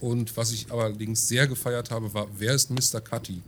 Und 0.00 0.36
was 0.36 0.52
ich 0.52 0.70
allerdings 0.70 1.26
sehr 1.26 1.46
gefeiert 1.46 1.90
habe, 1.90 2.12
war, 2.12 2.28
wer 2.38 2.54
ist 2.54 2.70
Mr. 2.70 3.00
Cutty? 3.00 3.42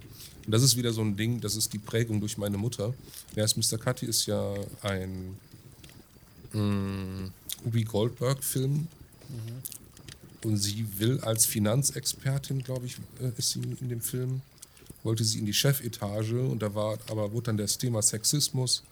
Und 0.49 0.53
das 0.53 0.63
ist 0.63 0.79
wieder 0.79 0.95
so 0.95 1.03
ein 1.03 1.15
Ding, 1.15 1.43
das 1.43 1.57
ist 1.57 1.75
die 1.75 1.79
Prägung 1.79 2.21
durch 2.21 2.39
meine 2.39 2.57
Mutter. 2.57 2.95
Wer 3.35 3.45
ist 3.45 3.59
Mr. 3.59 3.77
Cutty 3.77 4.07
ist 4.07 4.25
ja 4.25 4.55
ein 4.81 5.37
mh, 6.55 7.31
Ubi 7.67 7.85
Goldberg-Film. 7.85 8.89
Und 10.43 10.57
sie 10.57 10.87
will 10.97 11.21
als 11.21 11.45
Finanzexpertin, 11.45 12.63
glaube 12.63 12.87
ich, 12.87 12.97
äh, 13.21 13.31
ist 13.37 13.51
sie 13.51 13.61
in 13.79 13.91
dem 13.91 14.01
Film, 14.01 14.41
wollte 15.03 15.23
sie 15.23 15.39
in 15.39 15.45
die 15.45 15.53
Chefetage 15.53 16.41
und 16.41 16.63
da 16.63 16.75
war, 16.75 16.97
aber 17.11 17.31
wurde 17.31 17.49
dann 17.49 17.59
das 17.59 17.77
Thema 17.77 18.01
Sexismus 18.01 18.85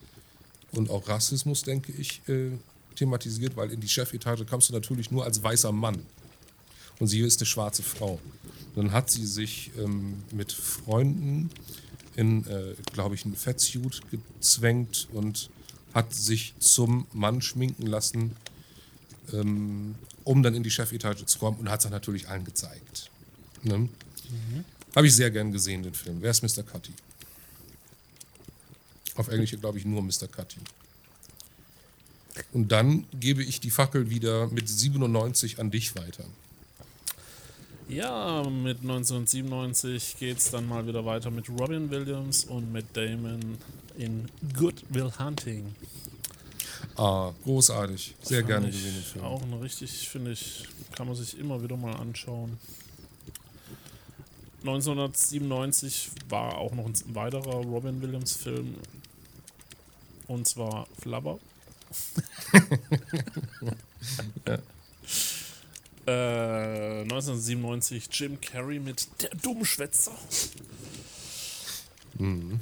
und 0.72 0.90
auch 0.90 1.09
Rassismus, 1.09 1.62
denke 1.62 1.90
ich, 1.92 2.20
äh, 2.28 2.50
thematisiert, 2.96 3.57
weil 3.57 3.72
in 3.72 3.80
die 3.80 3.88
Chefetage 3.88 4.44
kamst 4.44 4.68
du 4.68 4.74
natürlich 4.74 5.11
nur 5.11 5.24
als 5.24 5.42
weißer 5.42 5.72
Mann. 5.72 6.04
Und 6.99 7.09
sie 7.09 7.20
ist 7.20 7.40
eine 7.40 7.47
schwarze 7.47 7.82
Frau. 7.82 8.20
Dann 8.74 8.92
hat 8.92 9.11
sie 9.11 9.26
sich 9.26 9.70
ähm, 9.78 10.22
mit 10.32 10.53
Freunden 10.53 11.51
in, 12.14 12.47
äh, 12.47 12.74
glaube 12.92 13.14
ich, 13.14 13.24
einen 13.24 13.36
Fettsuit 13.36 14.01
gezwängt 14.11 15.09
und 15.12 15.51
hat 15.94 16.14
sich 16.14 16.55
zum 16.59 17.07
Mann 17.12 17.40
schminken 17.40 17.86
lassen, 17.86 18.36
ähm, 19.32 19.94
um 20.24 20.42
dann 20.42 20.55
in 20.55 20.62
die 20.62 20.70
Chefetage 20.70 21.24
zu 21.24 21.38
kommen 21.38 21.59
und 21.59 21.70
hat 21.70 21.80
es 21.80 21.84
dann 21.84 21.92
natürlich 21.92 22.28
allen 22.28 22.44
gezeigt. 22.44 23.11
Ne? 23.62 23.88
Habe 24.94 25.07
ich 25.07 25.14
sehr 25.14 25.30
gern 25.30 25.53
gesehen, 25.53 25.82
den 25.82 25.94
Film. 25.94 26.18
Wer 26.20 26.30
ist 26.30 26.42
Mr. 26.42 26.62
Cutty? 26.62 26.92
Auf 29.14 29.28
Englisch, 29.28 29.57
glaube 29.59 29.78
ich, 29.78 29.84
nur 29.84 30.03
Mr. 30.03 30.26
Cutty. 30.30 30.61
Und 32.53 32.72
dann 32.72 33.07
gebe 33.18 33.42
ich 33.42 33.61
die 33.61 33.70
Fackel 33.70 34.11
wieder 34.11 34.49
mit 34.49 34.68
97 34.68 35.59
an 35.59 35.70
dich 35.70 35.94
weiter. 35.97 36.24
Ja, 37.89 38.43
mit 38.43 38.80
1997 38.80 40.16
geht 40.18 40.39
es 40.39 40.51
dann 40.51 40.66
mal 40.68 40.87
wieder 40.87 41.05
weiter 41.05 41.30
mit 41.30 41.49
Robin 41.49 41.89
Williams 41.89 42.45
und 42.45 42.72
mit 42.72 42.97
Damon 42.97 43.59
in 43.97 44.28
Good 44.55 44.82
Will 44.89 45.12
Hunting. 45.18 45.74
Ah, 46.97 47.32
großartig. 47.45 48.16
Sehr 48.22 48.39
Fand 48.39 48.49
gerne 48.49 48.66
gesehen, 48.66 49.03
Film. 49.03 49.24
Auch 49.24 49.43
ein 49.43 49.53
richtig, 49.55 50.09
finde 50.09 50.32
ich, 50.32 50.64
kann 50.97 51.07
man 51.07 51.14
sich 51.14 51.39
immer 51.39 51.62
wieder 51.62 51.76
mal 51.76 51.95
anschauen. 51.95 52.59
1997 54.62 56.11
war 56.28 56.59
auch 56.59 56.72
noch 56.74 56.87
ein 56.87 56.95
weiterer 57.14 57.62
Robin 57.62 58.03
Williams-Film. 58.03 58.74
Und 60.26 60.49
zwar 60.49 60.89
Flubber. 60.99 61.39
ja. 64.49 64.59
Äh, 66.07 67.02
1997 67.02 68.09
Jim 68.12 68.40
Carrey 68.40 68.78
mit 68.78 69.09
Der 69.22 69.30
Dummschwätzer. 69.30 70.12
Mhm. 72.18 72.61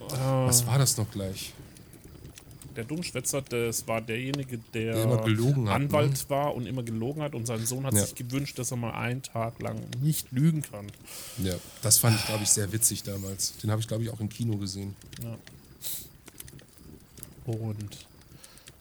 Äh, 0.00 0.14
Was 0.14 0.66
war 0.66 0.78
das 0.78 0.96
noch 0.96 1.10
gleich? 1.10 1.52
der 2.76 2.84
Dummschwätzer, 2.84 3.42
das 3.42 3.86
war 3.86 4.00
derjenige, 4.00 4.58
der, 4.74 4.94
der 4.94 5.08
hat, 5.08 5.26
Anwalt 5.68 6.12
ne? 6.12 6.24
war 6.28 6.54
und 6.54 6.66
immer 6.66 6.82
gelogen 6.82 7.22
hat 7.22 7.34
und 7.34 7.46
sein 7.46 7.64
Sohn 7.64 7.84
hat 7.84 7.94
ja. 7.94 8.04
sich 8.04 8.14
gewünscht, 8.14 8.58
dass 8.58 8.70
er 8.70 8.76
mal 8.76 8.92
einen 8.92 9.22
Tag 9.22 9.60
lang 9.60 9.78
nicht 10.00 10.32
lügen 10.32 10.62
kann. 10.62 10.86
Ja, 11.42 11.54
das 11.82 11.98
fand 11.98 12.16
ich, 12.18 12.26
glaube 12.26 12.42
ich, 12.42 12.48
sehr 12.48 12.72
witzig 12.72 13.02
damals. 13.02 13.56
Den 13.58 13.70
habe 13.70 13.80
ich, 13.80 13.88
glaube 13.88 14.02
ich, 14.02 14.10
auch 14.10 14.20
im 14.20 14.28
Kino 14.28 14.56
gesehen. 14.56 14.94
Ja. 15.22 15.36
Und 17.44 18.06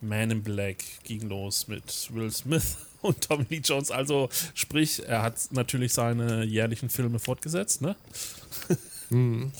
Man 0.01 0.31
in 0.31 0.43
Black 0.43 0.77
ging 1.03 1.27
los 1.27 1.67
mit 1.67 2.09
Will 2.13 2.31
Smith 2.31 2.77
und 3.07 3.21
Tommy 3.21 3.45
Lee 3.49 3.61
Jones. 3.63 3.91
Also, 3.91 4.29
sprich, 4.53 5.03
er 5.05 5.23
hat 5.23 5.35
natürlich 5.51 5.93
seine 5.93 6.43
jährlichen 6.43 6.89
Filme 6.89 7.19
fortgesetzt, 7.19 7.81
ne? 7.81 7.95
Mhm. 9.09 9.51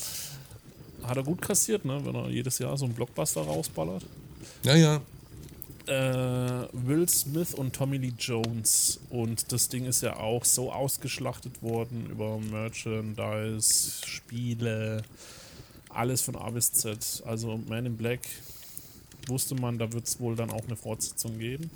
Hat 1.02 1.16
er 1.16 1.22
gut 1.24 1.42
kassiert, 1.42 1.84
ne? 1.84 2.00
Wenn 2.04 2.14
er 2.14 2.28
jedes 2.28 2.58
Jahr 2.58 2.76
so 2.76 2.84
einen 2.84 2.94
Blockbuster 2.94 3.42
rausballert. 3.42 4.04
Ja, 4.64 4.76
ja. 4.76 5.00
Äh, 5.86 6.68
Will 6.72 7.08
Smith 7.08 7.54
und 7.54 7.74
Tommy 7.74 7.96
Lee 7.98 8.12
Jones. 8.16 9.00
Und 9.10 9.50
das 9.50 9.68
Ding 9.68 9.84
ist 9.84 10.00
ja 10.02 10.16
auch 10.16 10.44
so 10.44 10.72
ausgeschlachtet 10.72 11.60
worden 11.62 12.08
über 12.10 12.38
Merchandise, 12.38 14.06
Spiele, 14.06 15.02
alles 15.88 16.22
von 16.22 16.36
A 16.36 16.50
bis 16.50 16.72
Z. 16.72 17.22
Also 17.26 17.58
Man 17.68 17.86
in 17.86 17.96
Black 17.96 18.20
wusste 19.26 19.54
man, 19.54 19.78
da 19.78 19.92
wird 19.92 20.06
es 20.06 20.20
wohl 20.20 20.36
dann 20.36 20.50
auch 20.50 20.64
eine 20.64 20.76
Fortsetzung 20.76 21.38
geben. 21.38 21.70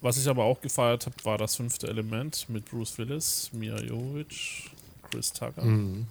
Was 0.00 0.16
ich 0.16 0.28
aber 0.28 0.44
auch 0.44 0.60
gefeiert 0.60 1.06
habe, 1.06 1.16
war 1.24 1.38
das 1.38 1.56
fünfte 1.56 1.88
Element 1.88 2.46
mit 2.48 2.66
Bruce 2.66 2.98
Willis, 2.98 3.50
Mia 3.52 3.80
Jovovich, 3.80 4.70
Chris 5.10 5.32
Tucker. 5.32 5.64
Mhm. 5.64 6.06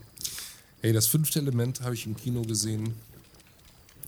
Hey, 0.81 0.91
das 0.91 1.07
fünfte 1.07 1.39
Element 1.39 1.81
habe 1.81 1.95
ich 1.95 2.05
im 2.05 2.15
Kino 2.15 2.41
gesehen. 2.41 2.93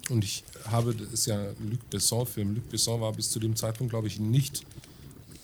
Und 0.10 0.24
ich 0.24 0.44
habe, 0.66 0.94
das 0.94 1.08
ist 1.12 1.26
ja 1.28 1.52
Luc 1.60 1.90
Besson-Film. 1.90 2.56
Luc 2.56 2.70
Besson 2.70 3.00
war 3.00 3.14
bis 3.14 3.32
zu 3.32 3.40
dem 3.40 3.56
Zeitpunkt, 3.56 3.92
glaube 3.92 4.08
ich, 4.08 4.20
nicht 4.20 4.66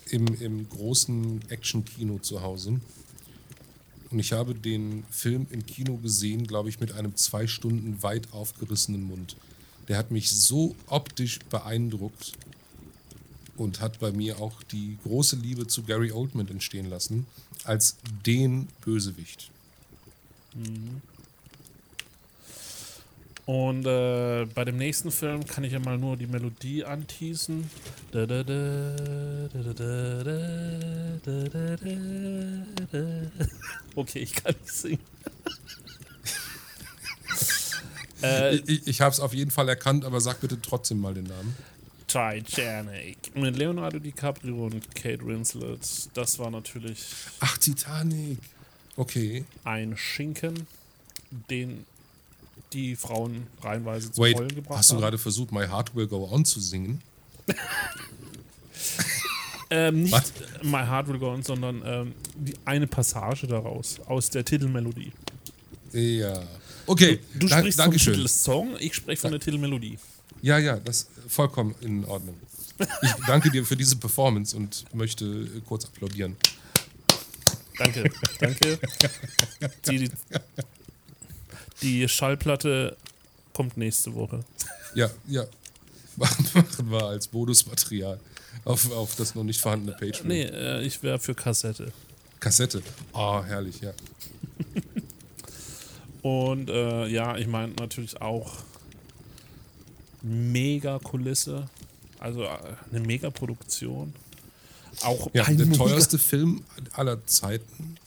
im, 0.09 0.27
im 0.41 0.67
großen 0.69 1.49
Action-Kino 1.49 2.19
zu 2.19 2.41
Hause. 2.41 2.79
Und 4.11 4.19
ich 4.19 4.33
habe 4.33 4.53
den 4.53 5.03
Film 5.09 5.47
im 5.49 5.65
Kino 5.65 5.97
gesehen, 5.97 6.45
glaube 6.45 6.69
ich, 6.69 6.79
mit 6.79 6.91
einem 6.93 7.15
zwei 7.15 7.47
Stunden 7.47 8.03
weit 8.03 8.33
aufgerissenen 8.33 9.03
Mund. 9.03 9.35
Der 9.87 9.97
hat 9.97 10.11
mich 10.11 10.31
so 10.31 10.75
optisch 10.87 11.39
beeindruckt 11.49 12.33
und 13.57 13.81
hat 13.81 13.99
bei 13.99 14.11
mir 14.11 14.39
auch 14.39 14.63
die 14.63 14.97
große 15.03 15.35
Liebe 15.37 15.67
zu 15.67 15.83
Gary 15.83 16.11
Oldman 16.11 16.47
entstehen 16.47 16.89
lassen, 16.89 17.25
als 17.63 17.97
den 18.25 18.67
Bösewicht. 18.81 19.49
Mhm. 20.53 21.01
Und 23.45 23.85
äh, 23.85 24.45
bei 24.55 24.65
dem 24.65 24.77
nächsten 24.77 25.11
Film 25.11 25.45
kann 25.45 25.63
ich 25.63 25.73
ja 25.73 25.79
mal 25.79 25.99
nur 25.99 26.17
die 26.17 26.25
Melodie 26.25 26.83
anteasen. 26.83 27.69
Okay, 33.95 34.19
ich 34.19 34.33
kann 34.33 34.55
nicht 34.59 34.73
singen. 34.73 34.99
äh, 38.23 38.55
ich 38.55 38.87
ich 38.87 39.01
habe 39.01 39.11
es 39.11 39.19
auf 39.19 39.33
jeden 39.35 39.51
Fall 39.51 39.69
erkannt, 39.69 40.05
aber 40.05 40.21
sag 40.21 40.41
bitte 40.41 40.59
trotzdem 40.59 40.99
mal 40.99 41.13
den 41.13 41.25
Namen. 41.25 41.55
Titanic. 42.15 43.35
Mit 43.35 43.57
Leonardo 43.57 43.99
DiCaprio 43.99 44.67
und 44.67 44.95
Kate 44.95 45.25
Winslet. 45.25 45.79
Das 46.13 46.39
war 46.39 46.49
natürlich. 46.49 46.99
Ach, 47.41 47.57
Titanic. 47.57 48.37
Okay. 48.95 49.43
Ein 49.65 49.97
Schinken, 49.97 50.65
den 51.49 51.85
die 52.71 52.95
Frauen 52.95 53.47
reihenweise 53.61 54.13
zu 54.13 54.21
Wait, 54.21 54.37
Heulen 54.37 54.55
gebracht 54.55 54.69
haben. 54.69 54.77
Hast 54.77 54.91
du 54.91 54.97
gerade 54.97 55.17
versucht, 55.17 55.51
My 55.51 55.67
Heart 55.67 55.93
Will 55.93 56.07
Go 56.07 56.29
On 56.31 56.45
zu 56.45 56.61
singen? 56.61 57.01
ähm, 59.69 60.03
nicht 60.03 60.13
What? 60.13 60.63
My 60.63 60.85
Heart 60.85 61.09
Will 61.09 61.19
Go 61.19 61.33
On, 61.33 61.43
sondern 61.43 61.81
ähm, 61.85 62.13
die, 62.35 62.53
eine 62.63 62.87
Passage 62.87 63.45
daraus, 63.45 63.99
aus 64.07 64.29
der 64.29 64.45
Titelmelodie. 64.45 65.11
Ja. 65.91 66.43
Okay, 66.85 67.19
du, 67.33 67.39
du 67.39 67.47
sprichst 67.49 67.81
vom 67.81 67.91
Titelsong, 67.91 68.77
ich 68.79 68.95
spreche 68.95 69.21
von 69.21 69.31
der 69.31 69.41
Titelmelodie. 69.41 69.97
Ja, 70.41 70.57
ja, 70.57 70.77
das 70.77 70.97
ist 70.97 71.09
vollkommen 71.27 71.75
in 71.81 72.05
Ordnung. 72.05 72.35
Ich 73.01 73.11
danke 73.25 73.49
dir 73.49 73.65
für 73.65 73.77
diese 73.77 73.95
Performance 73.95 74.55
und 74.55 74.85
möchte 74.93 75.47
kurz 75.65 75.85
applaudieren. 75.85 76.35
Danke, 77.77 78.09
danke. 78.39 78.79
Die, 79.89 80.09
die 81.81 82.07
Schallplatte 82.07 82.95
kommt 83.53 83.77
nächste 83.77 84.13
Woche. 84.13 84.43
Ja, 84.93 85.09
ja. 85.27 85.45
Machen 86.15 86.91
wir 86.91 87.03
als 87.03 87.27
Bonusmaterial 87.27 88.19
auf, 88.63 88.89
auf 88.91 89.15
das 89.15 89.35
noch 89.35 89.43
nicht 89.43 89.59
vorhandene 89.59 89.91
Patreon. 89.93 90.27
Nee, 90.27 90.43
äh, 90.43 90.81
ich 90.81 91.03
wäre 91.03 91.19
für 91.19 91.35
Kassette. 91.35 91.91
Kassette. 92.39 92.81
Oh, 93.13 93.43
herrlich, 93.43 93.81
ja. 93.81 93.93
Und 96.21 96.69
äh, 96.69 97.07
ja, 97.07 97.37
ich 97.37 97.47
meine 97.47 97.73
natürlich 97.73 98.21
auch 98.21 98.57
mega 100.25 100.99
Kulisse. 100.99 101.67
Also 102.19 102.43
äh, 102.43 102.49
eine 102.91 102.99
mega 103.01 103.29
Produktion. 103.29 104.13
Auch 105.01 105.29
ja, 105.33 105.43
der 105.43 105.71
teuerste 105.71 106.17
Film 106.17 106.63
aller 106.93 107.25
Zeiten. 107.27 107.97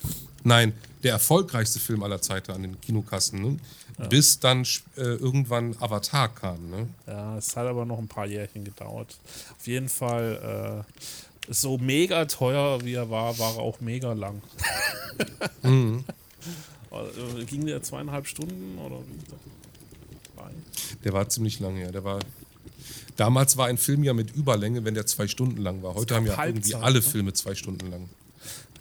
Nein, 0.43 0.73
der 1.03 1.12
erfolgreichste 1.12 1.79
Film 1.79 2.03
aller 2.03 2.21
Zeiten 2.23 2.53
an 2.53 2.62
den 2.62 2.81
Kinokassen. 2.81 3.43
Ne? 3.43 3.59
Ja. 3.99 4.07
Bis 4.07 4.41
dann 4.41 4.64
äh, 4.97 5.03
irgendwann 5.03 5.77
Avatar 5.81 6.29
kam. 6.29 6.71
Ne? 6.71 6.89
Ja, 7.07 7.37
es 7.37 7.57
hat 7.57 7.66
aber 7.66 7.85
noch 7.85 7.99
ein 7.99 8.09
paar 8.09 8.27
Jährchen 8.27 8.64
gedauert. 8.64 9.19
Auf 9.59 9.66
jeden 9.66 9.89
Fall 9.89 10.85
äh, 11.49 11.53
so 11.53 11.79
mega 11.79 12.25
teuer 12.25 12.83
wie 12.85 12.95
er 12.95 13.11
war, 13.11 13.39
war 13.39 13.57
er 13.57 13.62
auch 13.62 13.81
mega 13.81 14.12
lang. 14.12 14.43
mhm. 15.62 16.05
Äh, 16.91 17.45
ging 17.45 17.66
der 17.66 17.83
zweieinhalb 17.83 18.27
Stunden 18.27 18.79
oder 18.79 18.97
wie? 19.01 19.57
Der 21.05 21.12
war 21.12 21.28
ziemlich 21.28 21.61
lang, 21.61 21.76
ja. 21.76 21.90
Der 21.90 22.05
war. 22.05 22.20
Damals 23.16 23.57
war 23.57 23.66
ein 23.66 23.78
Film 23.78 24.05
ja 24.05 24.14
mit 24.14 24.34
Überlänge, 24.34 24.84
wenn 24.84 24.94
der 24.94 25.07
zwei 25.07 25.26
Stunden 25.26 25.61
lang 25.61 25.82
war. 25.82 25.94
Heute 25.94 26.14
haben 26.14 26.26
ja 26.26 26.36
Halbzeit, 26.36 26.70
irgendwie 26.70 26.74
alle 26.74 26.99
ne? 26.99 27.03
Filme 27.03 27.32
zwei 27.32 27.55
Stunden 27.55 27.90
lang. 27.90 28.09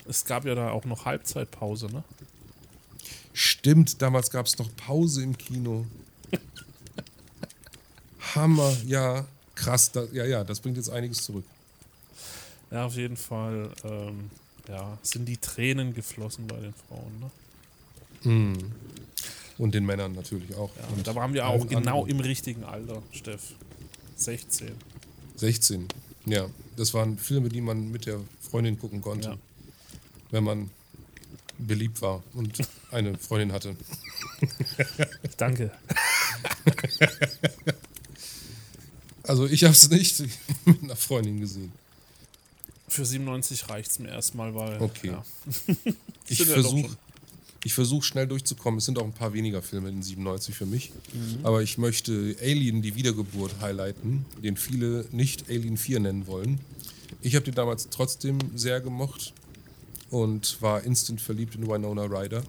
Es 0.08 0.26
gab 0.26 0.46
ja 0.46 0.56
da 0.56 0.72
auch 0.72 0.86
noch 0.86 1.06
Halbzeitpause, 1.06 1.88
ne? 1.88 2.04
Stimmt, 3.34 4.02
damals 4.02 4.30
gab 4.30 4.46
es 4.46 4.58
noch 4.58 4.70
Pause 4.76 5.24
im 5.24 5.38
Kino. 5.38 5.86
Hammer, 8.36 8.76
ja. 8.86 9.26
Krass, 9.56 9.92
da, 9.92 10.04
ja, 10.14 10.26
ja, 10.26 10.44
das 10.44 10.60
bringt 10.60 10.78
jetzt 10.78 10.90
einiges 10.90 11.24
zurück. 11.24 11.44
Ja, 12.70 12.86
auf 12.86 12.96
jeden 12.96 13.18
Fall, 13.18 13.72
ähm, 13.84 14.30
ja, 14.68 14.98
sind 15.02 15.26
die 15.26 15.38
Tränen 15.38 15.94
geflossen 15.96 16.46
bei 16.48 16.58
den 16.58 16.74
Frauen, 16.88 17.20
ne? 17.20 18.32
Mhm. 18.32 18.72
Und 19.58 19.74
den 19.74 19.86
Männern 19.86 20.14
natürlich 20.14 20.56
auch. 20.56 20.70
Ja, 20.76 20.88
und 20.96 21.08
da 21.08 21.16
waren 21.16 21.34
wir 21.34 21.48
auch 21.48 21.68
genau 21.68 22.02
anderen. 22.02 22.10
im 22.10 22.20
richtigen 22.20 22.64
Alter, 22.64 23.02
Steff. 23.12 23.54
16. 24.16 24.72
16, 25.36 25.88
ja. 26.26 26.48
Das 26.76 26.94
waren 26.94 27.18
Filme, 27.18 27.50
die 27.50 27.62
man 27.62 27.92
mit 27.92 28.06
der 28.06 28.20
Freundin 28.40 28.78
gucken 28.78 29.02
konnte. 29.02 29.30
Ja. 29.30 29.38
Wenn 30.32 30.44
man 30.44 30.70
beliebt 31.58 32.02
war 32.02 32.24
und 32.34 32.58
eine 32.92 33.18
Freundin 33.18 33.52
hatte. 33.52 33.76
Danke. 35.38 35.72
Also 39.28 39.46
ich 39.46 39.64
habe 39.66 39.74
es 39.74 39.90
nicht 39.90 40.24
mit 40.66 40.84
einer 40.84 40.96
Freundin 40.96 41.40
gesehen. 41.42 41.74
Für 42.88 43.06
97 43.06 43.70
reicht 43.70 43.92
es 43.92 44.00
mir 44.00 44.08
erstmal, 44.08 44.56
weil. 44.56 44.82
Okay. 44.82 45.08
Ja. 45.08 45.26
ich 46.30 46.46
versuche 46.46 46.98
ich 47.64 47.74
versuche 47.74 48.04
schnell 48.06 48.28
durchzukommen. 48.28 48.78
Es 48.78 48.86
sind 48.86 48.98
auch 49.00 49.04
ein 49.04 49.14
paar 49.14 49.34
weniger 49.34 49.62
Filme 49.62 49.90
in 49.90 50.02
97 50.02 50.56
für 50.56 50.66
mich. 50.66 50.92
Mhm. 51.14 51.40
Aber 51.46 51.62
ich 51.62 51.78
möchte 51.78 52.36
Alien, 52.42 52.82
die 52.82 52.96
Wiedergeburt, 52.96 53.60
highlighten, 53.62 54.26
den 54.44 54.58
viele 54.58 55.06
nicht 55.12 55.50
Alien 55.50 55.78
4 55.78 56.00
nennen 56.00 56.28
wollen. 56.28 56.60
Ich 57.22 57.36
habe 57.36 57.46
den 57.46 57.56
damals 57.56 57.90
trotzdem 57.90 58.38
sehr 58.56 58.80
gemocht 58.80 59.34
und 60.10 60.62
war 60.62 60.84
instant 60.84 61.20
verliebt 61.20 61.56
in 61.56 61.68
Winona 61.68 62.04
Ryder. 62.06 62.44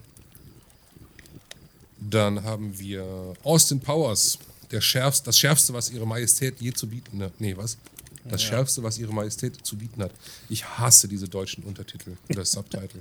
Dann 1.99 2.43
haben 2.43 2.77
wir 2.79 3.33
Austin 3.43 3.79
Powers, 3.79 4.37
der 4.71 4.81
schärfste, 4.81 5.25
das 5.25 5.37
schärfste, 5.39 5.73
was 5.73 5.89
ihre 5.91 6.07
Majestät 6.07 6.61
je 6.61 6.71
zu 6.71 6.87
bieten 6.87 7.21
hat. 7.21 7.39
Nee, 7.41 7.57
was? 7.57 7.77
Das 8.25 8.41
Ja. 8.43 8.49
Schärfste, 8.49 8.83
was 8.83 8.97
ihre 8.97 9.13
Majestät 9.13 9.65
zu 9.65 9.75
bieten 9.77 10.01
hat. 10.01 10.11
Ich 10.49 10.63
hasse 10.65 11.07
diese 11.07 11.27
deutschen 11.27 11.63
Untertitel 11.63 12.15
oder 12.29 12.45
Subtitle. 12.45 12.89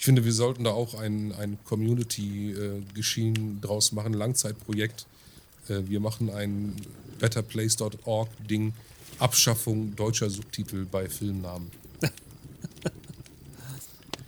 Ich 0.00 0.06
finde, 0.06 0.24
wir 0.24 0.32
sollten 0.32 0.64
da 0.64 0.70
auch 0.70 0.94
ein, 0.94 1.30
ein 1.32 1.58
Community-Geschehen 1.64 3.60
draus 3.60 3.92
machen, 3.92 4.14
Langzeitprojekt. 4.14 5.04
Äh, 5.68 5.82
wir 5.90 6.00
machen 6.00 6.30
ein 6.30 6.74
betterplace.org-Ding, 7.18 8.72
Abschaffung 9.18 9.94
deutscher 9.96 10.30
Subtitel 10.30 10.86
bei 10.86 11.08
Filmnamen. 11.08 11.70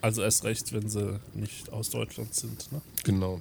Also 0.02 0.20
erst 0.22 0.42
recht, 0.42 0.72
wenn 0.72 0.88
sie 0.88 1.20
nicht 1.32 1.70
aus 1.70 1.88
Deutschland 1.90 2.34
sind. 2.34 2.72
Ne? 2.72 2.82
Genau. 3.04 3.40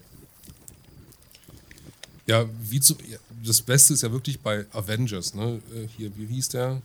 Ja, 2.28 2.48
wie 2.62 2.80
zu, 2.80 2.94
ja, 3.10 3.18
das 3.44 3.64
Beste 3.64 3.96
ist 3.96 4.04
ja 4.04 4.12
wirklich 4.12 4.40
bei 4.40 4.68
Avengers, 4.72 5.34
ne? 5.34 5.60
Äh, 5.74 5.88
Hier, 5.98 6.16
wie 6.16 6.28
hieß 6.28 6.50
der? 6.50 6.84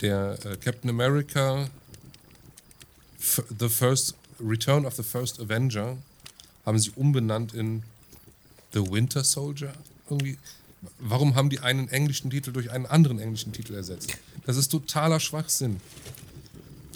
Der 0.00 0.38
äh, 0.46 0.56
Captain 0.56 0.88
America, 0.88 1.68
F 3.20 3.44
The 3.58 3.68
First, 3.68 4.14
Return 4.40 4.86
of 4.86 4.94
the 4.94 5.02
First 5.02 5.40
Avenger, 5.40 5.96
haben 6.64 6.78
sie 6.78 6.90
umbenannt 6.96 7.54
in 7.54 7.82
The 8.72 8.90
Winter 8.90 9.24
Soldier. 9.24 9.72
Irgendwie. 10.08 10.38
Warum 10.98 11.34
haben 11.34 11.48
die 11.48 11.60
einen 11.60 11.88
englischen 11.88 12.30
Titel 12.30 12.52
durch 12.52 12.70
einen 12.70 12.84
anderen 12.86 13.18
englischen 13.18 13.52
Titel 13.52 13.74
ersetzt? 13.74 14.18
Das 14.44 14.56
ist 14.56 14.68
totaler 14.68 15.18
Schwachsinn. 15.18 15.80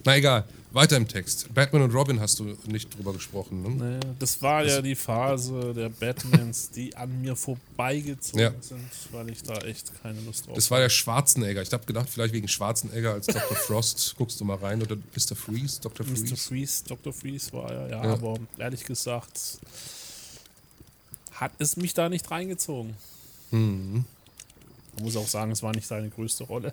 Na 0.04 0.16
egal, 0.16 0.44
weiter 0.70 0.96
im 0.96 1.08
Text. 1.08 1.52
Batman 1.54 1.82
und 1.82 1.94
Robin 1.94 2.20
hast 2.20 2.38
du 2.38 2.56
nicht 2.66 2.94
drüber 2.96 3.12
gesprochen, 3.12 3.62
ne? 3.62 3.68
Nee, 4.00 4.00
das 4.18 4.40
war 4.42 4.64
ja 4.64 4.82
die 4.82 4.94
Phase 4.94 5.72
der 5.74 5.88
Batmans, 5.88 6.70
die 6.70 6.94
an 6.94 7.20
mir 7.22 7.34
vorbeigezogen 7.36 8.40
Ja. 8.40 8.52
sind, 8.60 8.84
weil 9.12 9.30
ich 9.30 9.42
da 9.42 9.54
echt 9.62 9.90
keine 10.02 10.20
Lust 10.20 10.46
drauf 10.46 10.54
Das 10.54 10.70
war 10.70 10.80
der 10.80 10.90
Schwarzenegger. 10.90 11.62
Ich 11.62 11.72
habe 11.72 11.86
gedacht, 11.86 12.08
vielleicht 12.10 12.34
wegen 12.34 12.48
Schwarzenegger 12.48 13.14
als 13.14 13.26
Dr. 13.26 13.40
Frost. 13.56 14.14
Guckst 14.18 14.38
du 14.40 14.44
mal 14.44 14.56
rein. 14.58 14.82
Oder 14.82 14.96
Mr. 14.96 15.34
Freeze, 15.36 15.80
Dr. 15.80 16.04
Mr. 16.06 16.16
Freeze. 16.16 16.36
Freeze, 16.36 16.84
Dr. 16.86 17.12
Freeze 17.12 17.52
war 17.52 17.72
ja, 17.72 17.88
ja, 17.88 18.04
Ja. 18.04 18.12
aber 18.12 18.38
ehrlich 18.58 18.84
gesagt 18.84 19.58
hat 21.32 21.52
es 21.58 21.76
mich 21.76 21.94
da 21.94 22.08
nicht 22.08 22.30
reingezogen. 22.30 22.94
Mhm. 23.52 24.04
Man 24.96 25.04
muss 25.04 25.16
auch 25.16 25.28
sagen, 25.28 25.52
es 25.52 25.62
war 25.62 25.72
nicht 25.72 25.86
seine 25.86 26.08
größte 26.10 26.44
Rolle. 26.44 26.72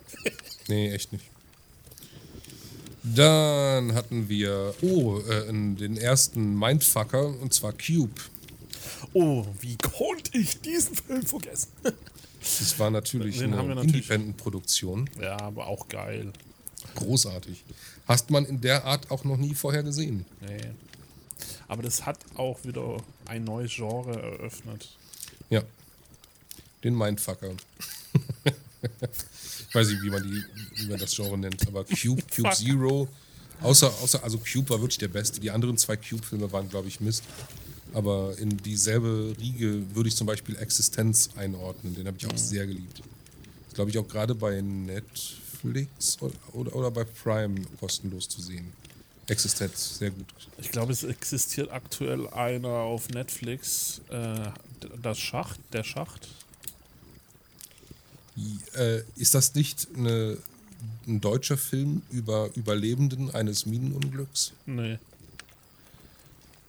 Nee, 0.68 0.90
echt 0.92 1.12
nicht. 1.12 1.24
Dann 3.14 3.94
hatten 3.94 4.28
wir, 4.28 4.74
oh, 4.82 5.18
äh, 5.20 5.46
den 5.46 5.96
ersten 5.96 6.58
Mindfucker, 6.58 7.26
und 7.26 7.54
zwar 7.54 7.72
Cube. 7.72 8.20
Oh, 9.12 9.46
wie 9.60 9.76
konnte 9.76 10.36
ich 10.38 10.60
diesen 10.60 10.94
Film 10.94 11.22
vergessen? 11.22 11.68
Das 12.60 12.78
war 12.78 12.92
natürlich 12.92 13.38
Den 13.38 13.54
eine 13.54 13.82
Independent-Produktion. 13.82 15.10
Ja, 15.20 15.36
aber 15.40 15.66
auch 15.66 15.88
geil. 15.88 16.32
Großartig. 16.94 17.64
Hast 18.06 18.30
man 18.30 18.46
in 18.46 18.60
der 18.60 18.84
Art 18.84 19.10
auch 19.10 19.24
noch 19.24 19.36
nie 19.36 19.52
vorher 19.52 19.82
gesehen. 19.82 20.24
Nee. 20.40 20.70
Aber 21.66 21.82
das 21.82 22.06
hat 22.06 22.18
auch 22.36 22.62
wieder 22.62 22.98
ein 23.24 23.42
neues 23.42 23.74
Genre 23.74 24.22
eröffnet. 24.22 24.96
Ja. 25.50 25.62
Den 26.84 26.96
Mindfucker. 26.96 27.50
Ich 29.68 29.74
weiß 29.74 29.88
nicht, 29.88 30.02
wie 30.02 30.10
man, 30.10 30.22
die, 30.22 30.44
wie 30.76 30.88
man 30.88 30.98
das 30.98 31.14
Genre 31.14 31.38
nennt, 31.38 31.66
aber 31.66 31.84
Cube, 31.84 32.22
Cube. 32.34 32.52
Zero. 32.54 33.08
Außer, 33.60 33.92
außer, 34.02 34.22
also 34.22 34.38
Cube 34.38 34.68
war 34.70 34.80
wirklich 34.80 34.98
der 34.98 35.08
beste. 35.08 35.40
Die 35.40 35.50
anderen 35.50 35.78
zwei 35.78 35.96
Cube-Filme 35.96 36.50
waren, 36.52 36.68
glaube 36.68 36.88
ich, 36.88 37.00
Mist. 37.00 37.24
Aber 37.94 38.36
in 38.38 38.56
dieselbe 38.58 39.34
Riege 39.40 39.82
würde 39.94 40.08
ich 40.08 40.16
zum 40.16 40.26
Beispiel 40.26 40.56
Existenz 40.56 41.30
einordnen. 41.36 41.94
Den 41.94 42.06
habe 42.06 42.16
ich 42.18 42.26
auch 42.26 42.36
sehr 42.36 42.66
geliebt. 42.66 43.02
Glaube 43.72 43.90
ich, 43.90 43.98
auch 43.98 44.06
gerade 44.06 44.34
bei 44.34 44.60
Netflix 44.60 46.18
oder, 46.20 46.34
oder, 46.52 46.76
oder 46.76 46.90
bei 46.90 47.04
Prime 47.04 47.54
kostenlos 47.80 48.28
zu 48.28 48.42
sehen. 48.42 48.72
Existenz, 49.28 49.98
sehr 49.98 50.10
gut. 50.10 50.26
Ich 50.58 50.70
glaube, 50.70 50.92
es 50.92 51.02
existiert 51.02 51.70
aktuell 51.70 52.28
einer 52.28 52.68
auf 52.68 53.08
Netflix. 53.08 54.00
Äh, 54.10 54.50
das 55.02 55.18
Schacht, 55.18 55.58
der 55.72 55.82
Schacht. 55.82 56.28
Äh, 58.74 59.00
ist 59.16 59.34
das 59.34 59.54
nicht 59.54 59.88
eine, 59.96 60.36
ein 61.06 61.20
deutscher 61.20 61.56
Film 61.56 62.02
über 62.10 62.50
Überlebenden 62.54 63.34
eines 63.34 63.66
Minenunglücks? 63.66 64.52
Nee. 64.66 64.98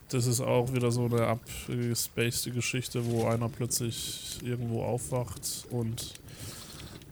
Das 0.09 0.26
ist 0.26 0.39
auch 0.39 0.74
wieder 0.74 0.91
so 0.91 1.05
eine 1.05 1.28
abgespacede 1.28 2.55
Geschichte, 2.55 3.05
wo 3.05 3.26
einer 3.26 3.49
plötzlich 3.49 4.38
irgendwo 4.41 4.84
aufwacht 4.84 5.65
und 5.70 6.13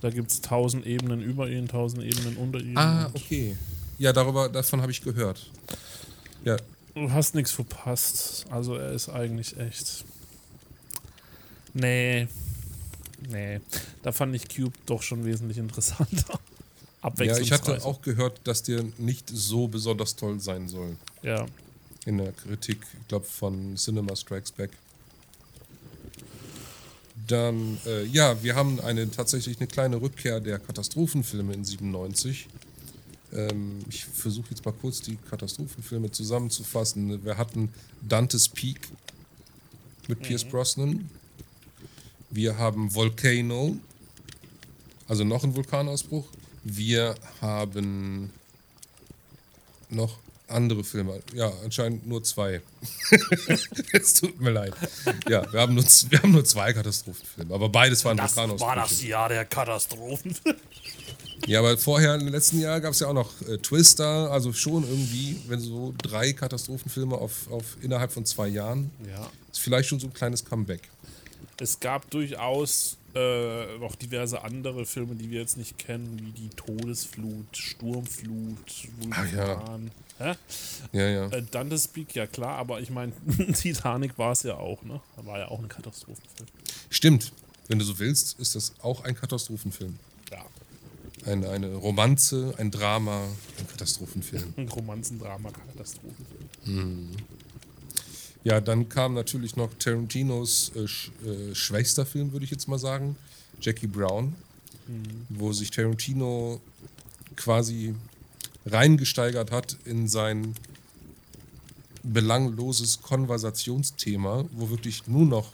da 0.02 0.10
gibt 0.10 0.32
es 0.32 0.40
tausend 0.42 0.86
Ebenen 0.86 1.22
über 1.22 1.50
ihn, 1.50 1.68
tausend 1.68 2.04
Ebenen 2.04 2.38
unter 2.38 2.60
ihm. 2.60 2.78
Ah, 2.78 3.10
okay. 3.14 3.58
Ja, 3.98 4.14
darüber, 4.14 4.48
davon 4.48 4.82
habe 4.82 4.92
ich 4.92 5.02
gehört. 5.02 5.52
Ja, 6.46 6.58
Du 6.96 7.12
hast 7.12 7.36
nichts 7.36 7.52
verpasst. 7.52 8.46
Also 8.50 8.76
er 8.76 8.94
ist 8.94 9.10
eigentlich 9.10 9.58
echt. 9.60 10.06
Nee. 11.74 12.30
Nee. 13.30 13.62
Da 14.04 14.12
fand 14.12 14.36
ich 14.36 14.48
Cube 14.48 14.74
doch 14.86 15.02
schon 15.02 15.26
wesentlich 15.26 15.58
interessanter. 15.58 16.40
ja, 17.20 17.38
ich 17.38 17.52
hatte 17.52 17.84
auch 17.86 18.02
gehört, 18.02 18.42
dass 18.46 18.64
der 18.64 18.84
nicht 18.98 19.30
so 19.30 19.68
besonders 19.68 20.16
toll 20.16 20.40
sein 20.40 20.68
soll. 20.68 20.96
Ja. 21.22 21.46
In 22.06 22.18
der 22.18 22.32
Kritik, 22.32 22.80
ich 23.02 23.08
glaube, 23.08 23.26
von 23.26 23.76
Cinema 23.76 24.16
Strikes 24.16 24.52
Back. 24.52 24.72
Dann, 27.28 27.80
äh, 27.86 28.04
ja, 28.06 28.42
wir 28.44 28.56
haben 28.56 28.80
eine 28.80 29.10
tatsächlich 29.10 29.58
eine 29.58 29.68
kleine 29.68 30.00
Rückkehr 30.00 30.40
der 30.40 30.60
Katastrophenfilme 30.60 31.54
in 31.54 31.66
97. 31.66 32.48
Ähm, 33.34 33.80
ich 33.90 34.06
versuche 34.06 34.48
jetzt 34.52 34.64
mal 34.64 34.74
kurz 34.74 35.02
die 35.02 35.18
Katastrophenfilme 35.30 36.12
zusammenzufassen. 36.12 37.24
Wir 37.26 37.38
hatten 37.38 37.74
Dante's 38.02 38.50
Peak 38.50 38.80
mit 40.08 40.22
Pierce 40.22 40.44
Brosnan. 40.44 41.10
Wir 42.36 42.58
haben 42.58 42.94
Volcano, 42.94 43.78
also 45.08 45.24
noch 45.24 45.46
ein 45.46 45.56
Vulkanausbruch. 45.56 46.28
Wir 46.66 47.16
haben 47.40 48.30
noch 49.88 50.18
andere 50.50 50.84
Filme. 50.84 51.22
Ja, 51.34 51.54
anscheinend 51.64 52.06
nur 52.06 52.26
zwei. 52.26 52.62
es 53.94 54.16
tut 54.16 54.42
mir 54.42 54.52
leid. 54.52 54.74
Ja, 55.30 55.50
wir 55.50 55.62
haben 55.62 55.76
nur, 55.76 55.86
wir 55.86 56.22
haben 56.22 56.34
nur 56.34 56.44
zwei 56.44 56.74
Katastrophenfilme, 56.74 57.54
aber 57.54 57.70
beides 57.70 58.04
waren 58.04 58.18
Das 58.18 58.36
war 58.36 58.48
das 58.48 58.60
Vulkanausbrüche. 58.60 59.08
Jahr 59.08 59.30
der 59.30 59.46
Katastrophen. 59.46 60.36
Ja, 61.48 61.60
aber 61.60 61.78
vorher 61.78 62.16
im 62.16 62.28
letzten 62.28 62.60
Jahr 62.60 62.82
gab 62.82 62.92
es 62.92 63.00
ja 63.00 63.08
auch 63.08 63.14
noch 63.14 63.32
äh, 63.44 63.60
Twister, 63.60 64.30
also 64.30 64.52
schon 64.52 64.84
irgendwie, 64.84 65.40
wenn 65.48 65.62
so 65.62 65.94
drei 66.04 66.34
Katastrophenfilme 66.34 67.16
auf, 67.16 67.50
auf 67.50 67.78
innerhalb 67.82 68.12
von 68.12 68.26
zwei 68.26 68.50
Jahren, 68.50 68.92
ja. 69.08 69.30
ist 69.50 69.62
vielleicht 69.62 69.88
schon 69.88 70.02
so 70.02 70.08
ein 70.08 70.14
kleines 70.14 70.44
Comeback. 70.44 70.90
Es 71.58 71.80
gab 71.80 72.10
durchaus 72.12 72.98
äh, 73.16 73.78
noch 73.78 73.96
diverse 73.96 74.44
andere 74.44 74.86
Filme, 74.86 75.16
die 75.16 75.30
wir 75.32 75.40
jetzt 75.40 75.58
nicht 75.58 75.78
kennen, 75.78 76.20
wie 76.22 76.32
die 76.32 76.50
Todesflut, 76.50 77.56
Sturmflut, 77.56 78.58
Ah, 79.12 79.24
ja. 79.26 79.48
Vulkan. 79.58 79.92
Hä? 80.18 80.34
Ja, 80.92 81.08
ja. 81.08 81.28
Äh, 81.30 81.44
Dante's 81.50 81.88
Peak, 81.88 82.14
ja 82.16 82.28
klar, 82.28 82.58
aber 82.58 82.82
ich 82.82 82.90
meine, 82.90 83.14
Titanic 83.54 84.18
war 84.18 84.32
es 84.34 84.44
ja 84.44 84.56
auch, 84.56 84.82
ne? 84.84 85.02
War 85.18 85.40
ja 85.40 85.48
auch 85.50 85.60
ein 85.60 85.70
Katastrophenfilm. 85.70 86.48
Stimmt. 86.90 87.32
Wenn 87.68 87.80
du 87.80 87.86
so 87.86 87.98
willst, 88.00 88.38
ist 88.40 88.56
das 88.56 88.74
auch 88.82 89.04
ein 89.06 89.16
Katastrophenfilm. 89.16 89.98
Ja. 90.32 90.46
Eine, 91.26 91.50
eine 91.50 91.74
Romanze, 91.74 92.54
ein 92.58 92.70
Drama, 92.70 93.24
ein 93.60 93.68
Katastrophenfilm. 93.68 94.54
Ein 94.58 94.68
Romanzendrama, 94.70 95.50
Katastrophenfilm. 95.52 97.12
Ja, 98.46 98.62
dann 98.62 98.90
kam 98.90 99.16
natürlich 99.16 99.56
noch 99.56 99.74
Tarantinos 99.80 100.72
äh, 100.76 100.88
sch, 100.88 101.12
äh, 101.26 101.56
schwächster 101.56 102.06
Film, 102.06 102.32
würde 102.32 102.46
ich 102.46 102.52
jetzt 102.52 102.68
mal 102.68 102.78
sagen, 102.78 103.18
Jackie 103.60 103.88
Brown, 103.88 104.36
wo 105.30 105.52
sich 105.52 105.72
Tarantino 105.72 106.62
quasi 107.36 107.96
reingesteigert 108.68 109.52
hat 109.52 109.78
in 109.86 110.08
sein 110.08 110.54
belangloses 112.04 113.02
Konversationsthema, 113.02 114.46
wo 114.52 114.70
wirklich 114.70 115.08
nur 115.08 115.26
noch 115.26 115.52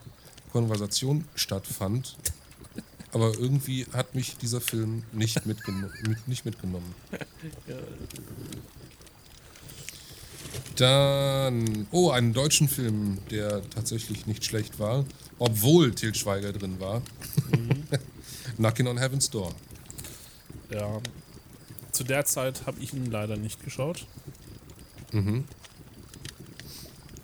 Konversation 0.51 1.23
stattfand. 1.35 2.17
Aber 3.13 3.33
irgendwie 3.39 3.85
hat 3.93 4.15
mich 4.15 4.35
dieser 4.35 4.59
Film 4.59 5.03
nicht, 5.13 5.45
mitgeno 5.45 5.87
mit, 6.05 6.27
nicht 6.27 6.43
mitgenommen. 6.43 6.93
Dann, 10.75 11.87
oh, 11.91 12.09
einen 12.09 12.33
deutschen 12.33 12.67
Film, 12.67 13.19
der 13.29 13.67
tatsächlich 13.69 14.25
nicht 14.25 14.43
schlecht 14.45 14.79
war, 14.79 15.05
obwohl 15.39 15.93
Til 15.93 16.15
Schweiger 16.15 16.53
drin 16.53 16.79
war. 16.79 17.01
Knockin' 18.57 18.87
on 18.87 18.97
Heaven's 18.97 19.29
Door. 19.29 19.53
Ja. 20.71 21.01
Zu 21.91 22.03
der 22.03 22.25
Zeit 22.25 22.65
habe 22.65 22.79
ich 22.79 22.93
ihn 22.93 23.11
leider 23.11 23.37
nicht 23.37 23.63
geschaut. 23.63 24.05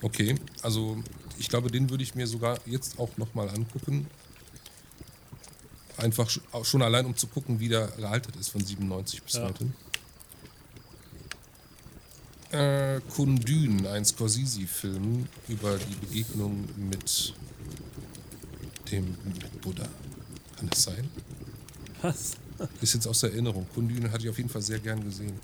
Okay, 0.01 0.35
also 0.61 0.97
ich 1.39 1.49
glaube, 1.49 1.71
den 1.71 1.89
würde 1.89 2.03
ich 2.03 2.15
mir 2.15 2.27
sogar 2.27 2.59
jetzt 2.65 2.99
auch 2.99 3.15
nochmal 3.17 3.49
angucken. 3.49 4.07
Einfach 5.97 6.29
schon 6.63 6.81
allein, 6.81 7.05
um 7.05 7.15
zu 7.15 7.27
gucken, 7.27 7.59
wie 7.59 7.69
der 7.69 7.87
gealtert 7.87 8.35
ist 8.35 8.49
von 8.49 8.63
97 8.63 9.23
bis 9.23 9.33
ja. 9.33 9.45
heute. 9.45 9.67
Äh, 12.57 13.01
Kundun, 13.15 13.85
ein 13.85 14.03
Scorsese-Film 14.03 15.27
über 15.47 15.77
die 15.77 15.93
Begegnung 15.93 16.67
mit 16.75 17.35
dem 18.91 19.15
Buddha. 19.61 19.87
Kann 20.57 20.67
das 20.69 20.83
sein? 20.83 21.07
Was? 22.01 22.31
Ist 22.81 22.95
jetzt 22.95 23.07
aus 23.07 23.19
der 23.19 23.31
Erinnerung. 23.31 23.67
Kundun 23.75 24.11
hatte 24.11 24.23
ich 24.23 24.29
auf 24.31 24.37
jeden 24.37 24.49
Fall 24.49 24.63
sehr 24.63 24.79
gern 24.79 25.03
gesehen. 25.03 25.39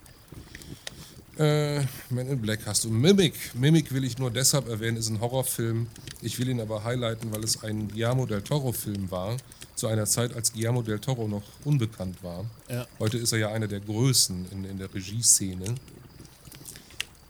Äh, 1.38 1.82
Man 2.10 2.28
in 2.28 2.42
Black 2.42 2.66
hast 2.66 2.84
du. 2.84 2.90
Mimic. 2.90 3.36
Mimic 3.54 3.92
will 3.94 4.06
ich 4.06 4.18
nur 4.18 4.32
deshalb 4.32 4.68
erwähnen, 4.68 4.98
ist 4.98 5.10
ein 5.10 5.20
Horrorfilm. 5.20 5.86
Ich 6.24 6.40
will 6.40 6.50
ihn 6.50 6.62
aber 6.62 6.84
highlighten, 6.84 7.32
weil 7.32 7.44
es 7.44 7.62
ein 7.64 7.90
Guillermo 7.90 8.26
del 8.26 8.42
Toro-Film 8.42 9.12
war. 9.12 9.38
Zu 9.76 9.86
einer 9.86 10.06
Zeit, 10.08 10.34
als 10.36 10.52
Guillermo 10.54 10.82
del 10.82 10.98
Toro 10.98 11.28
noch 11.28 11.44
unbekannt 11.64 12.24
war. 12.24 12.46
Ja. 12.70 12.88
Heute 12.98 13.20
ist 13.20 13.34
er 13.34 13.40
ja 13.40 13.50
einer 13.52 13.68
der 13.68 13.82
Größen 13.82 14.48
in, 14.52 14.66
in 14.66 14.78
der 14.80 14.92
Regieszene. 14.92 15.76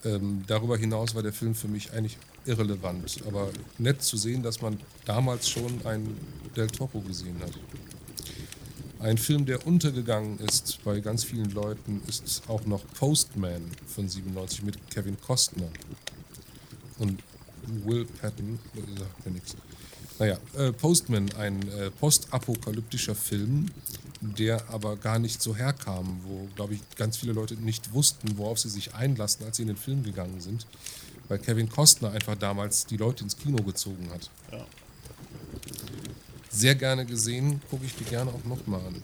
Ähm, 0.06 0.44
darüber 0.48 0.78
hinaus 0.78 1.16
war 1.16 1.24
der 1.24 1.34
Film 1.34 1.56
für 1.56 1.68
mich 1.68 1.94
eigentlich 1.94 2.18
irrelevant. 2.46 3.20
Aber 3.26 3.50
nett 3.78 4.02
zu 4.02 4.18
sehen, 4.18 4.44
dass 4.44 4.62
man 4.62 4.80
damals 5.06 5.50
schon 5.50 5.86
einen 5.86 6.18
Del 6.56 6.68
Toro 6.68 7.00
gesehen 7.02 7.40
hat. 7.42 7.52
Ein 9.00 9.18
Film, 9.18 9.46
der 9.46 9.68
untergegangen 9.68 10.40
ist 10.40 10.80
bei 10.86 11.02
ganz 11.02 11.26
vielen 11.26 11.52
Leuten, 11.52 12.02
ist 12.08 12.44
auch 12.48 12.66
noch 12.66 12.86
Postman 12.94 13.62
von 13.86 14.08
97 14.08 14.64
mit 14.64 14.90
Kevin 14.90 15.20
Costner. 15.20 15.68
Und 17.00 17.22
Will 17.86 18.06
Patton, 18.06 18.60
sagt 18.98 19.26
mir 19.26 19.32
nichts. 19.34 19.56
Naja, 20.20 20.38
äh, 20.58 20.72
Postman, 20.72 21.30
ein 21.34 21.68
äh, 21.70 21.92
postapokalyptischer 21.92 23.16
Film, 23.16 23.72
der 24.38 24.70
aber 24.70 24.96
gar 24.96 25.20
nicht 25.20 25.42
so 25.42 25.56
herkam, 25.56 26.20
wo, 26.24 26.48
glaube 26.56 26.76
ich, 26.76 26.82
ganz 26.96 27.18
viele 27.18 27.34
Leute 27.34 27.56
nicht 27.56 27.94
wussten, 27.94 28.38
worauf 28.38 28.60
sie 28.60 28.70
sich 28.70 28.94
einlassen, 28.94 29.46
als 29.46 29.58
sie 29.58 29.64
in 29.64 29.68
den 29.68 29.78
Film 29.78 30.04
gegangen 30.04 30.40
sind, 30.40 30.66
weil 31.28 31.40
Kevin 31.40 31.70
Costner 31.70 32.12
einfach 32.12 32.36
damals 32.36 32.86
die 32.86 32.98
Leute 32.98 33.24
ins 33.24 33.38
Kino 33.38 33.62
gezogen 33.64 34.10
hat. 34.12 34.30
Ja 34.52 34.66
sehr 36.54 36.76
gerne 36.76 37.06
gesehen, 37.06 37.62
gucke 37.70 37.86
ich 37.86 37.96
die 37.96 38.04
gerne 38.04 38.32
auch 38.32 38.44
nochmal 38.46 38.80
an. 38.82 39.02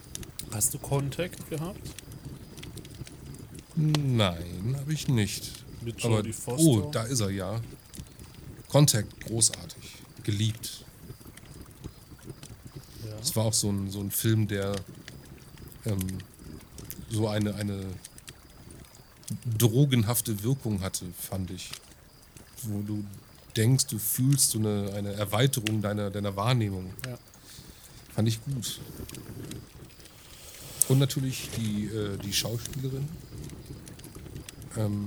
Hast 0.52 0.74
du 0.74 0.78
Contact 0.78 1.50
gehabt? 1.50 1.82
Nein, 3.76 4.76
habe 4.78 4.94
ich 4.94 5.08
nicht. 5.08 5.52
Mit 5.82 6.02
Jodie 6.02 6.34
Foster? 6.34 6.64
Oh, 6.64 6.90
da 6.92 7.04
ist 7.04 7.20
er 7.22 7.30
ja. 7.30 7.60
Contact, 8.68 9.26
großartig. 9.26 9.96
Geliebt. 10.24 10.86
Es 13.22 13.36
war 13.36 13.46
auch 13.46 13.54
so 13.54 13.70
ein, 13.70 13.90
so 13.90 14.00
ein 14.00 14.12
Film, 14.12 14.48
der 14.48 14.76
ähm, 15.86 16.00
so 17.10 17.28
eine, 17.28 17.56
eine 17.56 17.86
drogenhafte 19.58 20.44
Wirkung 20.44 20.82
hatte, 20.82 21.06
fand 21.18 21.52
ich. 21.52 21.72
Wo 22.64 22.82
du 22.82 23.04
denkst, 23.56 23.88
du 23.88 23.98
fühlst 23.98 24.52
so 24.52 24.60
eine, 24.60 24.94
eine 24.94 25.14
Erweiterung 25.14 25.82
deiner, 25.82 26.10
deiner 26.10 26.36
Wahrnehmung. 26.36 26.94
Ja. 27.06 27.18
Fand 28.14 28.28
ich 28.28 28.44
gut. 28.44 28.80
Und 30.88 31.00
natürlich 31.00 31.50
die, 31.56 31.86
äh, 31.86 32.18
die 32.18 32.34
Schauspielerin. 32.34 33.08
Ähm, 34.78 35.06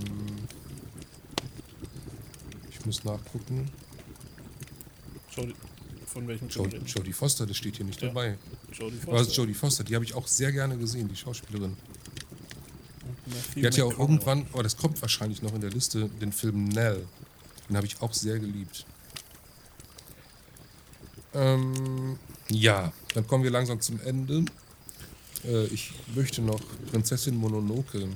ich 2.71 2.87
muss 2.87 3.05
nachgucken. 3.05 3.71
Jodie, 5.37 5.55
von 6.13 6.29
welchem 6.29 6.49
Jodie, 6.49 6.79
Jodie 6.87 7.13
Foster, 7.13 7.47
das 7.47 7.57
steht 7.57 7.77
hier 7.77 7.87
nicht 7.87 8.01
ja. 8.03 8.09
dabei. 8.09 8.37
Jodie 8.73 8.97
Foster. 8.97 9.13
Aber 9.13 9.23
Jodie 9.23 9.55
Foster, 9.55 9.85
die 9.85 9.95
habe 9.95 10.05
ich 10.05 10.15
auch 10.15 10.27
sehr 10.27 10.53
gerne 10.53 10.77
gesehen, 10.77 11.09
die 11.09 11.17
Schauspielerin. 11.17 11.77
Die 13.57 13.67
hat 13.67 13.77
ja 13.77 13.85
auch 13.85 13.99
irgendwann, 13.99 14.47
aber 14.53 14.63
das 14.63 14.77
kommt 14.77 15.01
wahrscheinlich 15.01 15.43
noch 15.43 15.55
in 15.55 15.61
der 15.61 15.71
Liste, 15.71 16.09
den 16.21 16.33
Film 16.33 16.65
Nell. 16.65 17.07
Den 17.69 17.77
habe 17.77 17.87
ich 17.87 18.01
auch 18.03 18.13
sehr 18.13 18.39
geliebt. 18.39 18.85
Ähm, 21.35 22.19
ja, 22.51 22.93
dann 23.15 23.27
kommen 23.27 23.45
wir 23.45 23.51
langsam 23.51 23.81
zum 23.81 24.01
Ende. 24.01 24.45
Äh, 25.45 25.65
ich 25.67 25.93
möchte 26.15 26.43
noch 26.43 26.61
Prinzessin 26.91 27.37
Mononoke 27.37 28.09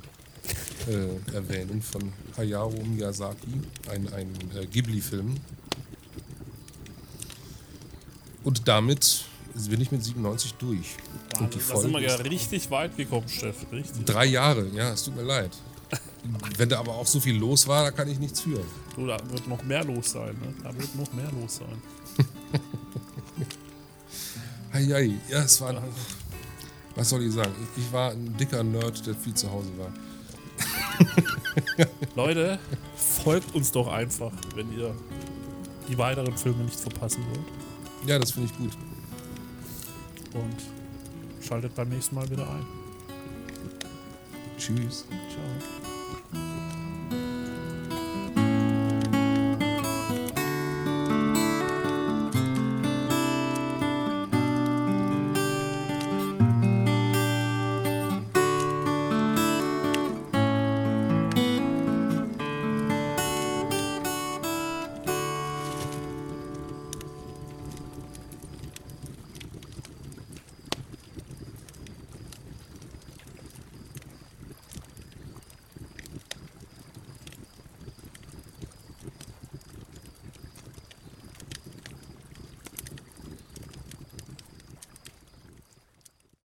äh, 0.87 1.35
erwähnen 1.35 1.81
von 1.81 2.13
Hayao 2.37 2.71
Miyazaki, 2.71 3.63
ein, 3.89 4.13
ein 4.13 4.35
äh, 4.55 4.67
Ghibli-Film. 4.67 5.37
Und 8.47 8.69
damit 8.69 9.25
bin 9.69 9.81
ich 9.81 9.91
mit 9.91 10.05
97 10.05 10.55
durch. 10.55 10.95
Wahnsinn, 11.33 11.45
und 11.47 11.55
die 11.55 11.59
Folge 11.59 11.75
da 11.75 11.81
sind 11.81 11.93
wir 11.93 12.01
ja 12.01 12.31
richtig 12.31 12.71
weit 12.71 12.97
gekommen, 12.97 13.29
Steff. 13.29 13.67
Richtig. 13.73 14.05
Drei 14.05 14.27
Jahre, 14.27 14.69
ja, 14.69 14.93
es 14.93 15.03
tut 15.03 15.17
mir 15.17 15.25
leid. 15.25 15.51
Wenn 16.57 16.69
da 16.69 16.79
aber 16.79 16.95
auch 16.95 17.07
so 17.09 17.19
viel 17.19 17.37
los 17.37 17.67
war, 17.67 17.83
da 17.83 17.91
kann 17.91 18.09
ich 18.09 18.21
nichts 18.21 18.41
für. 18.43 18.61
Du, 18.95 19.05
da 19.05 19.19
wird 19.31 19.49
noch 19.49 19.65
mehr 19.65 19.83
los 19.83 20.13
sein. 20.13 20.37
Ne? 20.41 20.55
Da 20.63 20.73
wird 20.79 20.95
noch 20.95 21.13
mehr 21.13 21.29
los 21.33 21.57
sein. 21.57 21.83
Eieiei, 24.73 25.15
ja, 25.29 25.43
es 25.43 25.61
war. 25.61 25.83
Was 26.95 27.09
soll 27.09 27.25
ich 27.25 27.33
sagen? 27.33 27.53
Ich, 27.75 27.83
ich 27.83 27.93
war 27.93 28.13
ein 28.13 28.37
dicker 28.37 28.63
Nerd, 28.63 29.05
der 29.09 29.17
viel 29.17 29.35
zu 29.35 29.51
Hause 29.51 29.71
war. 29.77 29.93
Leute, 32.15 32.61
folgt 32.95 33.57
uns 33.57 33.73
doch 33.73 33.89
einfach, 33.89 34.31
wenn 34.55 34.73
ihr 34.73 34.95
die 35.89 35.99
weiteren 35.99 36.37
Filme 36.37 36.63
nicht 36.63 36.79
verpassen 36.79 37.25
wollt. 37.29 37.66
Ja, 38.05 38.19
das 38.19 38.33
finde 38.33 38.51
ich 38.51 38.59
gut. 38.59 38.73
Und 40.35 41.45
schaltet 41.47 41.75
beim 41.75 41.89
nächsten 41.89 42.15
Mal 42.15 42.29
wieder 42.31 42.49
ein. 42.49 42.67
Tschüss. 44.59 45.07
Ciao. 45.31 45.76